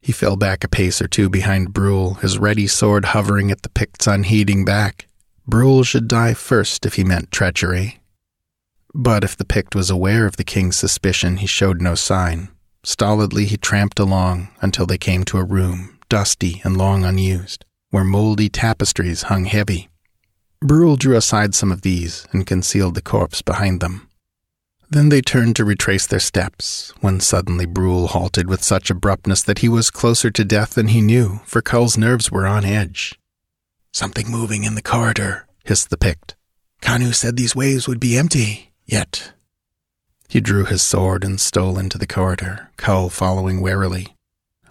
He 0.00 0.12
fell 0.12 0.36
back 0.36 0.62
a 0.62 0.68
pace 0.68 1.02
or 1.02 1.08
two 1.08 1.28
behind 1.28 1.74
Brule, 1.74 2.14
his 2.14 2.38
ready 2.38 2.66
sword 2.66 3.06
hovering 3.06 3.50
at 3.50 3.62
the 3.62 3.68
Pict's 3.68 4.06
unheeding 4.06 4.64
back. 4.64 5.08
Brule 5.46 5.82
should 5.82 6.06
die 6.06 6.34
first 6.34 6.86
if 6.86 6.94
he 6.94 7.04
meant 7.04 7.32
treachery. 7.32 8.00
But 8.94 9.24
if 9.24 9.36
the 9.36 9.44
Pict 9.44 9.74
was 9.74 9.90
aware 9.90 10.26
of 10.26 10.36
the 10.36 10.44
king's 10.44 10.76
suspicion, 10.76 11.38
he 11.38 11.46
showed 11.46 11.82
no 11.82 11.94
sign. 11.94 12.48
Stolidly 12.84 13.44
he 13.46 13.56
tramped 13.56 13.98
along 13.98 14.48
until 14.60 14.86
they 14.86 14.98
came 14.98 15.24
to 15.24 15.38
a 15.38 15.44
room, 15.44 15.98
dusty 16.08 16.60
and 16.64 16.76
long 16.76 17.04
unused, 17.04 17.64
where 17.90 18.04
moldy 18.04 18.48
tapestries 18.48 19.24
hung 19.24 19.44
heavy. 19.44 19.88
Brule 20.62 20.96
drew 20.96 21.16
aside 21.16 21.54
some 21.54 21.72
of 21.72 21.80
these 21.80 22.26
and 22.32 22.46
concealed 22.46 22.94
the 22.94 23.00
corpse 23.00 23.40
behind 23.40 23.80
them. 23.80 24.08
Then 24.90 25.08
they 25.08 25.22
turned 25.22 25.56
to 25.56 25.64
retrace 25.64 26.06
their 26.06 26.20
steps, 26.20 26.92
when 27.00 27.20
suddenly 27.20 27.64
Brule 27.64 28.08
halted 28.08 28.46
with 28.48 28.62
such 28.62 28.90
abruptness 28.90 29.42
that 29.44 29.60
he 29.60 29.68
was 29.68 29.90
closer 29.90 30.30
to 30.30 30.44
death 30.44 30.74
than 30.74 30.88
he 30.88 31.00
knew, 31.00 31.40
for 31.46 31.62
Kull's 31.62 31.96
nerves 31.96 32.30
were 32.30 32.46
on 32.46 32.64
edge. 32.64 33.18
Something 33.92 34.30
moving 34.30 34.64
in 34.64 34.74
the 34.74 34.82
corridor, 34.82 35.46
hissed 35.64 35.88
the 35.88 35.96
Pict. 35.96 36.36
Kanu 36.82 37.14
said 37.14 37.36
these 37.36 37.56
waves 37.56 37.88
would 37.88 38.00
be 38.00 38.18
empty, 38.18 38.72
yet. 38.84 39.32
He 40.28 40.40
drew 40.40 40.64
his 40.64 40.82
sword 40.82 41.24
and 41.24 41.40
stole 41.40 41.78
into 41.78 41.96
the 41.96 42.06
corridor, 42.06 42.70
Kull 42.76 43.08
following 43.08 43.62
warily. 43.62 44.08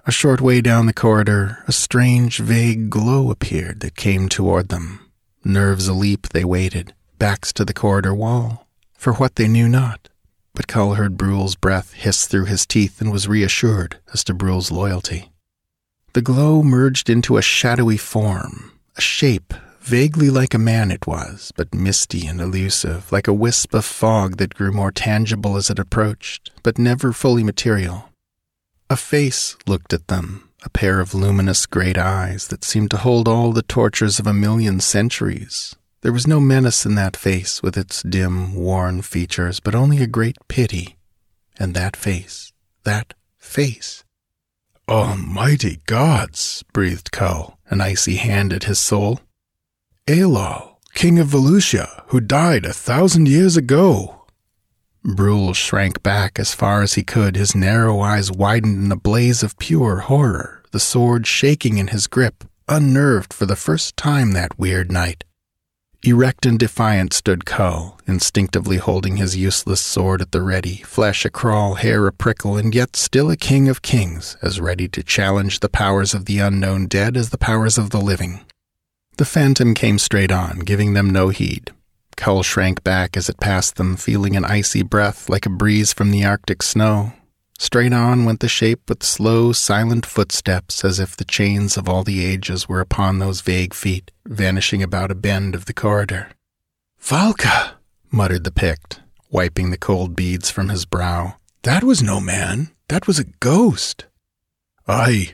A 0.05 0.11
short 0.11 0.39
way 0.39 0.61
down 0.61 0.85
the 0.85 0.93
corridor, 0.93 1.63
a 1.67 1.71
strange, 1.71 2.37
vague 2.39 2.89
glow 2.89 3.31
appeared 3.31 3.79
that 3.79 3.95
came 3.95 4.29
toward 4.29 4.69
them. 4.69 5.09
Nerves 5.43 5.87
aleap, 5.87 6.29
they 6.29 6.43
waited, 6.43 6.93
backs 7.17 7.53
to 7.53 7.65
the 7.65 7.73
corridor 7.73 8.13
wall, 8.13 8.67
for 8.93 9.13
what 9.13 9.35
they 9.35 9.47
knew 9.47 9.69
not. 9.69 10.09
But 10.53 10.67
Kull 10.67 10.95
heard 10.95 11.17
Brule's 11.17 11.55
breath 11.55 11.93
hiss 11.93 12.27
through 12.27 12.45
his 12.45 12.65
teeth 12.65 13.01
and 13.01 13.11
was 13.11 13.27
reassured 13.27 13.97
as 14.13 14.23
to 14.25 14.33
Brule's 14.33 14.71
loyalty. 14.71 15.31
The 16.13 16.21
glow 16.21 16.63
merged 16.63 17.09
into 17.09 17.37
a 17.37 17.41
shadowy 17.41 17.97
form, 17.97 18.71
a 18.97 19.01
shape 19.01 19.53
Vaguely 19.81 20.29
like 20.29 20.53
a 20.53 20.59
man 20.59 20.91
it 20.91 21.07
was, 21.07 21.51
but 21.55 21.73
misty 21.73 22.27
and 22.27 22.39
elusive, 22.39 23.11
like 23.11 23.27
a 23.27 23.33
wisp 23.33 23.73
of 23.73 23.85
fog 23.85 24.37
that 24.37 24.53
grew 24.53 24.71
more 24.71 24.91
tangible 24.91 25.55
as 25.57 25.69
it 25.69 25.79
approached, 25.79 26.51
but 26.61 26.77
never 26.77 27.11
fully 27.11 27.43
material. 27.43 28.09
A 28.89 28.97
face 28.97 29.57
looked 29.65 29.93
at 29.93 30.07
them, 30.07 30.49
a 30.64 30.70
pair 30.70 30.99
of 30.99 31.14
luminous 31.14 31.66
great 31.66 31.97
eyes 31.97 32.47
that 32.47 32.64
seemed 32.64 32.91
to 32.91 32.97
hold 32.97 33.28
all 33.28 33.51
the 33.51 33.62
tortures 33.62 34.20
of 34.20 34.28
a 34.28 34.34
million 34.34 34.80
centuries. 34.80 35.76
There 36.01 36.14
was 36.14 36.28
no 36.28 36.39
menace 36.39 36.86
in 36.86 36.95
that 36.95 37.18
face 37.18 37.62
with 37.62 37.78
its 37.78 38.03
dim, 38.03 38.55
worn 38.55 39.01
features, 39.01 39.60
but 39.60 39.76
only 39.76 40.01
a 40.01 40.07
great 40.07 40.38
pity. 40.47 40.97
And 41.57 41.74
that 41.74 41.95
face, 41.95 42.53
that 42.84 43.14
face. 43.38 44.03
Almighty 44.88 45.82
gods, 45.86 46.64
breathed 46.74 47.12
Kull, 47.12 47.60
an 47.70 47.82
icy 47.82 48.16
hand 48.16 48.53
at 48.53 48.64
his 48.64 48.80
soul. 48.80 49.20
Eallal, 50.07 50.78
king 50.93 51.20
of 51.20 51.28
Valusia, 51.28 52.03
who 52.07 52.20
died 52.20 52.66
a 52.66 52.74
thousand 52.74 53.28
years 53.28 53.55
ago. 53.55 54.18
Brule 55.04 55.54
shrank 55.54 56.04
back 56.04 56.38
as 56.39 56.54
far 56.54 56.82
as 56.82 56.95
he 56.95 57.04
could, 57.04 57.36
his 57.36 57.56
narrow 57.56 58.02
eyes 58.02 58.32
widened 58.32 58.84
in 58.84 58.91
a 58.91 58.97
blaze 58.97 59.43
of 59.43 59.58
pure 59.58 60.02
horror, 60.02 60.62
the 60.72 60.80
sword 60.80 61.26
shaking 61.26 61.78
in 61.78 61.88
his 61.88 62.08
grip, 62.08 62.43
unnerved 62.68 63.34
for 63.34 63.45
the 63.45 63.56
first 63.56 63.95
time 63.95 64.34
that 64.34 64.60
weird 64.60 64.91
night. 64.91 65.24
Erect 66.04 66.45
and 66.45 66.58
defiant 66.58 67.12
stood 67.14 67.45
Kull, 67.45 68.00
instinctively 68.08 68.78
holding 68.78 69.18
his 69.18 69.36
useless 69.36 69.82
sword 69.82 70.22
at 70.22 70.32
the 70.32 70.41
ready, 70.41 70.78
flesh 70.78 71.26
a 71.26 71.30
crawl, 71.30 71.76
hair 71.76 72.08
a 72.08 72.14
prickle, 72.14 72.56
and 72.56 72.74
yet 72.74 72.95
still 72.95 73.30
a 73.30 73.36
king 73.36 73.68
of 73.68 73.82
kings, 73.82 74.38
as 74.41 74.62
ready 74.62 74.88
to 74.88 75.04
challenge 75.04 75.60
the 75.60 75.68
powers 75.68 76.14
of 76.14 76.24
the 76.26 76.39
unknown 76.39 76.88
dead 76.88 77.18
as 77.18 77.32
the 77.32 77.38
powers 77.38 77.78
of 77.78 77.89
the 77.89 78.00
living. 78.00 78.45
The 79.18 79.26
phantom 79.26 79.74
came 79.74 80.00
straight 80.00 80.32
on, 80.32 80.60
giving 80.60 80.93
them 80.93 81.10
no 81.10 81.30
heed. 81.30 81.72
Kull 82.20 82.43
shrank 82.43 82.84
back 82.84 83.17
as 83.17 83.30
it 83.30 83.39
passed 83.39 83.78
them, 83.78 83.95
feeling 83.95 84.36
an 84.36 84.45
icy 84.45 84.84
breath 84.84 85.30
like 85.30 85.45
a 85.45 85.49
breeze 85.49 85.93
from 85.93 86.11
the 86.11 86.26
Arctic 86.26 86.61
snow, 86.61 87.13
Straight 87.61 87.91
on 87.91 88.24
went 88.24 88.39
the 88.39 88.47
shape 88.47 88.88
with 88.88 89.03
slow, 89.03 89.51
silent 89.51 90.05
footsteps, 90.05 90.86
as 90.86 90.97
if 90.97 91.17
the 91.17 91.26
chains 91.26 91.76
of 91.76 91.89
all 91.89 92.05
the 92.05 92.24
ages 92.26 92.70
were 92.70 92.80
upon 92.80 93.20
those 93.20 93.41
vague 93.41 93.74
feet, 93.74 94.11
vanishing 94.26 94.82
about 94.82 95.11
a 95.11 95.15
bend 95.15 95.53
of 95.53 95.65
the 95.65 95.74
corridor. 95.74 96.30
Valka, 97.03 97.72
muttered 98.11 98.45
the 98.45 98.51
Pict, 98.51 99.01
wiping 99.30 99.72
the 99.72 99.78
cold 99.78 100.15
beads 100.15 100.49
from 100.49 100.70
his 100.70 100.86
brow. 100.86 101.36
That 101.63 101.84
was 101.84 102.01
no 102.01 102.22
man. 102.22 102.70
That 102.88 103.07
was 103.07 103.20
a 103.20 103.26
ghost. 103.41 104.05
Aye. 104.88 105.34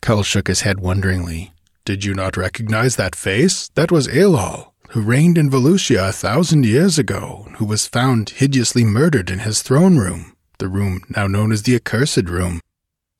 Kull 0.00 0.22
shook 0.22 0.48
his 0.48 0.62
head 0.62 0.80
wonderingly. 0.80 1.52
Did 1.84 2.06
you 2.06 2.14
not 2.14 2.38
recognize 2.38 2.96
that 2.96 3.14
face? 3.14 3.68
That 3.74 3.92
was 3.92 4.08
Eallal, 4.08 4.69
who 4.90 5.02
reigned 5.02 5.38
in 5.38 5.50
Valusia 5.50 6.08
a 6.08 6.12
thousand 6.12 6.66
years 6.66 6.98
ago, 6.98 7.48
who 7.56 7.64
was 7.64 7.86
found 7.86 8.30
hideously 8.30 8.84
murdered 8.84 9.30
in 9.30 9.40
his 9.40 9.62
throne 9.62 9.96
room 9.96 10.30
the 10.60 10.68
room 10.68 11.00
now 11.16 11.26
known 11.26 11.50
as 11.50 11.64
the 11.64 11.74
Accursed 11.74 12.28
Room. 12.28 12.60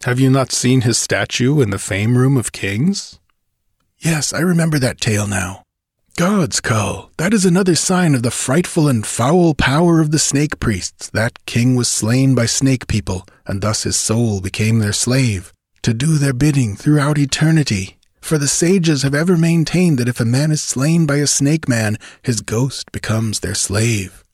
Have 0.05 0.21
you 0.21 0.31
not 0.31 0.53
seen 0.53 0.83
his 0.83 0.99
statue 0.99 1.61
in 1.61 1.71
the 1.71 1.79
Fame 1.79 2.17
Room 2.17 2.37
of 2.37 2.53
Kings? 2.53 3.19
Yes, 3.99 4.33
I 4.33 4.41
remember 4.41 4.79
that 4.79 5.01
tale 5.01 5.27
now. 5.27 5.63
God's 6.17 6.61
Kull, 6.61 7.11
that 7.17 7.33
is 7.33 7.45
another 7.45 7.75
sign 7.75 8.15
of 8.15 8.23
the 8.23 8.31
frightful 8.31 8.89
and 8.89 9.07
foul 9.07 9.55
power 9.55 10.01
of 10.01 10.11
the 10.11 10.19
snake 10.19 10.61
priests. 10.61 11.09
That 11.11 11.47
king 11.47 11.77
was 11.77 11.89
slain 11.89 12.35
by 12.35 12.47
snake 12.47 12.87
people, 12.87 13.27
and 13.47 13.63
thus 13.63 13.85
his 13.85 13.97
soul 13.97 14.41
became 14.41 14.79
their 14.79 14.93
slave, 14.93 15.53
to 15.83 15.95
do 15.95 16.19
their 16.19 16.35
bidding 16.35 16.77
throughout 16.77 17.19
eternity. 17.19 17.97
For 18.21 18.39
the 18.39 18.49
sages 18.49 19.03
have 19.03 19.15
ever 19.15 19.37
maintained 19.37 19.99
that 19.99 20.09
if 20.09 20.21
a 20.21 20.25
man 20.25 20.51
is 20.51 20.63
slain 20.63 21.07
by 21.07 21.17
a 21.17 21.27
snake 21.27 21.69
man, 21.69 21.99
his 22.23 22.41
ghost 22.41 22.93
becomes 22.93 23.41
their 23.41 23.55
slave. 23.55 24.25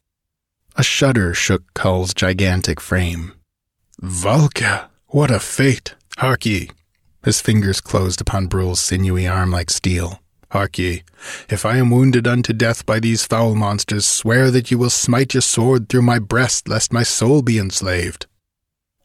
A 0.77 0.83
shudder 0.83 1.33
shook 1.33 1.73
Kull's 1.75 2.13
gigantic 2.13 2.81
frame. 2.81 3.33
Valka, 4.03 4.89
what 5.07 5.31
a 5.31 5.41
fate! 5.41 5.95
Hark 6.19 6.45
ye! 6.45 6.71
His 7.25 7.41
fingers 7.41 7.81
closed 7.81 8.21
upon 8.21 8.47
Brule's 8.47 8.81
sinewy 8.81 9.27
arm 9.27 9.51
like 9.51 9.71
steel. 9.71 10.21
Hark 10.51 10.79
ye, 10.79 11.03
if 11.49 11.65
I 11.65 11.79
am 11.79 11.91
wounded 11.91 12.27
unto 12.27 12.53
death 12.53 12.87
by 12.87 13.01
these 13.01 13.27
foul 13.27 13.55
monsters, 13.55 14.07
swear 14.07 14.51
that 14.51 14.71
you 14.71 14.79
will 14.79 14.91
smite 14.91 15.35
your 15.35 15.41
sword 15.41 15.89
through 15.89 16.03
my 16.03 16.19
breast, 16.19 16.69
lest 16.69 16.93
my 16.93 17.03
soul 17.03 17.43
be 17.43 17.59
enslaved. 17.59 18.27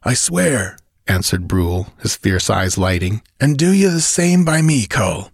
I 0.02 0.14
swear, 0.14 0.76
answered 1.06 1.48
Brule, 1.48 1.88
his 2.00 2.16
fierce 2.16 2.48
eyes 2.50 2.78
lighting. 2.78 3.22
And 3.40 3.58
do 3.58 3.72
you 3.72 3.90
the 3.90 4.00
same 4.00 4.44
by 4.44 4.62
me, 4.62 4.86
Kull. 4.86 5.30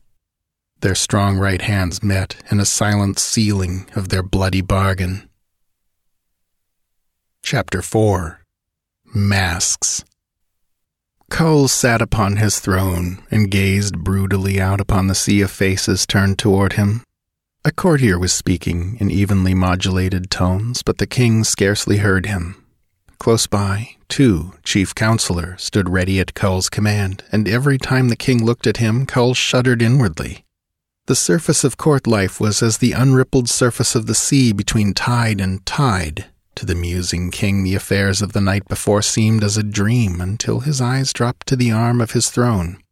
Their 0.81 0.95
strong 0.95 1.39
right 1.39 1.61
hands 1.61 2.03
met 2.03 2.37
in 2.51 2.61
a 2.61 2.65
silent 2.65 3.19
sealing 3.19 3.89
of 3.97 4.09
their 4.09 4.23
bloody 4.23 4.61
bargain. 4.61 5.29
Chapter 7.43 7.83
4 7.83 8.41
Masks 9.15 10.05
Kull 11.31 11.69
sat 11.69 12.01
upon 12.01 12.37
his 12.37 12.61
throne 12.61 13.23
and 13.31 13.51
gazed 13.51 13.99
broodily 13.99 14.59
out 14.59 14.81
upon 14.81 15.09
the 15.09 15.15
sea 15.15 15.41
of 15.43 15.51
faces 15.51 16.07
turned 16.07 16.39
toward 16.39 16.75
him. 16.75 17.03
A 17.65 17.73
courtier 17.73 18.19
was 18.19 18.33
speaking 18.33 18.97
in 19.01 19.11
evenly 19.11 19.53
modulated 19.53 20.31
tones, 20.31 20.83
but 20.83 20.99
the 20.99 21.07
king 21.07 21.45
scarcely 21.45 21.99
heard 21.99 22.27
him. 22.27 22.65
Close 23.19 23.47
by, 23.47 23.97
Tu, 24.09 24.53
chief 24.63 24.95
counselor 24.95 25.57
stood 25.59 25.89
ready 25.89 26.21
at 26.21 26.35
Kull's 26.35 26.71
command, 26.71 27.25
and 27.33 27.49
every 27.49 27.77
time 27.77 28.09
the 28.09 28.17
king 28.17 28.45
looked 28.45 28.67
at 28.67 28.77
him, 28.77 29.07
Kull 29.07 29.35
shuddered 29.35 29.83
inwardly. 29.83 30.45
The 31.07 31.17
surface 31.17 31.65
of 31.65 31.77
court 31.77 32.07
life 32.07 32.41
was 32.41 32.63
as 32.63 32.79
the 32.79 32.93
unrippled 32.93 33.49
surface 33.49 33.95
of 33.95 34.07
the 34.07 34.15
sea 34.15 34.53
between 34.53 34.95
tide 34.95 35.41
and 35.41 35.65
tide, 35.67 36.27
to 36.55 36.67
the 36.67 36.75
musing 36.75 37.31
king, 37.31 37.65
the 37.65 37.75
affairs 37.75 38.23
of 38.23 38.33
the 38.33 38.41
night 38.41 38.69
before 38.69 39.03
seemed 39.03 39.43
as 39.43 39.57
a 39.57 39.63
dream 39.63 40.21
until 40.21 40.61
his 40.61 40.81
eyes 40.81 41.13
dropped 41.13 41.47
to 41.47 41.57
the 41.57 41.73
arm 41.73 42.01
of 42.01 42.13
his 42.13 42.31
throne. 42.31 42.83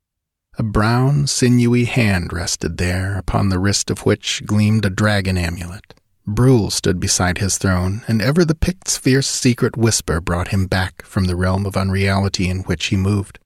A 0.59 0.63
brown, 0.63 1.27
sinewy 1.27 1.85
hand 1.85 2.33
rested 2.33 2.79
there, 2.79 3.19
upon 3.19 3.49
the 3.49 3.59
wrist 3.59 3.91
of 3.91 4.07
which 4.07 4.43
gleamed 4.47 4.85
a 4.85 4.91
dragon 4.91 5.37
amulet. 5.37 5.95
Brule 6.27 6.71
stood 6.71 6.99
beside 6.99 7.39
his 7.39 7.57
throne, 7.57 8.03
and 8.09 8.21
ever 8.21 8.45
the 8.45 8.57
Pict's 8.57 8.97
fierce 8.97 9.29
secret 9.29 9.77
whisper 9.77 10.21
brought 10.21 10.49
him 10.49 10.67
back 10.67 11.05
from 11.05 11.27
the 11.27 11.37
realm 11.37 11.65
of 11.65 11.77
unreality 11.77 12.49
in 12.49 12.61
which 12.65 12.87
he 12.87 12.97
moved. 12.97 13.39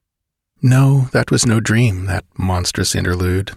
No, 0.63 1.09
that 1.13 1.31
was 1.31 1.45
no 1.45 1.61
dream, 1.61 2.07
that 2.07 2.25
monstrous 2.39 2.95
interlude. 2.95 3.53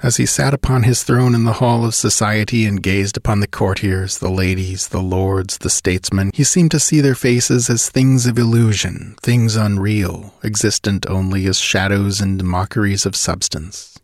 As 0.00 0.16
he 0.16 0.26
sat 0.26 0.54
upon 0.54 0.84
his 0.84 1.02
throne 1.02 1.34
in 1.34 1.42
the 1.42 1.54
hall 1.54 1.84
of 1.84 1.92
society 1.92 2.64
and 2.64 2.80
gazed 2.80 3.16
upon 3.16 3.40
the 3.40 3.48
courtiers, 3.48 4.18
the 4.18 4.30
ladies, 4.30 4.88
the 4.88 5.02
lords, 5.02 5.58
the 5.58 5.70
statesmen, 5.70 6.30
he 6.32 6.44
seemed 6.44 6.70
to 6.70 6.78
see 6.78 7.00
their 7.00 7.16
faces 7.16 7.68
as 7.68 7.90
things 7.90 8.24
of 8.24 8.38
illusion, 8.38 9.16
things 9.22 9.56
unreal, 9.56 10.34
existent 10.44 11.04
only 11.08 11.46
as 11.46 11.58
shadows 11.58 12.20
and 12.20 12.44
mockeries 12.44 13.06
of 13.06 13.16
substance. 13.16 13.97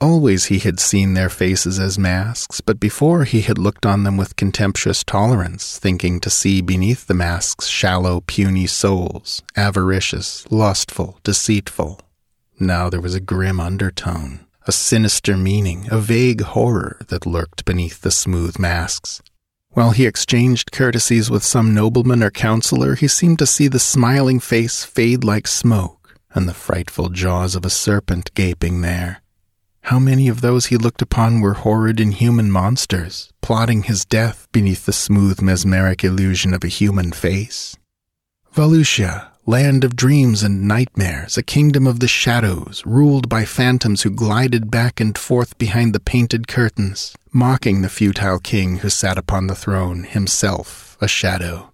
Always 0.00 0.46
he 0.46 0.58
had 0.58 0.80
seen 0.80 1.14
their 1.14 1.28
faces 1.28 1.78
as 1.78 1.98
masks, 1.98 2.60
but 2.60 2.80
before 2.80 3.24
he 3.24 3.42
had 3.42 3.58
looked 3.58 3.84
on 3.84 4.04
them 4.04 4.16
with 4.16 4.36
contemptuous 4.36 5.04
tolerance, 5.04 5.78
thinking 5.78 6.20
to 6.20 6.30
see 6.30 6.62
beneath 6.62 7.06
the 7.06 7.14
masks 7.14 7.66
shallow, 7.66 8.22
puny 8.22 8.66
souls, 8.66 9.42
avaricious, 9.56 10.50
lustful, 10.50 11.18
deceitful. 11.22 12.00
Now 12.58 12.88
there 12.88 13.00
was 13.00 13.14
a 13.14 13.20
grim 13.20 13.60
undertone 13.60 14.46
a 14.66 14.72
sinister 14.72 15.36
meaning, 15.36 15.88
a 15.90 15.98
vague 15.98 16.42
horror 16.42 17.00
that 17.08 17.26
lurked 17.26 17.64
beneath 17.64 18.02
the 18.02 18.10
smooth 18.10 18.58
masks. 18.58 19.20
While 19.70 19.92
he 19.92 20.06
exchanged 20.06 20.70
courtesies 20.70 21.30
with 21.30 21.42
some 21.42 21.74
nobleman 21.74 22.22
or 22.22 22.30
counselor, 22.30 22.94
he 22.94 23.08
seemed 23.08 23.38
to 23.40 23.46
see 23.46 23.68
the 23.68 23.78
smiling 23.78 24.38
face 24.38 24.84
fade 24.84 25.24
like 25.24 25.48
smoke, 25.48 26.14
and 26.34 26.48
the 26.48 26.54
frightful 26.54 27.08
jaws 27.08 27.56
of 27.56 27.64
a 27.64 27.70
serpent 27.70 28.32
gaping 28.34 28.80
there. 28.80 29.22
How 29.82 29.98
many 29.98 30.28
of 30.28 30.40
those 30.40 30.66
he 30.66 30.76
looked 30.76 31.02
upon 31.02 31.40
were 31.40 31.54
horrid 31.54 32.00
inhuman 32.00 32.50
monsters, 32.50 33.32
plotting 33.40 33.84
his 33.84 34.04
death 34.04 34.46
beneath 34.52 34.86
the 34.86 34.92
smooth 34.92 35.40
mesmeric 35.42 36.04
illusion 36.04 36.54
of 36.54 36.62
a 36.62 36.68
human 36.68 37.12
face? 37.12 37.76
Valusia, 38.54 39.28
land 39.46 39.82
of 39.82 39.96
dreams 39.96 40.42
and 40.42 40.68
nightmares, 40.68 41.36
a 41.36 41.42
kingdom 41.42 41.86
of 41.86 42.00
the 42.00 42.08
shadows, 42.08 42.82
ruled 42.86 43.28
by 43.28 43.44
phantoms 43.44 44.02
who 44.02 44.10
glided 44.10 44.70
back 44.70 45.00
and 45.00 45.16
forth 45.16 45.58
behind 45.58 45.92
the 45.92 46.00
painted 46.00 46.46
curtains, 46.46 47.16
mocking 47.32 47.82
the 47.82 47.88
futile 47.88 48.38
king 48.38 48.78
who 48.78 48.88
sat 48.88 49.18
upon 49.18 49.46
the 49.46 49.54
throne, 49.54 50.04
himself 50.04 50.96
a 51.00 51.08
shadow. 51.08 51.72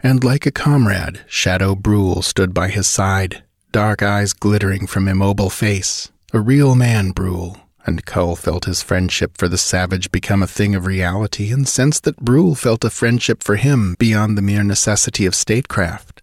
And 0.00 0.22
like 0.22 0.46
a 0.46 0.50
comrade, 0.50 1.24
Shadow 1.26 1.74
Brule 1.74 2.22
stood 2.22 2.52
by 2.54 2.68
his 2.68 2.86
side, 2.86 3.42
dark 3.72 4.02
eyes 4.02 4.32
glittering 4.32 4.86
from 4.86 5.08
immobile 5.08 5.50
face, 5.50 6.10
a 6.34 6.40
real 6.40 6.74
man, 6.74 7.12
Brule, 7.12 7.56
and 7.86 8.04
Kull 8.04 8.34
felt 8.34 8.64
his 8.64 8.82
friendship 8.82 9.38
for 9.38 9.46
the 9.46 9.56
savage 9.56 10.10
become 10.10 10.42
a 10.42 10.48
thing 10.48 10.74
of 10.74 10.84
reality, 10.84 11.52
and 11.52 11.68
sensed 11.68 12.02
that 12.02 12.16
Brule 12.16 12.56
felt 12.56 12.84
a 12.84 12.90
friendship 12.90 13.44
for 13.44 13.54
him 13.54 13.94
beyond 14.00 14.36
the 14.36 14.42
mere 14.42 14.64
necessity 14.64 15.26
of 15.26 15.34
statecraft. 15.36 16.22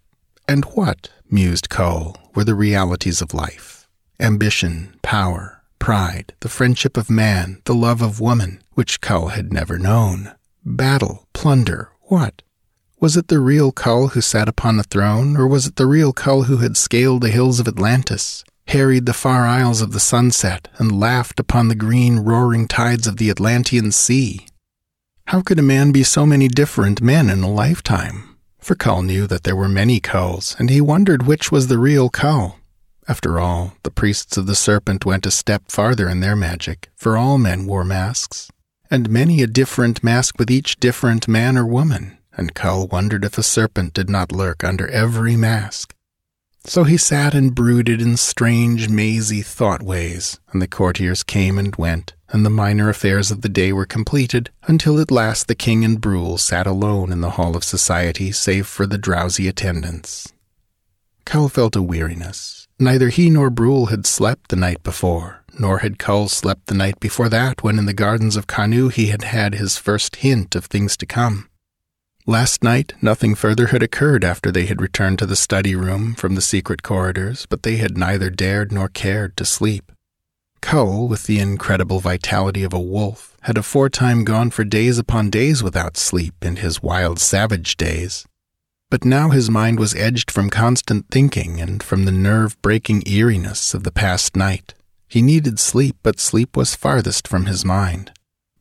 And 0.49 0.65
what, 0.65 1.09
mused 1.29 1.69
Kull, 1.69 2.17
were 2.35 2.43
the 2.43 2.55
realities 2.55 3.21
of 3.21 3.33
life? 3.33 3.87
Ambition, 4.19 4.95
power, 5.01 5.63
pride, 5.79 6.33
the 6.41 6.49
friendship 6.49 6.97
of 6.97 7.09
man, 7.09 7.61
the 7.63 7.73
love 7.73 8.01
of 8.01 8.19
woman, 8.19 8.61
which 8.73 8.99
Kull 8.99 9.29
had 9.29 9.53
never 9.53 9.79
known. 9.79 10.33
Battle, 10.65 11.25
plunder, 11.31 11.89
what? 12.01 12.41
Was 12.99 13.15
it 13.15 13.29
the 13.29 13.39
real 13.39 13.71
Kull 13.71 14.09
who 14.09 14.19
sat 14.19 14.49
upon 14.49 14.75
the 14.75 14.83
throne, 14.83 15.37
or 15.37 15.47
was 15.47 15.67
it 15.67 15.77
the 15.77 15.87
real 15.87 16.11
Kull 16.11 16.43
who 16.43 16.57
had 16.57 16.75
scaled 16.75 17.21
the 17.21 17.29
hills 17.29 17.61
of 17.61 17.67
Atlantis, 17.67 18.43
harried 18.71 19.05
the 19.05 19.13
far 19.13 19.45
isles 19.45 19.81
of 19.81 19.91
the 19.91 19.99
sunset, 19.99 20.69
and 20.77 20.97
laughed 20.97 21.41
upon 21.41 21.67
the 21.67 21.75
green, 21.75 22.19
roaring 22.19 22.69
tides 22.69 23.05
of 23.05 23.17
the 23.17 23.29
Atlantean 23.29 23.91
Sea? 23.91 24.47
How 25.25 25.41
could 25.41 25.59
a 25.59 25.73
man 25.75 25.91
be 25.91 26.03
so 26.03 26.25
many 26.25 26.47
different 26.47 27.01
men 27.01 27.29
in 27.29 27.43
a 27.43 27.51
lifetime? 27.51 28.37
For 28.59 28.75
Kull 28.75 29.01
knew 29.01 29.27
that 29.27 29.43
there 29.43 29.57
were 29.57 29.67
many 29.67 29.99
Kulls, 29.99 30.55
and 30.57 30.69
he 30.69 30.79
wondered 30.79 31.27
which 31.27 31.51
was 31.51 31.67
the 31.67 31.77
real 31.77 32.09
Kull. 32.09 32.59
After 33.09 33.41
all, 33.41 33.73
the 33.83 33.91
priests 33.91 34.37
of 34.37 34.45
the 34.45 34.55
serpent 34.55 35.05
went 35.05 35.25
a 35.25 35.31
step 35.31 35.63
farther 35.67 36.07
in 36.07 36.21
their 36.21 36.37
magic, 36.37 36.89
for 36.95 37.17
all 37.17 37.37
men 37.37 37.65
wore 37.65 37.83
masks, 37.83 38.49
and 38.89 39.09
many 39.09 39.41
a 39.41 39.47
different 39.47 40.01
mask 40.01 40.39
with 40.39 40.49
each 40.49 40.79
different 40.79 41.27
man 41.27 41.57
or 41.57 41.65
woman, 41.65 42.17
and 42.37 42.53
Kull 42.53 42.87
wondered 42.87 43.25
if 43.25 43.37
a 43.37 43.43
serpent 43.43 43.93
did 43.93 44.09
not 44.09 44.31
lurk 44.31 44.63
under 44.63 44.87
every 44.87 45.35
mask. 45.35 45.93
So 46.65 46.83
he 46.83 46.97
sat 46.97 47.33
and 47.33 47.55
brooded 47.55 48.01
in 48.01 48.17
strange, 48.17 48.87
mazy 48.87 49.41
thought 49.41 49.81
ways, 49.81 50.39
and 50.51 50.61
the 50.61 50.67
courtiers 50.67 51.23
came 51.23 51.57
and 51.57 51.75
went, 51.75 52.13
and 52.29 52.45
the 52.45 52.51
minor 52.51 52.87
affairs 52.87 53.31
of 53.31 53.41
the 53.41 53.49
day 53.49 53.73
were 53.73 53.85
completed, 53.85 54.51
until 54.67 54.99
at 54.99 55.11
last 55.11 55.47
the 55.47 55.55
king 55.55 55.83
and 55.83 55.99
Brule 55.99 56.37
sat 56.37 56.67
alone 56.67 57.11
in 57.11 57.21
the 57.21 57.31
hall 57.31 57.57
of 57.57 57.63
society, 57.63 58.31
save 58.31 58.67
for 58.67 58.85
the 58.85 58.97
drowsy 58.97 59.47
attendants. 59.47 60.31
Kull 61.25 61.49
felt 61.49 61.75
a 61.75 61.81
weariness. 61.81 62.67
Neither 62.79 63.09
he 63.09 63.29
nor 63.29 63.49
Brule 63.49 63.87
had 63.87 64.05
slept 64.05 64.49
the 64.49 64.55
night 64.55 64.83
before, 64.83 65.43
nor 65.57 65.79
had 65.79 65.99
Kull 65.99 66.29
slept 66.29 66.67
the 66.67 66.75
night 66.75 66.99
before 66.99 67.29
that 67.29 67.63
when 67.63 67.79
in 67.79 67.85
the 67.85 67.93
gardens 67.93 68.35
of 68.35 68.47
Kanu 68.47 68.91
he 68.91 69.07
had 69.07 69.23
had 69.23 69.55
his 69.55 69.77
first 69.77 70.17
hint 70.17 70.55
of 70.55 70.65
things 70.65 70.95
to 70.97 71.05
come. 71.05 71.47
Last 72.27 72.63
night, 72.63 72.93
nothing 73.01 73.33
further 73.33 73.67
had 73.67 73.81
occurred 73.81 74.23
after 74.23 74.51
they 74.51 74.67
had 74.67 74.79
returned 74.79 75.17
to 75.19 75.25
the 75.25 75.35
study 75.35 75.75
room 75.75 76.13
from 76.13 76.35
the 76.35 76.41
secret 76.41 76.83
corridors, 76.83 77.47
but 77.47 77.63
they 77.63 77.77
had 77.77 77.97
neither 77.97 78.29
dared 78.29 78.71
nor 78.71 78.89
cared 78.89 79.35
to 79.37 79.45
sleep. 79.45 79.91
Kull, 80.61 81.07
with 81.07 81.23
the 81.23 81.39
incredible 81.39 81.99
vitality 81.99 82.63
of 82.63 82.73
a 82.73 82.79
wolf, 82.79 83.35
had 83.41 83.57
aforetime 83.57 84.23
gone 84.23 84.51
for 84.51 84.63
days 84.63 84.99
upon 84.99 85.31
days 85.31 85.63
without 85.63 85.97
sleep 85.97 86.35
in 86.43 86.57
his 86.57 86.83
wild 86.83 87.17
savage 87.17 87.75
days. 87.75 88.27
But 88.91 89.03
now 89.03 89.31
his 89.31 89.49
mind 89.49 89.79
was 89.79 89.95
edged 89.95 90.29
from 90.29 90.51
constant 90.51 91.07
thinking 91.09 91.59
and 91.59 91.81
from 91.81 92.05
the 92.05 92.11
nerve 92.11 92.61
breaking 92.61 93.01
eeriness 93.07 93.73
of 93.73 93.83
the 93.83 93.91
past 93.91 94.35
night. 94.35 94.75
He 95.07 95.23
needed 95.23 95.59
sleep, 95.59 95.97
but 96.03 96.19
sleep 96.19 96.55
was 96.55 96.75
farthest 96.75 97.27
from 97.27 97.47
his 97.47 97.65
mind. 97.65 98.11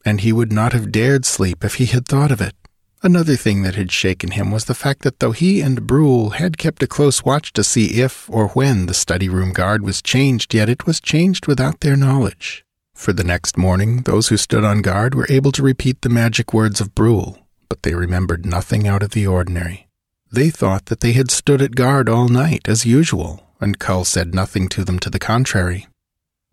And 0.03 0.23
he 0.23 0.33
would 0.33 0.51
not 0.51 0.73
have 0.73 0.91
dared 0.91 1.27
sleep 1.27 1.63
if 1.63 1.75
he 1.75 1.85
had 1.87 2.09
thought 2.09 2.33
of 2.33 2.41
it. 2.41 2.55
Another 3.03 3.35
thing 3.35 3.63
that 3.63 3.77
had 3.77 3.91
shaken 3.91 4.33
him 4.33 4.51
was 4.51 4.67
the 4.67 4.75
fact 4.75 5.03
that 5.03 5.21
though 5.21 5.33
he 5.33 5.63
and 5.63 5.87
Brule 5.87 6.31
had 6.31 6.59
kept 6.59 6.83
a 6.83 6.87
close 6.87 7.25
watch 7.25 7.51
to 7.55 7.65
see 7.65 8.03
if 8.03 8.29
or 8.29 8.49
when 8.49 8.85
the 8.85 8.93
study 8.93 9.27
room 9.27 9.55
guard 9.55 9.83
was 9.83 10.03
changed, 10.03 10.53
yet 10.53 10.69
it 10.69 10.87
was 10.87 11.01
changed 11.01 11.47
without 11.47 11.81
their 11.81 11.97
knowledge. 11.97 12.63
For 12.95 13.15
the 13.15 13.25
next 13.25 13.57
morning, 13.57 14.03
those 14.03 14.29
who 14.29 14.37
stood 14.37 14.65
on 14.65 14.83
guard 14.83 15.15
were 15.15 15.27
able 15.31 15.51
to 15.53 15.63
repeat 15.63 16.03
the 16.03 16.11
magic 16.11 16.53
words 16.53 16.79
of 16.79 16.95
Brule, 16.95 17.39
but 17.71 17.85
they 17.85 17.95
remembered 17.95 18.45
nothing 18.45 18.87
out 18.87 19.03
of 19.03 19.13
the 19.13 19.27
ordinary. 19.27 19.89
They 20.31 20.51
thought 20.51 20.87
that 20.87 21.01
they 21.01 21.13
had 21.13 21.31
stood 21.31 21.63
at 21.63 21.75
guard 21.75 22.07
all 22.07 22.29
night, 22.29 22.69
as 22.69 22.85
usual, 22.85 23.43
and 23.63 23.79
Kull 23.79 24.05
said 24.05 24.35
nothing 24.35 24.69
to 24.69 24.85
them 24.85 24.99
to 24.99 25.09
the 25.09 25.19
contrary. 25.19 25.87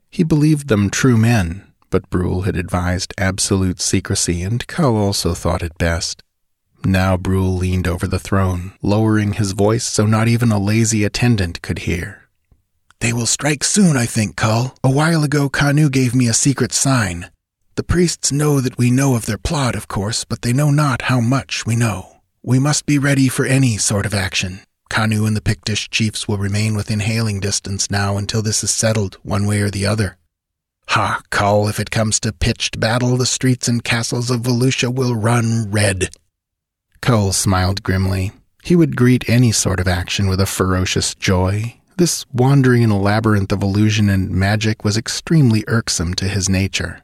He 0.10 0.24
believed 0.24 0.70
them 0.70 0.90
true 0.90 1.18
men, 1.18 1.68
but 1.90 2.10
Brule 2.10 2.44
had 2.44 2.56
advised 2.56 3.14
absolute 3.18 3.82
secrecy, 3.82 4.44
and 4.44 4.66
Kull 4.66 4.96
also 4.96 5.34
thought 5.34 5.62
it 5.62 5.78
best. 5.78 6.24
Now 6.86 7.18
Brule 7.18 7.56
leaned 7.56 7.88
over 7.88 8.08
the 8.08 8.20
throne, 8.20 8.74
lowering 8.82 9.34
his 9.34 9.52
voice 9.52 9.84
so 9.84 10.06
not 10.06 10.28
even 10.28 10.52
a 10.52 10.60
lazy 10.60 11.04
attendant 11.04 11.62
could 11.62 11.80
hear. 11.80 12.24
They 13.00 13.14
will 13.14 13.26
strike 13.26 13.64
soon, 13.64 13.96
I 13.96 14.06
think, 14.06 14.36
Kull. 14.36 14.76
A 14.84 14.90
while 14.90 15.24
ago, 15.24 15.50
Kanu 15.50 15.92
gave 15.92 16.16
me 16.16 16.28
a 16.28 16.34
secret 16.34 16.72
sign. 16.72 17.30
The 17.76 17.84
priests 17.84 18.32
know 18.32 18.60
that 18.60 18.78
we 18.78 18.90
know 18.90 19.16
of 19.16 19.28
their 19.28 19.38
plot, 19.38 19.76
of 19.76 19.88
course, 19.88 20.24
but 20.24 20.42
they 20.42 20.54
know 20.54 20.72
not 20.72 21.04
how 21.04 21.20
much 21.20 21.66
we 21.66 21.76
know. 21.76 22.22
We 22.42 22.58
must 22.58 22.86
be 22.86 22.98
ready 22.98 23.28
for 23.28 23.46
any 23.46 23.78
sort 23.78 24.06
of 24.06 24.16
action. 24.16 24.62
Kanu 24.90 25.28
and 25.28 25.36
the 25.36 25.42
Pictish 25.42 25.90
chiefs 25.90 26.28
will 26.28 26.38
remain 26.38 26.76
within 26.76 27.02
hailing 27.02 27.40
distance 27.40 27.92
now 27.92 28.18
until 28.18 28.42
this 28.42 28.64
is 28.64 28.72
settled, 28.72 29.16
one 29.22 29.46
way 29.46 29.62
or 29.62 29.70
the 29.70 29.86
other. 29.86 30.18
Ha, 30.90 31.22
Kull, 31.30 31.68
if 31.68 31.80
it 31.80 31.92
comes 31.92 32.20
to 32.22 32.32
pitched 32.32 32.80
battle, 32.80 33.18
the 33.18 33.26
streets 33.26 33.68
and 33.68 33.84
castles 33.84 34.32
of 34.32 34.42
Valusia 34.42 34.92
will 34.92 35.16
run 35.16 35.70
red. 35.70 36.10
Kull 37.02 37.34
smiled 37.34 37.84
grimly. 37.84 38.32
He 38.64 38.76
would 38.76 38.96
greet 38.96 39.30
any 39.30 39.52
sort 39.52 39.80
of 39.80 39.88
action 39.88 40.28
with 40.28 40.40
a 40.40 40.46
ferocious 40.46 41.16
joy. 41.16 41.80
This 41.98 42.26
wandering 42.32 42.84
in 42.84 42.90
a 42.90 43.00
labyrinth 43.00 43.52
of 43.52 43.64
illusion 43.64 44.10
and 44.10 44.30
magic 44.30 44.84
was 44.84 44.98
extremely 44.98 45.64
irksome 45.68 46.14
to 46.16 46.28
his 46.28 46.50
nature. 46.50 47.02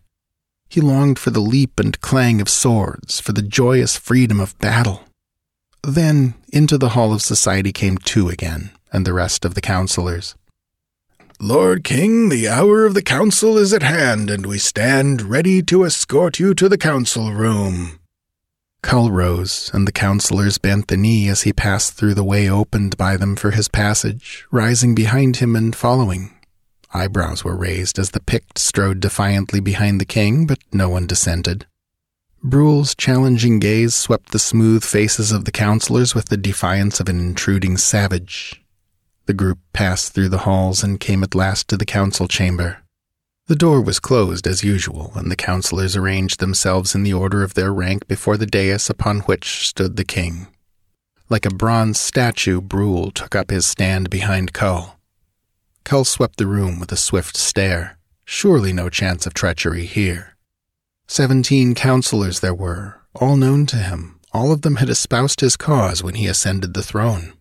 He 0.69 0.81
longed 0.81 1.19
for 1.19 1.29
the 1.29 1.39
leap 1.39 1.79
and 1.79 1.99
clang 2.01 2.41
of 2.41 2.49
swords, 2.49 3.19
for 3.19 3.31
the 3.31 3.41
joyous 3.41 3.95
freedom 3.95 4.39
of 4.39 4.57
battle. 4.59 5.03
Then 5.83 6.33
into 6.51 6.77
the 6.77 6.89
hall 6.89 7.13
of 7.13 7.21
society 7.21 7.71
came 7.71 7.97
Tu 7.97 8.29
again, 8.29 8.71
and 8.91 9.05
the 9.05 9.13
rest 9.13 9.45
of 9.45 9.53
the 9.53 9.61
counselors. 9.61 10.35
Lord 11.39 11.83
King, 11.83 12.29
the 12.29 12.47
hour 12.47 12.85
of 12.85 12.93
the 12.93 13.01
council 13.01 13.57
is 13.57 13.73
at 13.73 13.83
hand, 13.83 14.29
and 14.29 14.45
we 14.45 14.57
stand 14.57 15.21
ready 15.23 15.61
to 15.63 15.83
escort 15.83 16.39
you 16.39 16.53
to 16.53 16.69
the 16.69 16.77
council 16.77 17.33
room. 17.33 17.99
Kull 18.83 19.09
rose, 19.09 19.71
and 19.73 19.87
the 19.87 19.91
counselors 19.91 20.59
bent 20.59 20.89
the 20.89 20.97
knee 20.97 21.27
as 21.27 21.41
he 21.41 21.53
passed 21.53 21.93
through 21.93 22.13
the 22.13 22.23
way 22.23 22.47
opened 22.47 22.95
by 22.97 23.17
them 23.17 23.35
for 23.35 23.51
his 23.51 23.67
passage, 23.67 24.45
rising 24.51 24.93
behind 24.93 25.37
him 25.37 25.55
and 25.55 25.75
following. 25.75 26.31
Eyebrows 26.93 27.43
were 27.43 27.55
raised 27.55 27.97
as 27.97 28.11
the 28.11 28.19
Pict 28.19 28.59
strode 28.59 28.99
defiantly 28.99 29.59
behind 29.59 29.99
the 29.99 30.05
king, 30.05 30.45
but 30.45 30.59
no 30.71 30.89
one 30.89 31.07
dissented. 31.07 31.65
Brule's 32.43 32.93
challenging 32.93 33.57
gaze 33.57 33.95
swept 33.95 34.31
the 34.31 34.37
smooth 34.37 34.83
faces 34.83 35.31
of 35.31 35.45
the 35.45 35.51
counselors 35.51 36.13
with 36.13 36.25
the 36.25 36.37
defiance 36.37 36.99
of 36.99 37.07
an 37.07 37.19
intruding 37.19 37.77
savage. 37.77 38.61
The 39.25 39.33
group 39.33 39.59
passed 39.71 40.13
through 40.13 40.29
the 40.29 40.39
halls 40.39 40.83
and 40.83 40.99
came 40.99 41.23
at 41.23 41.33
last 41.33 41.69
to 41.69 41.77
the 41.77 41.85
council 41.85 42.27
chamber. 42.27 42.82
The 43.47 43.55
door 43.57 43.81
was 43.81 43.99
closed 43.99 44.47
as 44.47 44.63
usual, 44.63 45.11
and 45.15 45.29
the 45.29 45.35
councillors 45.35 45.97
arranged 45.97 46.39
themselves 46.39 46.95
in 46.95 47.03
the 47.03 47.13
order 47.13 47.43
of 47.43 47.55
their 47.55 47.73
rank 47.73 48.07
before 48.07 48.37
the 48.37 48.45
dais 48.45 48.89
upon 48.89 49.19
which 49.21 49.67
stood 49.67 49.97
the 49.97 50.05
king. 50.05 50.47
Like 51.29 51.45
a 51.45 51.53
bronze 51.53 51.99
statue, 51.99 52.61
Brule 52.61 53.11
took 53.11 53.35
up 53.35 53.51
his 53.51 53.65
stand 53.65 54.09
behind 54.09 54.53
Kull. 54.53 54.97
Kull 55.83 56.05
swept 56.05 56.37
the 56.37 56.47
room 56.47 56.79
with 56.79 56.93
a 56.93 56.97
swift 56.97 57.35
stare. 57.35 57.97
Surely 58.23 58.71
no 58.71 58.89
chance 58.89 59.27
of 59.27 59.33
treachery 59.33 59.85
here. 59.85 60.37
Seventeen 61.07 61.75
councillors 61.75 62.39
there 62.39 62.53
were, 62.53 63.01
all 63.13 63.35
known 63.35 63.65
to 63.65 63.75
him. 63.75 64.21
All 64.31 64.53
of 64.53 64.61
them 64.61 64.77
had 64.77 64.89
espoused 64.89 65.41
his 65.41 65.57
cause 65.57 66.01
when 66.01 66.15
he 66.15 66.27
ascended 66.27 66.73
the 66.73 66.81
throne. 66.81 67.33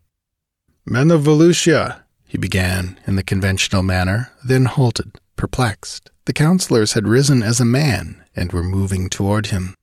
Men 0.84 1.12
of 1.12 1.22
Valusia, 1.22 2.03
he 2.26 2.38
began 2.38 2.98
in 3.07 3.14
the 3.14 3.22
conventional 3.22 3.84
manner, 3.84 4.32
then 4.44 4.64
halted 4.64 5.12
perplexed. 5.37 6.11
The 6.24 6.33
counselors 6.33 6.93
had 6.93 7.09
risen 7.09 7.43
as 7.43 7.61
a 7.61 7.64
man 7.64 8.24
and 8.37 8.53
were 8.53 8.62
moving 8.62 9.09
toward 9.09 9.47
him. 9.47 9.74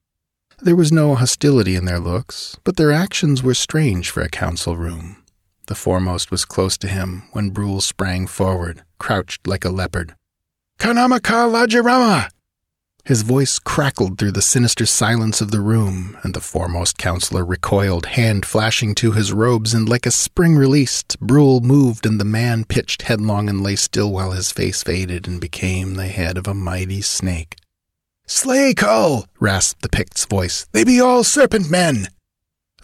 There 0.62 0.76
was 0.76 0.92
no 0.92 1.16
hostility 1.16 1.76
in 1.76 1.86
their 1.86 2.00
looks, 2.00 2.58
but 2.64 2.76
their 2.76 2.92
actions 2.92 3.42
were 3.42 3.54
strange 3.54 4.10
for 4.10 4.22
a 4.22 4.30
council 4.30 4.76
room. 4.76 5.24
The 5.68 5.76
foremost 5.76 6.32
was 6.32 6.46
close 6.46 6.78
to 6.80 6.88
him 6.88 7.24
when 7.32 7.52
Brule 7.52 7.80
sprang 7.80 8.28
forward, 8.28 8.84
crouched 8.98 9.48
like 9.48 9.64
a 9.64 9.70
leopard. 9.70 10.16
Kanama 10.80 11.22
ka 11.22 11.48
lajerama! 11.48 12.30
His 13.06 13.24
voice 13.24 13.60
crackled 13.60 14.18
through 14.18 14.34
the 14.34 14.42
sinister 14.42 14.86
silence 14.86 15.42
of 15.42 15.52
the 15.52 15.62
room, 15.62 16.18
and 16.22 16.34
the 16.34 16.42
foremost 16.42 16.98
counselor 16.98 17.44
recoiled, 17.44 18.06
hand 18.08 18.46
flashing 18.46 18.94
to 18.96 19.14
his 19.14 19.34
robes, 19.34 19.74
and 19.74 19.90
like 19.90 20.06
a 20.06 20.12
spring 20.12 20.56
released, 20.56 21.20
Brule 21.20 21.62
moved, 21.62 22.06
and 22.06 22.20
the 22.20 22.26
man 22.26 22.66
pitched 22.66 23.04
headlong 23.04 23.50
and 23.50 23.64
lay 23.64 23.76
still 23.76 24.12
while 24.12 24.32
his 24.32 24.52
face 24.52 24.84
faded 24.84 25.28
and 25.28 25.42
became 25.42 25.96
the 25.96 26.08
head 26.08 26.38
of 26.38 26.48
a 26.48 26.54
mighty 26.54 27.02
snake. 27.02 27.56
Slay 28.28 28.76
Kull! 28.76 28.90
Oh! 28.90 29.26
rasped 29.40 29.82
the 29.82 29.90
Pict's 29.90 30.26
voice. 30.26 30.68
They 30.72 30.84
be 30.84 31.02
all 31.02 31.24
serpent 31.24 31.70
men! 31.70 32.10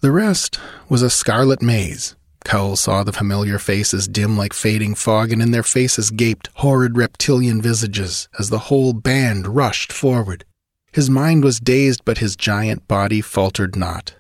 The 0.02 0.12
rest 0.12 0.60
was 0.90 1.04
a 1.04 1.10
scarlet 1.10 1.62
maze, 1.62 2.16
Kull 2.46 2.76
saw 2.76 3.04
the 3.04 3.12
familiar 3.12 3.58
faces 3.58 4.08
dim 4.08 4.38
like 4.38 4.54
fading 4.54 4.94
fog, 4.96 5.32
and 5.34 5.42
in 5.42 5.52
their 5.52 5.64
faces 5.64 6.12
gaped 6.12 6.50
horrid 6.54 6.96
reptilian 6.96 7.62
visages 7.62 8.30
as 8.40 8.50
the 8.50 8.70
whole 8.70 8.94
band 8.94 9.48
rushed 9.48 9.92
forward. 9.92 10.46
His 10.94 11.10
mind 11.10 11.44
was 11.44 11.60
dazed, 11.60 12.06
but 12.06 12.20
his 12.20 12.36
giant 12.36 12.88
body 12.88 13.20
faltered 13.20 13.76
not. 13.76 14.14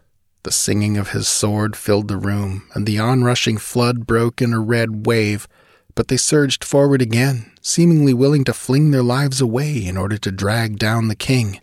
The 0.44 0.52
singing 0.52 0.98
of 0.98 1.12
his 1.12 1.28
sword 1.28 1.76
filled 1.76 2.08
the 2.08 2.18
room, 2.18 2.68
and 2.74 2.86
the 2.86 3.00
onrushing 3.00 3.58
flood 3.58 4.06
broke 4.06 4.42
in 4.42 4.54
a 4.54 4.60
red 4.60 5.06
wave, 5.06 5.48
but 5.94 6.08
they 6.08 6.18
surged 6.18 6.64
forward 6.64 7.02
again, 7.02 7.52
seemingly 7.62 8.14
willing 8.14 8.44
to 8.44 8.54
fling 8.54 8.92
their 8.92 9.04
lives 9.04 9.40
away 9.40 9.86
in 9.86 9.98
order 9.98 10.18
to 10.18 10.32
drag 10.32 10.78
down 10.78 11.08
the 11.08 11.16
king. 11.16 11.62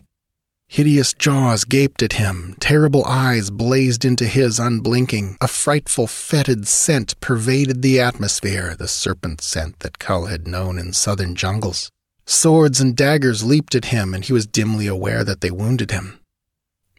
Hideous 0.67 1.13
jaws 1.13 1.65
gaped 1.65 2.01
at 2.01 2.13
him, 2.13 2.55
terrible 2.59 3.05
eyes 3.05 3.51
blazed 3.51 4.03
into 4.03 4.25
his 4.25 4.59
unblinking. 4.59 5.37
A 5.39 5.47
frightful, 5.47 6.07
fetid 6.07 6.67
scent 6.67 7.19
pervaded 7.21 7.81
the 7.81 7.99
atmosphere, 7.99 8.75
the 8.75 8.87
serpent 8.87 9.41
scent 9.41 9.79
that 9.81 9.99
Kull 9.99 10.25
had 10.25 10.47
known 10.47 10.79
in 10.79 10.93
southern 10.93 11.35
jungles. 11.35 11.91
Swords 12.25 12.81
and 12.81 12.95
daggers 12.95 13.43
leaped 13.43 13.75
at 13.75 13.85
him, 13.85 14.13
and 14.13 14.25
he 14.25 14.33
was 14.33 14.47
dimly 14.47 14.87
aware 14.87 15.23
that 15.23 15.41
they 15.41 15.51
wounded 15.51 15.91
him. 15.91 16.19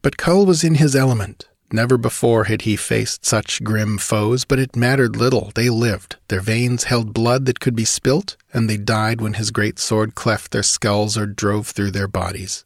But 0.03 0.19
Kull 0.19 0.47
was 0.47 0.63
in 0.63 0.77
his 0.77 0.95
element. 0.95 1.49
Never 1.73 1.97
before 1.97 2.45
had 2.45 2.63
he 2.63 2.77
faced 2.77 3.25
such 3.25 3.65
grim 3.65 3.99
foes, 3.99 4.45
but 4.45 4.61
it 4.61 4.77
mattered 4.77 5.17
little. 5.17 5.51
They 5.55 5.71
lived. 5.71 6.17
Their 6.29 6.41
veins 6.41 6.85
held 6.85 7.13
blood 7.13 7.47
that 7.47 7.59
could 7.59 7.75
be 7.75 7.85
spilt, 7.85 8.37
and 8.53 8.71
they 8.71 8.77
died 8.77 9.21
when 9.21 9.35
his 9.35 9.51
great 9.51 9.81
sword 9.81 10.15
cleft 10.15 10.53
their 10.53 10.63
skulls 10.63 11.19
or 11.19 11.27
drove 11.27 11.67
through 11.69 11.91
their 11.91 12.07
bodies. 12.07 12.65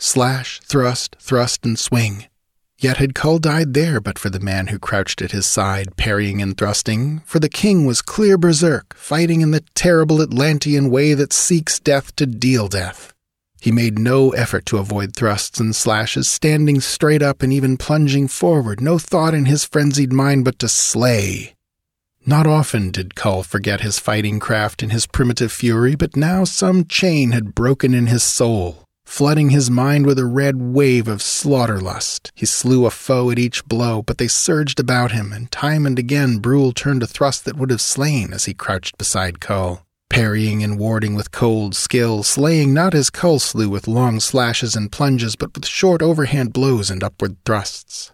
Slash, 0.00 0.60
thrust, 0.60 1.16
thrust, 1.18 1.66
and 1.66 1.76
swing. 1.76 2.26
Yet 2.80 2.98
had 2.98 3.16
Kull 3.16 3.40
died 3.40 3.74
there 3.74 4.00
but 4.00 4.16
for 4.16 4.30
the 4.30 4.38
man 4.38 4.68
who 4.68 4.78
crouched 4.78 5.20
at 5.20 5.32
his 5.32 5.44
side, 5.44 5.96
parrying 5.96 6.40
and 6.40 6.56
thrusting, 6.56 7.22
for 7.26 7.40
the 7.40 7.48
king 7.48 7.84
was 7.84 8.00
clear 8.00 8.38
berserk, 8.38 8.94
fighting 8.94 9.40
in 9.40 9.50
the 9.50 9.64
terrible 9.74 10.22
Atlantean 10.22 10.88
way 10.88 11.14
that 11.14 11.32
seeks 11.32 11.80
death 11.80 12.14
to 12.14 12.26
deal 12.26 12.68
death. 12.68 13.12
He 13.60 13.72
made 13.72 13.98
no 13.98 14.30
effort 14.30 14.66
to 14.66 14.78
avoid 14.78 15.16
thrusts 15.16 15.58
and 15.58 15.74
slashes, 15.74 16.28
standing 16.28 16.80
straight 16.80 17.22
up 17.22 17.42
and 17.42 17.52
even 17.52 17.76
plunging 17.76 18.28
forward, 18.28 18.80
no 18.80 19.00
thought 19.00 19.34
in 19.34 19.46
his 19.46 19.64
frenzied 19.64 20.12
mind 20.12 20.44
but 20.44 20.60
to 20.60 20.68
slay. 20.68 21.56
Not 22.24 22.46
often 22.46 22.92
did 22.92 23.16
Kull 23.16 23.42
forget 23.42 23.80
his 23.80 23.98
fighting 23.98 24.38
craft 24.38 24.84
in 24.84 24.90
his 24.90 25.06
primitive 25.06 25.50
fury, 25.50 25.96
but 25.96 26.14
now 26.14 26.44
some 26.44 26.84
chain 26.84 27.32
had 27.32 27.56
broken 27.56 27.94
in 27.94 28.06
his 28.06 28.22
soul 28.22 28.87
flooding 29.08 29.48
his 29.48 29.70
mind 29.70 30.04
with 30.04 30.18
a 30.18 30.26
red 30.26 30.60
wave 30.60 31.08
of 31.08 31.18
slaughterlust. 31.20 32.30
He 32.34 32.44
slew 32.44 32.84
a 32.84 32.90
foe 32.90 33.30
at 33.30 33.38
each 33.38 33.64
blow, 33.64 34.02
but 34.02 34.18
they 34.18 34.28
surged 34.28 34.78
about 34.78 35.12
him, 35.12 35.32
and 35.32 35.50
time 35.50 35.86
and 35.86 35.98
again 35.98 36.38
Brule 36.38 36.72
turned 36.72 37.02
a 37.02 37.06
thrust 37.06 37.46
that 37.46 37.56
would 37.56 37.70
have 37.70 37.80
slain 37.80 38.34
as 38.34 38.44
he 38.44 38.52
crouched 38.52 38.98
beside 38.98 39.40
Kull, 39.40 39.82
parrying 40.10 40.62
and 40.62 40.78
warding 40.78 41.14
with 41.14 41.32
cold 41.32 41.74
skill, 41.74 42.22
slaying 42.22 42.74
not 42.74 42.94
as 42.94 43.08
Kull 43.08 43.38
slew 43.38 43.70
with 43.70 43.88
long 43.88 44.20
slashes 44.20 44.76
and 44.76 44.92
plunges, 44.92 45.36
but 45.36 45.54
with 45.54 45.66
short 45.66 46.02
overhand 46.02 46.52
blows 46.52 46.90
and 46.90 47.02
upward 47.02 47.38
thrusts. 47.46 48.12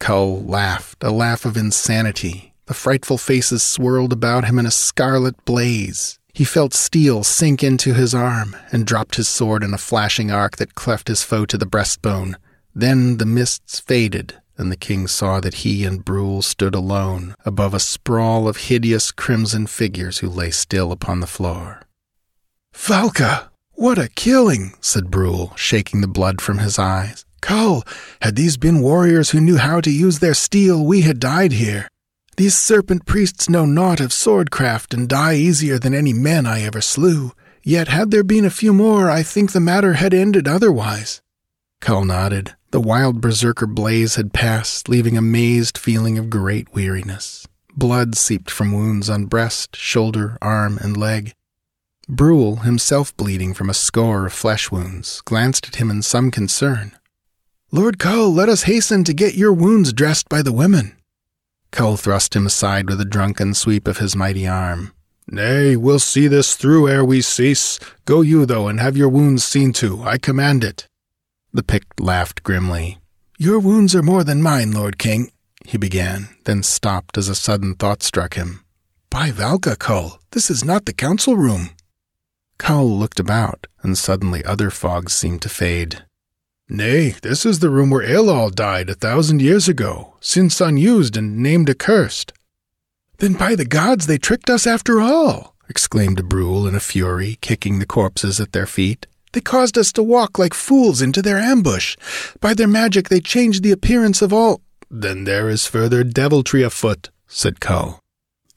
Kull 0.00 0.42
laughed, 0.42 1.04
a 1.04 1.10
laugh 1.10 1.44
of 1.44 1.58
insanity. 1.58 2.54
The 2.66 2.74
frightful 2.74 3.18
faces 3.18 3.62
swirled 3.62 4.14
about 4.14 4.46
him 4.46 4.58
in 4.58 4.64
a 4.64 4.70
scarlet 4.70 5.44
blaze. 5.44 6.18
He 6.34 6.44
felt 6.44 6.72
steel 6.72 7.24
sink 7.24 7.62
into 7.62 7.92
his 7.92 8.14
arm 8.14 8.56
and 8.70 8.86
dropped 8.86 9.16
his 9.16 9.28
sword 9.28 9.62
in 9.62 9.74
a 9.74 9.78
flashing 9.78 10.30
arc 10.30 10.56
that 10.56 10.74
cleft 10.74 11.08
his 11.08 11.22
foe 11.22 11.44
to 11.46 11.58
the 11.58 11.66
breastbone. 11.66 12.36
Then 12.74 13.18
the 13.18 13.26
mists 13.26 13.78
faded, 13.78 14.40
and 14.56 14.72
the 14.72 14.76
king 14.76 15.06
saw 15.06 15.40
that 15.40 15.56
he 15.56 15.84
and 15.84 16.04
Brule 16.04 16.40
stood 16.40 16.74
alone 16.74 17.34
above 17.44 17.74
a 17.74 17.80
sprawl 17.80 18.48
of 18.48 18.68
hideous 18.68 19.12
crimson 19.12 19.66
figures 19.66 20.18
who 20.18 20.28
lay 20.28 20.50
still 20.50 20.90
upon 20.90 21.20
the 21.20 21.26
floor. 21.26 21.82
Valka! 22.74 23.50
What 23.74 23.98
a 23.98 24.08
killing! 24.08 24.74
said 24.80 25.10
Brule, 25.10 25.52
shaking 25.56 26.00
the 26.00 26.08
blood 26.08 26.40
from 26.40 26.58
his 26.58 26.78
eyes. 26.78 27.26
Kull, 27.42 27.82
had 28.22 28.36
these 28.36 28.56
been 28.56 28.80
warriors 28.80 29.30
who 29.30 29.40
knew 29.40 29.58
how 29.58 29.80
to 29.80 29.90
use 29.90 30.20
their 30.20 30.34
steel, 30.34 30.84
we 30.84 31.02
had 31.02 31.20
died 31.20 31.52
here. 31.52 31.88
These 32.36 32.56
serpent 32.56 33.04
priests 33.04 33.48
know 33.48 33.66
naught 33.66 34.00
of 34.00 34.10
swordcraft 34.10 34.94
and 34.94 35.08
die 35.08 35.34
easier 35.34 35.78
than 35.78 35.94
any 35.94 36.12
men 36.12 36.46
I 36.46 36.62
ever 36.62 36.80
slew. 36.80 37.32
Yet 37.62 37.88
had 37.88 38.10
there 38.10 38.24
been 38.24 38.44
a 38.44 38.50
few 38.50 38.72
more, 38.72 39.10
I 39.10 39.22
think 39.22 39.52
the 39.52 39.60
matter 39.60 39.94
had 39.94 40.14
ended 40.14 40.48
otherwise. 40.48 41.20
Kull 41.80 42.04
nodded. 42.04 42.54
The 42.70 42.80
wild 42.80 43.20
berserker 43.20 43.66
blaze 43.66 44.14
had 44.14 44.32
passed, 44.32 44.88
leaving 44.88 45.18
a 45.18 45.22
mazed 45.22 45.76
feeling 45.76 46.16
of 46.16 46.30
great 46.30 46.72
weariness. 46.72 47.46
Blood 47.76 48.16
seeped 48.16 48.50
from 48.50 48.72
wounds 48.72 49.10
on 49.10 49.26
breast, 49.26 49.76
shoulder, 49.76 50.38
arm, 50.40 50.78
and 50.78 50.96
leg. 50.96 51.34
Brule, 52.08 52.56
himself 52.56 53.14
bleeding 53.16 53.52
from 53.52 53.68
a 53.68 53.74
score 53.74 54.26
of 54.26 54.32
flesh 54.32 54.70
wounds, 54.70 55.20
glanced 55.22 55.68
at 55.68 55.76
him 55.76 55.90
in 55.90 56.02
some 56.02 56.30
concern. 56.30 56.92
Lord 57.70 57.98
Kull, 57.98 58.32
let 58.32 58.48
us 58.48 58.62
hasten 58.62 59.04
to 59.04 59.12
get 59.12 59.34
your 59.34 59.52
wounds 59.52 59.92
dressed 59.92 60.28
by 60.28 60.42
the 60.42 60.52
women. 60.52 60.96
Kull 61.72 61.96
thrust 61.96 62.36
him 62.36 62.46
aside 62.46 62.88
with 62.88 63.00
a 63.00 63.04
drunken 63.04 63.54
sweep 63.54 63.88
of 63.88 63.98
his 63.98 64.14
mighty 64.14 64.46
arm. 64.46 64.92
Nay, 65.26 65.76
we'll 65.76 65.98
see 65.98 66.28
this 66.28 66.54
through 66.54 66.88
ere 66.88 67.04
we 67.04 67.20
cease. 67.22 67.78
Go 68.04 68.20
you, 68.20 68.46
though, 68.46 68.68
and 68.68 68.78
have 68.78 68.96
your 68.96 69.08
wounds 69.08 69.42
seen 69.42 69.72
to. 69.74 70.02
I 70.02 70.18
command 70.18 70.62
it. 70.62 70.86
The 71.52 71.62
Pict 71.62 71.98
laughed 71.98 72.42
grimly. 72.42 72.98
Your 73.38 73.58
wounds 73.58 73.94
are 73.94 74.02
more 74.02 74.22
than 74.22 74.42
mine, 74.42 74.72
Lord 74.72 74.98
King, 74.98 75.30
he 75.66 75.78
began, 75.78 76.28
then 76.44 76.62
stopped 76.62 77.16
as 77.16 77.28
a 77.28 77.34
sudden 77.34 77.74
thought 77.74 78.02
struck 78.02 78.34
him. 78.34 78.64
By 79.10 79.30
Valka, 79.30 79.78
Kull, 79.78 80.18
this 80.32 80.50
is 80.50 80.64
not 80.64 80.86
the 80.86 80.92
council 80.92 81.36
room. 81.36 81.70
Kull 82.58 82.98
looked 82.98 83.20
about, 83.20 83.66
and 83.82 83.96
suddenly 83.96 84.44
other 84.44 84.70
fogs 84.70 85.12
seemed 85.12 85.42
to 85.42 85.48
fade. 85.48 86.04
Nay, 86.74 87.10
this 87.20 87.44
is 87.44 87.58
the 87.58 87.68
room 87.68 87.90
where 87.90 88.00
Eallal 88.00 88.50
died 88.50 88.88
a 88.88 88.94
thousand 88.94 89.42
years 89.42 89.68
ago, 89.68 90.14
since 90.22 90.58
unused 90.58 91.18
and 91.18 91.36
named 91.36 91.68
accursed. 91.68 92.32
Then 93.18 93.34
by 93.34 93.54
the 93.54 93.66
gods 93.66 94.06
they 94.06 94.16
tricked 94.16 94.48
us 94.48 94.66
after 94.66 94.98
all, 94.98 95.54
exclaimed 95.68 96.30
Brule 96.30 96.66
in 96.66 96.74
a 96.74 96.80
fury, 96.80 97.36
kicking 97.42 97.78
the 97.78 97.84
corpses 97.84 98.40
at 98.40 98.52
their 98.52 98.64
feet. 98.64 99.06
They 99.32 99.42
caused 99.42 99.76
us 99.76 99.92
to 99.92 100.02
walk 100.02 100.38
like 100.38 100.54
fools 100.54 101.02
into 101.02 101.20
their 101.20 101.36
ambush. 101.36 101.94
By 102.40 102.54
their 102.54 102.68
magic 102.68 103.10
they 103.10 103.20
changed 103.20 103.62
the 103.62 103.72
appearance 103.72 104.22
of 104.22 104.32
all. 104.32 104.62
Then 104.90 105.24
there 105.24 105.50
is 105.50 105.66
further 105.66 106.02
deviltry 106.02 106.62
afoot, 106.62 107.10
said 107.26 107.60
Kull. 107.60 108.00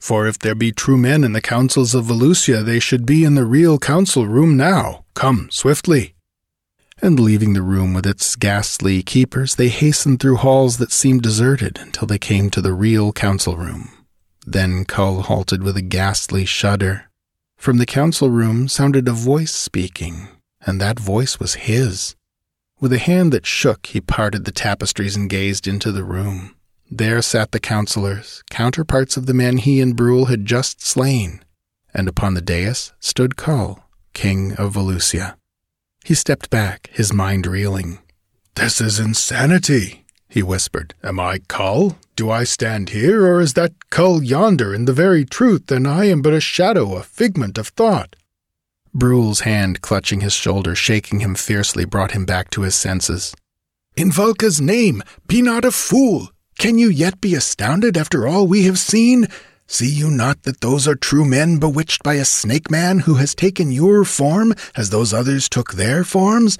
For 0.00 0.26
if 0.26 0.38
there 0.38 0.54
be 0.54 0.72
true 0.72 0.96
men 0.96 1.22
in 1.22 1.34
the 1.34 1.42
councils 1.42 1.94
of 1.94 2.06
Valusia, 2.06 2.64
they 2.64 2.80
should 2.80 3.04
be 3.04 3.24
in 3.24 3.34
the 3.34 3.44
real 3.44 3.78
council 3.78 4.26
room 4.26 4.56
now. 4.56 5.04
Come, 5.12 5.48
swiftly 5.50 6.15
and 7.02 7.20
leaving 7.20 7.52
the 7.52 7.62
room 7.62 7.92
with 7.94 8.06
its 8.06 8.36
ghastly 8.36 9.02
keepers, 9.02 9.54
they 9.54 9.68
hastened 9.68 10.20
through 10.20 10.36
halls 10.36 10.78
that 10.78 10.92
seemed 10.92 11.22
deserted 11.22 11.78
until 11.78 12.06
they 12.06 12.18
came 12.18 12.50
to 12.50 12.60
the 12.60 12.72
real 12.72 13.12
council 13.12 13.56
room. 13.56 13.90
Then 14.46 14.84
Kull 14.84 15.22
halted 15.22 15.62
with 15.62 15.76
a 15.76 15.82
ghastly 15.82 16.44
shudder. 16.44 17.10
From 17.56 17.78
the 17.78 17.86
council 17.86 18.30
room 18.30 18.68
sounded 18.68 19.08
a 19.08 19.12
voice 19.12 19.52
speaking, 19.52 20.28
and 20.64 20.80
that 20.80 21.00
voice 21.00 21.38
was 21.38 21.54
his. 21.54 22.14
With 22.80 22.92
a 22.92 22.98
hand 22.98 23.32
that 23.32 23.46
shook, 23.46 23.86
he 23.86 24.00
parted 24.00 24.44
the 24.44 24.52
tapestries 24.52 25.16
and 25.16 25.30
gazed 25.30 25.66
into 25.66 25.90
the 25.90 26.04
room. 26.04 26.54
There 26.90 27.20
sat 27.22 27.52
the 27.52 27.60
councillors, 27.60 28.44
counterparts 28.50 29.16
of 29.16 29.26
the 29.26 29.34
men 29.34 29.56
he 29.56 29.80
and 29.80 29.96
Brule 29.96 30.26
had 30.26 30.44
just 30.44 30.80
slain, 30.86 31.42
and 31.92 32.08
upon 32.08 32.34
the 32.34 32.40
dais 32.40 32.92
stood 33.00 33.36
Kull, 33.36 33.82
king 34.12 34.52
of 34.52 34.74
Valusia. 34.74 35.36
He 36.06 36.14
stepped 36.14 36.50
back, 36.50 36.88
his 36.92 37.12
mind 37.12 37.48
reeling. 37.48 37.98
This 38.54 38.80
is 38.80 39.00
insanity, 39.00 40.04
he 40.28 40.40
whispered. 40.40 40.94
Am 41.02 41.18
I 41.18 41.40
Kull? 41.48 41.98
Do 42.14 42.30
I 42.30 42.44
stand 42.44 42.90
here, 42.90 43.26
or 43.26 43.40
is 43.40 43.54
that 43.54 43.90
Kull 43.90 44.22
yonder 44.22 44.72
in 44.72 44.84
the 44.84 44.92
very 44.92 45.24
truth, 45.24 45.68
and 45.72 45.84
I 45.84 46.04
am 46.04 46.22
but 46.22 46.32
a 46.32 46.38
shadow, 46.38 46.94
a 46.94 47.02
figment 47.02 47.58
of 47.58 47.66
thought? 47.70 48.14
Brule's 48.94 49.40
hand 49.40 49.80
clutching 49.80 50.20
his 50.20 50.32
shoulder, 50.32 50.76
shaking 50.76 51.18
him 51.18 51.34
fiercely, 51.34 51.84
brought 51.84 52.12
him 52.12 52.24
back 52.24 52.50
to 52.50 52.62
his 52.62 52.76
senses. 52.76 53.34
In 53.96 54.12
Valka's 54.12 54.60
name, 54.60 55.02
be 55.26 55.42
not 55.42 55.64
a 55.64 55.72
fool. 55.72 56.30
Can 56.56 56.78
you 56.78 56.88
yet 56.88 57.20
be 57.20 57.34
astounded 57.34 57.96
after 57.96 58.28
all 58.28 58.46
we 58.46 58.62
have 58.66 58.78
seen? 58.78 59.26
See 59.68 59.90
you 59.90 60.10
not 60.10 60.44
that 60.44 60.60
those 60.60 60.86
are 60.86 60.94
true 60.94 61.24
men 61.24 61.58
bewitched 61.58 62.02
by 62.02 62.14
a 62.14 62.24
snake 62.24 62.70
man 62.70 63.00
who 63.00 63.14
has 63.14 63.34
taken 63.34 63.72
your 63.72 64.04
form 64.04 64.54
as 64.76 64.90
those 64.90 65.12
others 65.12 65.48
took 65.48 65.72
their 65.72 66.04
forms? 66.04 66.56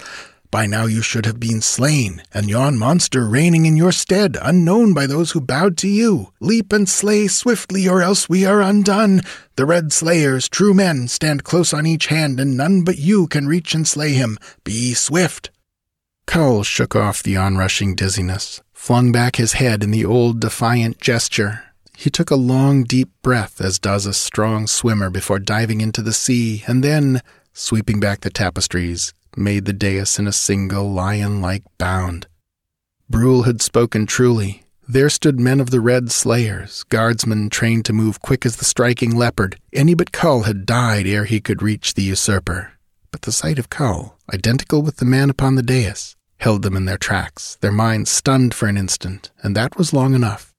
By 0.50 0.66
now 0.66 0.86
you 0.86 1.02
should 1.02 1.26
have 1.26 1.38
been 1.38 1.60
slain, 1.60 2.22
and 2.32 2.48
yon 2.48 2.78
monster 2.78 3.26
reigning 3.26 3.66
in 3.66 3.76
your 3.76 3.92
stead, 3.92 4.36
unknown 4.40 4.92
by 4.92 5.06
those 5.06 5.32
who 5.32 5.40
bowed 5.40 5.76
to 5.78 5.88
you. 5.88 6.32
Leap 6.40 6.72
and 6.72 6.88
slay 6.88 7.26
swiftly, 7.26 7.88
or 7.88 8.00
else 8.00 8.28
we 8.28 8.44
are 8.44 8.60
undone. 8.60 9.22
The 9.56 9.66
red 9.66 9.92
slayers, 9.92 10.48
true 10.48 10.74
men, 10.74 11.08
stand 11.08 11.44
close 11.44 11.72
on 11.72 11.86
each 11.86 12.06
hand, 12.06 12.40
and 12.40 12.56
none 12.56 12.82
but 12.82 12.98
you 12.98 13.26
can 13.26 13.46
reach 13.46 13.74
and 13.74 13.86
slay 13.86 14.14
him. 14.14 14.38
Be 14.64 14.94
swift. 14.94 15.50
Kull 16.26 16.64
shook 16.64 16.96
off 16.96 17.22
the 17.22 17.36
onrushing 17.36 17.94
dizziness, 17.94 18.62
flung 18.72 19.12
back 19.12 19.36
his 19.36 19.54
head 19.54 19.84
in 19.84 19.90
the 19.90 20.04
old 20.04 20.40
defiant 20.40 21.00
gesture, 21.00 21.62
he 21.96 22.10
took 22.10 22.30
a 22.30 22.36
long, 22.36 22.84
deep 22.84 23.10
breath, 23.22 23.60
as 23.60 23.78
does 23.78 24.04
a 24.04 24.12
strong 24.12 24.66
swimmer 24.66 25.08
before 25.08 25.38
diving 25.38 25.80
into 25.80 26.02
the 26.02 26.12
sea, 26.12 26.62
and 26.66 26.84
then, 26.84 27.22
sweeping 27.54 27.98
back 27.98 28.20
the 28.20 28.30
tapestries, 28.30 29.14
made 29.34 29.64
the 29.64 29.72
dais 29.72 30.18
in 30.18 30.26
a 30.26 30.32
single 30.32 30.92
lion 30.92 31.40
like 31.40 31.62
bound. 31.78 32.26
Brule 33.08 33.44
had 33.44 33.62
spoken 33.62 34.04
truly. 34.06 34.62
there 34.88 35.10
stood 35.10 35.40
men 35.40 35.58
of 35.58 35.70
the 35.70 35.80
Red 35.80 36.12
Slayers, 36.12 36.84
guardsmen 36.84 37.50
trained 37.50 37.84
to 37.86 37.92
move 37.92 38.20
quick 38.20 38.46
as 38.46 38.56
the 38.56 38.64
striking 38.64 39.16
leopard. 39.16 39.58
Any 39.72 39.94
but 39.94 40.12
Kull 40.12 40.42
had 40.42 40.66
died 40.66 41.06
ere 41.06 41.24
he 41.24 41.40
could 41.40 41.62
reach 41.62 41.94
the 41.94 42.02
usurper. 42.02 42.72
But 43.10 43.22
the 43.22 43.32
sight 43.32 43.58
of 43.58 43.70
Kull, 43.70 44.16
identical 44.32 44.82
with 44.82 44.96
the 44.96 45.04
man 45.04 45.30
upon 45.30 45.54
the 45.54 45.62
dais, 45.62 46.14
held 46.38 46.62
them 46.62 46.76
in 46.76 46.84
their 46.84 46.98
tracks, 46.98 47.56
their 47.62 47.72
minds 47.72 48.10
stunned 48.10 48.54
for 48.54 48.68
an 48.68 48.76
instant, 48.76 49.30
and 49.42 49.56
that 49.56 49.76
was 49.78 49.92
long 49.92 50.14
enough. 50.14 50.52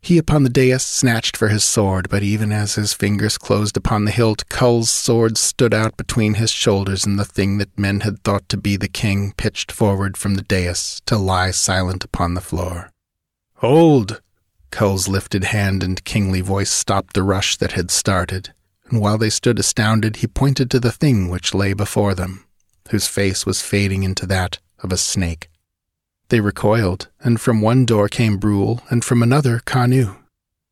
He 0.00 0.16
upon 0.16 0.42
the 0.42 0.48
dais 0.48 0.82
snatched 0.84 1.36
for 1.36 1.48
his 1.48 1.64
sword, 1.64 2.08
but 2.08 2.22
even 2.22 2.52
as 2.52 2.76
his 2.76 2.94
fingers 2.94 3.36
closed 3.36 3.76
upon 3.76 4.04
the 4.04 4.10
hilt, 4.10 4.48
Kull's 4.48 4.90
sword 4.90 5.36
stood 5.36 5.74
out 5.74 5.96
between 5.96 6.34
his 6.34 6.50
shoulders, 6.50 7.04
and 7.04 7.18
the 7.18 7.24
thing 7.24 7.58
that 7.58 7.78
men 7.78 8.00
had 8.00 8.22
thought 8.22 8.48
to 8.48 8.56
be 8.56 8.76
the 8.76 8.88
king 8.88 9.32
pitched 9.36 9.70
forward 9.70 10.16
from 10.16 10.34
the 10.34 10.42
dais 10.42 11.02
to 11.06 11.18
lie 11.18 11.50
silent 11.50 12.04
upon 12.04 12.34
the 12.34 12.40
floor. 12.40 12.90
Hold! 13.56 14.22
Kull's 14.70 15.08
lifted 15.08 15.44
hand 15.44 15.82
and 15.82 16.04
kingly 16.04 16.40
voice 16.40 16.70
stopped 16.70 17.14
the 17.14 17.22
rush 17.22 17.56
that 17.56 17.72
had 17.72 17.90
started, 17.90 18.52
and 18.88 19.00
while 19.00 19.18
they 19.18 19.30
stood 19.30 19.58
astounded, 19.58 20.16
he 20.16 20.26
pointed 20.26 20.70
to 20.70 20.80
the 20.80 20.92
thing 20.92 21.28
which 21.28 21.54
lay 21.54 21.72
before 21.72 22.14
them, 22.14 22.44
whose 22.90 23.06
face 23.06 23.44
was 23.44 23.62
fading 23.62 24.04
into 24.04 24.26
that 24.26 24.58
of 24.80 24.92
a 24.92 24.96
snake. 24.96 25.50
They 26.30 26.40
recoiled, 26.40 27.08
and 27.20 27.40
from 27.40 27.62
one 27.62 27.86
door 27.86 28.08
came 28.08 28.36
Brule, 28.36 28.82
and 28.90 29.04
from 29.04 29.22
another 29.22 29.60
Kanu. 29.64 30.16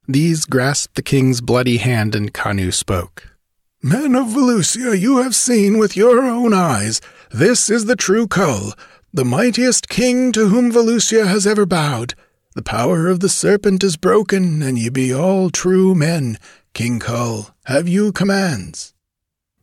These 0.07 0.45
grasped 0.45 0.97
the 0.97 1.03
king's 1.03 1.41
bloody 1.41 1.79
hand, 1.79 2.15
and 2.15 2.33
Kanu 2.33 2.73
spoke. 2.73 3.37
Men 3.83 4.15
of 4.15 4.29
Valusia, 4.29 4.99
you 4.99 5.19
have 5.19 5.35
seen 5.35 5.79
with 5.79 5.97
your 5.97 6.23
own 6.23 6.53
eyes. 6.53 7.01
This 7.31 7.71
is 7.71 7.87
the 7.87 7.97
true 7.97 8.27
Kull, 8.27 8.75
the 9.13 9.25
mightiest 9.25 9.89
king 9.89 10.31
to 10.33 10.49
whom 10.49 10.71
Valusia 10.71 11.27
has 11.27 11.47
ever 11.47 11.65
bowed. 11.65 12.15
The 12.55 12.63
power 12.63 13.09
of 13.09 13.21
the 13.21 13.29
serpent 13.29 13.83
is 13.83 13.97
broken, 13.97 14.63
and 14.63 14.79
ye 14.79 14.91
be 14.91 15.13
all 15.13 15.51
true 15.51 15.95
men. 15.95 16.39
King 16.75 17.01
Kull, 17.01 17.51
have 17.65 17.89
you 17.89 18.13
commands? 18.13 18.93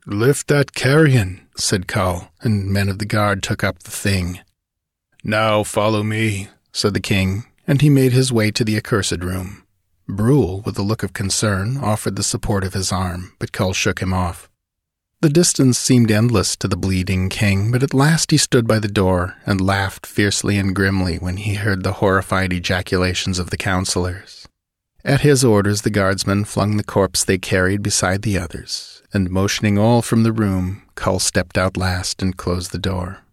Lift 0.06 0.48
that 0.48 0.74
carrion, 0.74 1.46
said 1.56 1.86
Kull, 1.86 2.28
and 2.40 2.66
men 2.66 2.88
of 2.88 2.98
the 2.98 3.06
guard 3.06 3.42
took 3.42 3.62
up 3.62 3.84
the 3.84 3.90
thing. 3.90 4.40
Now 5.26 5.62
follow 5.62 6.02
me, 6.02 6.48
said 6.70 6.92
the 6.92 7.00
king, 7.00 7.44
and 7.66 7.80
he 7.80 7.88
made 7.88 8.12
his 8.12 8.30
way 8.30 8.50
to 8.50 8.62
the 8.62 8.76
accursed 8.76 9.24
room. 9.24 9.64
Brule, 10.06 10.60
with 10.60 10.78
a 10.78 10.82
look 10.82 11.02
of 11.02 11.14
concern, 11.14 11.78
offered 11.78 12.16
the 12.16 12.22
support 12.22 12.62
of 12.62 12.74
his 12.74 12.92
arm, 12.92 13.32
but 13.38 13.50
Kull 13.50 13.72
shook 13.72 14.00
him 14.00 14.12
off. 14.12 14.50
The 15.22 15.30
distance 15.30 15.78
seemed 15.78 16.10
endless 16.10 16.56
to 16.56 16.68
the 16.68 16.76
bleeding 16.76 17.30
king, 17.30 17.72
but 17.72 17.82
at 17.82 17.94
last 17.94 18.32
he 18.32 18.36
stood 18.36 18.68
by 18.68 18.78
the 18.78 18.86
door 18.86 19.36
and 19.46 19.62
laughed 19.62 20.06
fiercely 20.06 20.58
and 20.58 20.76
grimly 20.76 21.16
when 21.16 21.38
he 21.38 21.54
heard 21.54 21.84
the 21.84 21.94
horrified 21.94 22.52
ejaculations 22.52 23.38
of 23.38 23.48
the 23.48 23.56
counselors. 23.56 24.46
At 25.06 25.22
his 25.22 25.42
orders, 25.42 25.80
the 25.82 25.90
guardsmen 25.90 26.44
flung 26.44 26.76
the 26.76 26.84
corpse 26.84 27.24
they 27.24 27.38
carried 27.38 27.82
beside 27.82 28.20
the 28.20 28.36
others, 28.36 29.02
and 29.14 29.30
motioning 29.30 29.78
all 29.78 30.02
from 30.02 30.22
the 30.22 30.32
room, 30.32 30.82
Kull 30.96 31.18
stepped 31.18 31.56
out 31.56 31.78
last 31.78 32.20
and 32.20 32.36
closed 32.36 32.72
the 32.72 32.78
door. 32.78 33.23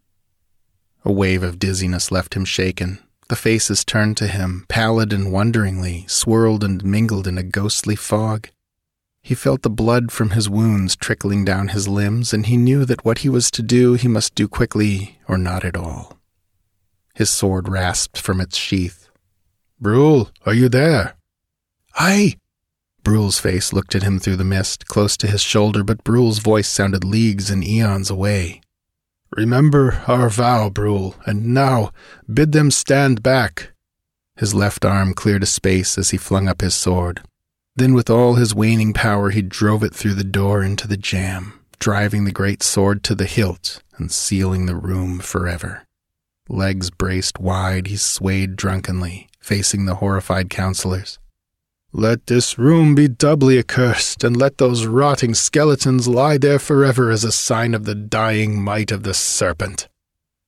A 1.03 1.11
wave 1.11 1.43
of 1.43 1.59
dizziness 1.59 2.11
left 2.11 2.35
him 2.35 2.45
shaken. 2.45 2.99
The 3.27 3.35
faces 3.35 3.83
turned 3.83 4.17
to 4.17 4.27
him, 4.27 4.65
pallid 4.67 5.13
and 5.13 5.31
wonderingly, 5.31 6.05
swirled 6.07 6.63
and 6.63 6.83
mingled 6.83 7.27
in 7.27 7.37
a 7.37 7.43
ghostly 7.43 7.95
fog. 7.95 8.49
He 9.23 9.35
felt 9.35 9.61
the 9.61 9.69
blood 9.69 10.11
from 10.11 10.31
his 10.31 10.49
wounds 10.49 10.95
trickling 10.95 11.45
down 11.45 11.69
his 11.69 11.87
limbs, 11.87 12.33
and 12.33 12.47
he 12.47 12.57
knew 12.57 12.85
that 12.85 13.05
what 13.05 13.19
he 13.19 13.29
was 13.29 13.49
to 13.51 13.61
do 13.61 13.93
he 13.93 14.07
must 14.07 14.35
do 14.35 14.47
quickly 14.47 15.19
or 15.27 15.37
not 15.37 15.63
at 15.63 15.77
all. 15.77 16.17
His 17.13 17.29
sword 17.29 17.69
rasped 17.69 18.17
from 18.17 18.41
its 18.41 18.57
sheath. 18.57 19.09
Brule, 19.79 20.29
are 20.45 20.53
you 20.53 20.69
there? 20.69 21.15
Aye. 21.95 22.37
Brule's 23.03 23.39
face 23.39 23.73
looked 23.73 23.95
at 23.95 24.03
him 24.03 24.19
through 24.19 24.35
the 24.37 24.43
mist, 24.43 24.87
close 24.87 25.17
to 25.17 25.27
his 25.27 25.41
shoulder, 25.41 25.83
but 25.83 26.03
Brule's 26.03 26.39
voice 26.39 26.67
sounded 26.67 27.03
leagues 27.03 27.49
and 27.49 27.63
eons 27.63 28.09
away. 28.09 28.61
Remember 29.35 30.03
our 30.07 30.29
vow, 30.29 30.69
Brule, 30.69 31.15
and 31.25 31.53
now 31.53 31.91
bid 32.31 32.51
them 32.51 32.69
stand 32.69 33.23
back. 33.23 33.71
His 34.35 34.53
left 34.53 34.83
arm 34.83 35.13
cleared 35.13 35.43
a 35.43 35.45
space 35.45 35.97
as 35.97 36.09
he 36.09 36.17
flung 36.17 36.49
up 36.49 36.61
his 36.61 36.73
sword. 36.73 37.21
Then, 37.75 37.93
with 37.93 38.09
all 38.09 38.35
his 38.35 38.53
waning 38.53 38.91
power, 38.91 39.29
he 39.29 39.41
drove 39.41 39.83
it 39.83 39.95
through 39.95 40.15
the 40.15 40.25
door 40.25 40.63
into 40.63 40.87
the 40.87 40.97
jamb, 40.97 41.53
driving 41.79 42.25
the 42.25 42.33
great 42.33 42.61
sword 42.61 43.03
to 43.05 43.15
the 43.15 43.25
hilt 43.25 43.81
and 43.97 44.11
sealing 44.11 44.65
the 44.65 44.75
room 44.75 45.19
forever. 45.19 45.83
Legs 46.49 46.89
braced 46.89 47.39
wide, 47.39 47.87
he 47.87 47.95
swayed 47.95 48.57
drunkenly, 48.57 49.29
facing 49.39 49.85
the 49.85 49.95
horrified 49.95 50.49
counselors. 50.49 51.17
Let 51.93 52.27
this 52.27 52.57
room 52.57 52.95
be 52.95 53.09
doubly 53.09 53.59
accursed, 53.59 54.23
and 54.23 54.37
let 54.37 54.57
those 54.59 54.85
rotting 54.85 55.33
skeletons 55.33 56.07
lie 56.07 56.37
there 56.37 56.59
forever 56.59 57.11
as 57.11 57.25
a 57.25 57.33
sign 57.33 57.73
of 57.73 57.83
the 57.83 57.95
dying 57.95 58.63
might 58.63 58.91
of 58.91 59.03
the 59.03 59.13
serpent. 59.13 59.89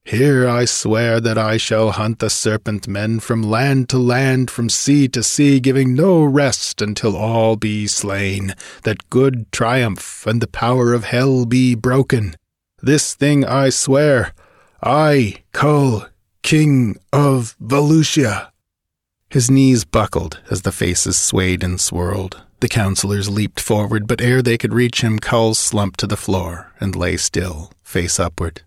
Here 0.06 0.48
I 0.48 0.64
swear 0.64 1.20
that 1.20 1.38
I 1.38 1.58
shall 1.58 1.92
hunt 1.92 2.20
the 2.20 2.30
serpent 2.30 2.88
men 2.88 3.20
from 3.20 3.44
land 3.44 3.90
to 3.90 3.98
land, 3.98 4.50
from 4.50 4.70
sea 4.70 5.10
to 5.10 5.22
sea, 5.22 5.60
giving 5.60 5.94
no 5.94 6.24
rest 6.24 6.82
until 6.82 7.18
all 7.18 7.58
be 7.58 7.88
slain, 7.88 8.54
that 8.84 9.10
good 9.10 9.52
triumph 9.52 10.26
and 10.26 10.42
the 10.42 10.48
power 10.48 10.94
of 10.94 11.04
hell 11.04 11.46
be 11.46 11.76
broken. 11.76 12.36
This 12.82 13.14
thing 13.14 13.44
I 13.44 13.70
swear, 13.70 14.34
I, 14.82 15.44
Kull, 15.52 16.06
King 16.42 16.98
of 17.12 17.58
Valusia. 17.62 18.53
His 19.34 19.50
knees 19.50 19.84
buckled 19.84 20.40
as 20.52 20.62
the 20.62 20.72
faces 20.72 21.18
swayed 21.18 21.64
and 21.64 21.82
swirled. 21.82 22.44
The 22.60 22.68
counselors 22.68 23.28
leaped 23.28 23.60
forward, 23.60 24.06
but 24.06 24.22
ere 24.22 24.44
they 24.44 24.60
could 24.60 24.76
reach 24.76 25.02
him, 25.02 25.18
Kull 25.18 25.56
slumped 25.56 26.00
to 26.02 26.06
the 26.06 26.16
floor 26.16 26.72
and 26.80 26.96
lay 26.96 27.18
still, 27.18 27.72
face 27.82 28.20
upward. 28.20 28.62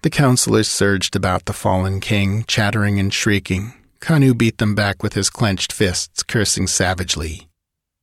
The 0.00 0.08
counselors 0.08 0.68
surged 0.68 1.16
about 1.16 1.44
the 1.44 1.52
fallen 1.52 2.00
king, 2.00 2.44
chattering 2.48 2.98
and 2.98 3.12
shrieking. 3.12 3.74
Kanu 4.00 4.32
beat 4.32 4.56
them 4.56 4.74
back 4.74 5.02
with 5.02 5.12
his 5.12 5.28
clenched 5.28 5.70
fists, 5.70 6.22
cursing 6.22 6.66
savagely. 6.66 7.48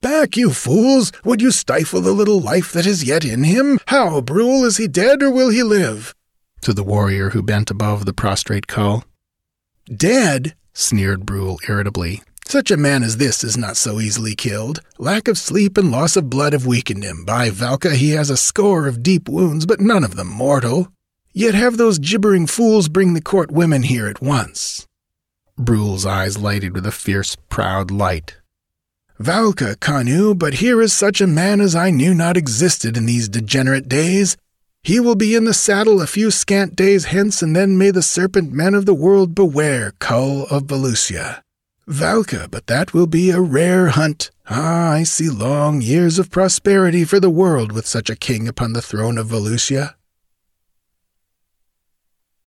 Back, 0.04 0.38
you 0.38 0.52
fools! 0.52 1.12
Would 1.26 1.41
you 1.41 1.50
stifle 1.50 2.02
the 2.02 2.12
little 2.12 2.39
life 2.39 2.72
that 2.74 2.86
is 2.86 3.06
yet 3.06 3.26
in 3.26 3.43
him? 3.43 3.80
How, 3.88 4.22
Brule, 4.22 4.66
is 4.66 4.78
he 4.78 4.88
dead 4.88 5.24
or 5.24 5.32
will 5.32 5.50
he 5.50 5.64
live? 5.64 6.14
To 6.62 6.74
the 6.74 6.84
warrior 6.84 7.32
who 7.32 7.41
bent 7.41 7.72
above 7.72 8.06
the 8.06 8.14
prostrate 8.14 8.68
Kull. 8.68 9.04
Dead? 9.88 10.54
Sneered 10.78 11.26
Brule 11.26 11.60
irritably. 11.68 12.22
Such 12.46 12.72
a 12.72 12.78
man 12.78 13.04
as 13.04 13.18
this 13.18 13.44
is 13.44 13.58
not 13.58 13.76
so 13.76 14.00
easily 14.00 14.34
killed. 14.34 14.80
Lack 14.98 15.28
of 15.28 15.38
sleep 15.38 15.78
and 15.78 15.92
loss 15.92 16.16
of 16.16 16.30
blood 16.30 16.54
have 16.54 16.66
weakened 16.66 17.04
him. 17.04 17.26
By 17.26 17.50
Valka, 17.50 17.94
he 17.96 18.12
has 18.12 18.30
a 18.30 18.38
score 18.38 18.88
of 18.88 19.04
deep 19.04 19.28
wounds, 19.28 19.66
but 19.66 19.82
none 19.82 20.06
of 20.06 20.16
them 20.16 20.28
mortal. 20.28 20.88
Yet 21.34 21.56
have 21.56 21.76
those 21.78 22.00
gibbering 22.00 22.48
fools 22.48 22.88
bring 22.88 23.14
the 23.14 23.22
court 23.22 23.52
women 23.52 23.84
here 23.84 24.08
at 24.08 24.22
once. 24.22 24.88
Brule's 25.58 26.06
eyes 26.06 26.38
lighted 26.38 26.74
with 26.74 26.86
a 26.86 26.91
fierce, 26.91 27.36
proud 27.49 27.91
light. 27.91 28.38
Valka, 29.20 29.76
Kanu, 29.76 30.38
but 30.38 30.56
here 30.56 30.82
is 30.82 30.94
such 30.94 31.20
a 31.20 31.28
man 31.28 31.60
as 31.60 31.76
I 31.76 31.90
knew 31.90 32.14
not 32.14 32.38
existed 32.38 32.95
in 32.95 33.08
these 33.08 33.28
degenerate 33.28 33.90
days. 33.90 34.38
He 34.88 35.01
will 35.01 35.15
be 35.15 35.35
in 35.35 35.43
the 35.43 35.53
saddle 35.53 36.01
a 36.01 36.07
few 36.07 36.31
scant 36.31 36.73
days 36.73 37.11
hence, 37.11 37.41
and 37.41 37.53
then 37.53 37.77
may 37.77 37.91
the 37.91 38.01
serpent 38.01 38.53
men 38.53 38.73
of 38.73 38.85
the 38.85 38.93
world 38.93 39.35
beware, 39.35 39.91
Kull 39.99 40.43
of 40.43 40.64
Valusia. 40.68 41.41
Valka, 41.89 42.49
but 42.49 42.68
that 42.68 42.93
will 42.93 43.05
be 43.05 43.30
a 43.30 43.41
rare 43.41 43.89
hunt. 43.89 44.31
Ah, 44.49 44.91
I 44.91 45.03
see 45.03 45.27
long 45.27 45.81
years 45.81 46.19
of 46.19 46.31
prosperity 46.31 47.03
for 47.03 47.19
the 47.19 47.30
world 47.30 47.73
with 47.73 47.85
such 47.85 48.09
a 48.09 48.15
king 48.15 48.47
upon 48.47 48.72
the 48.72 48.81
throne 48.81 49.18
of 49.18 49.27
Valusia. 49.27 49.97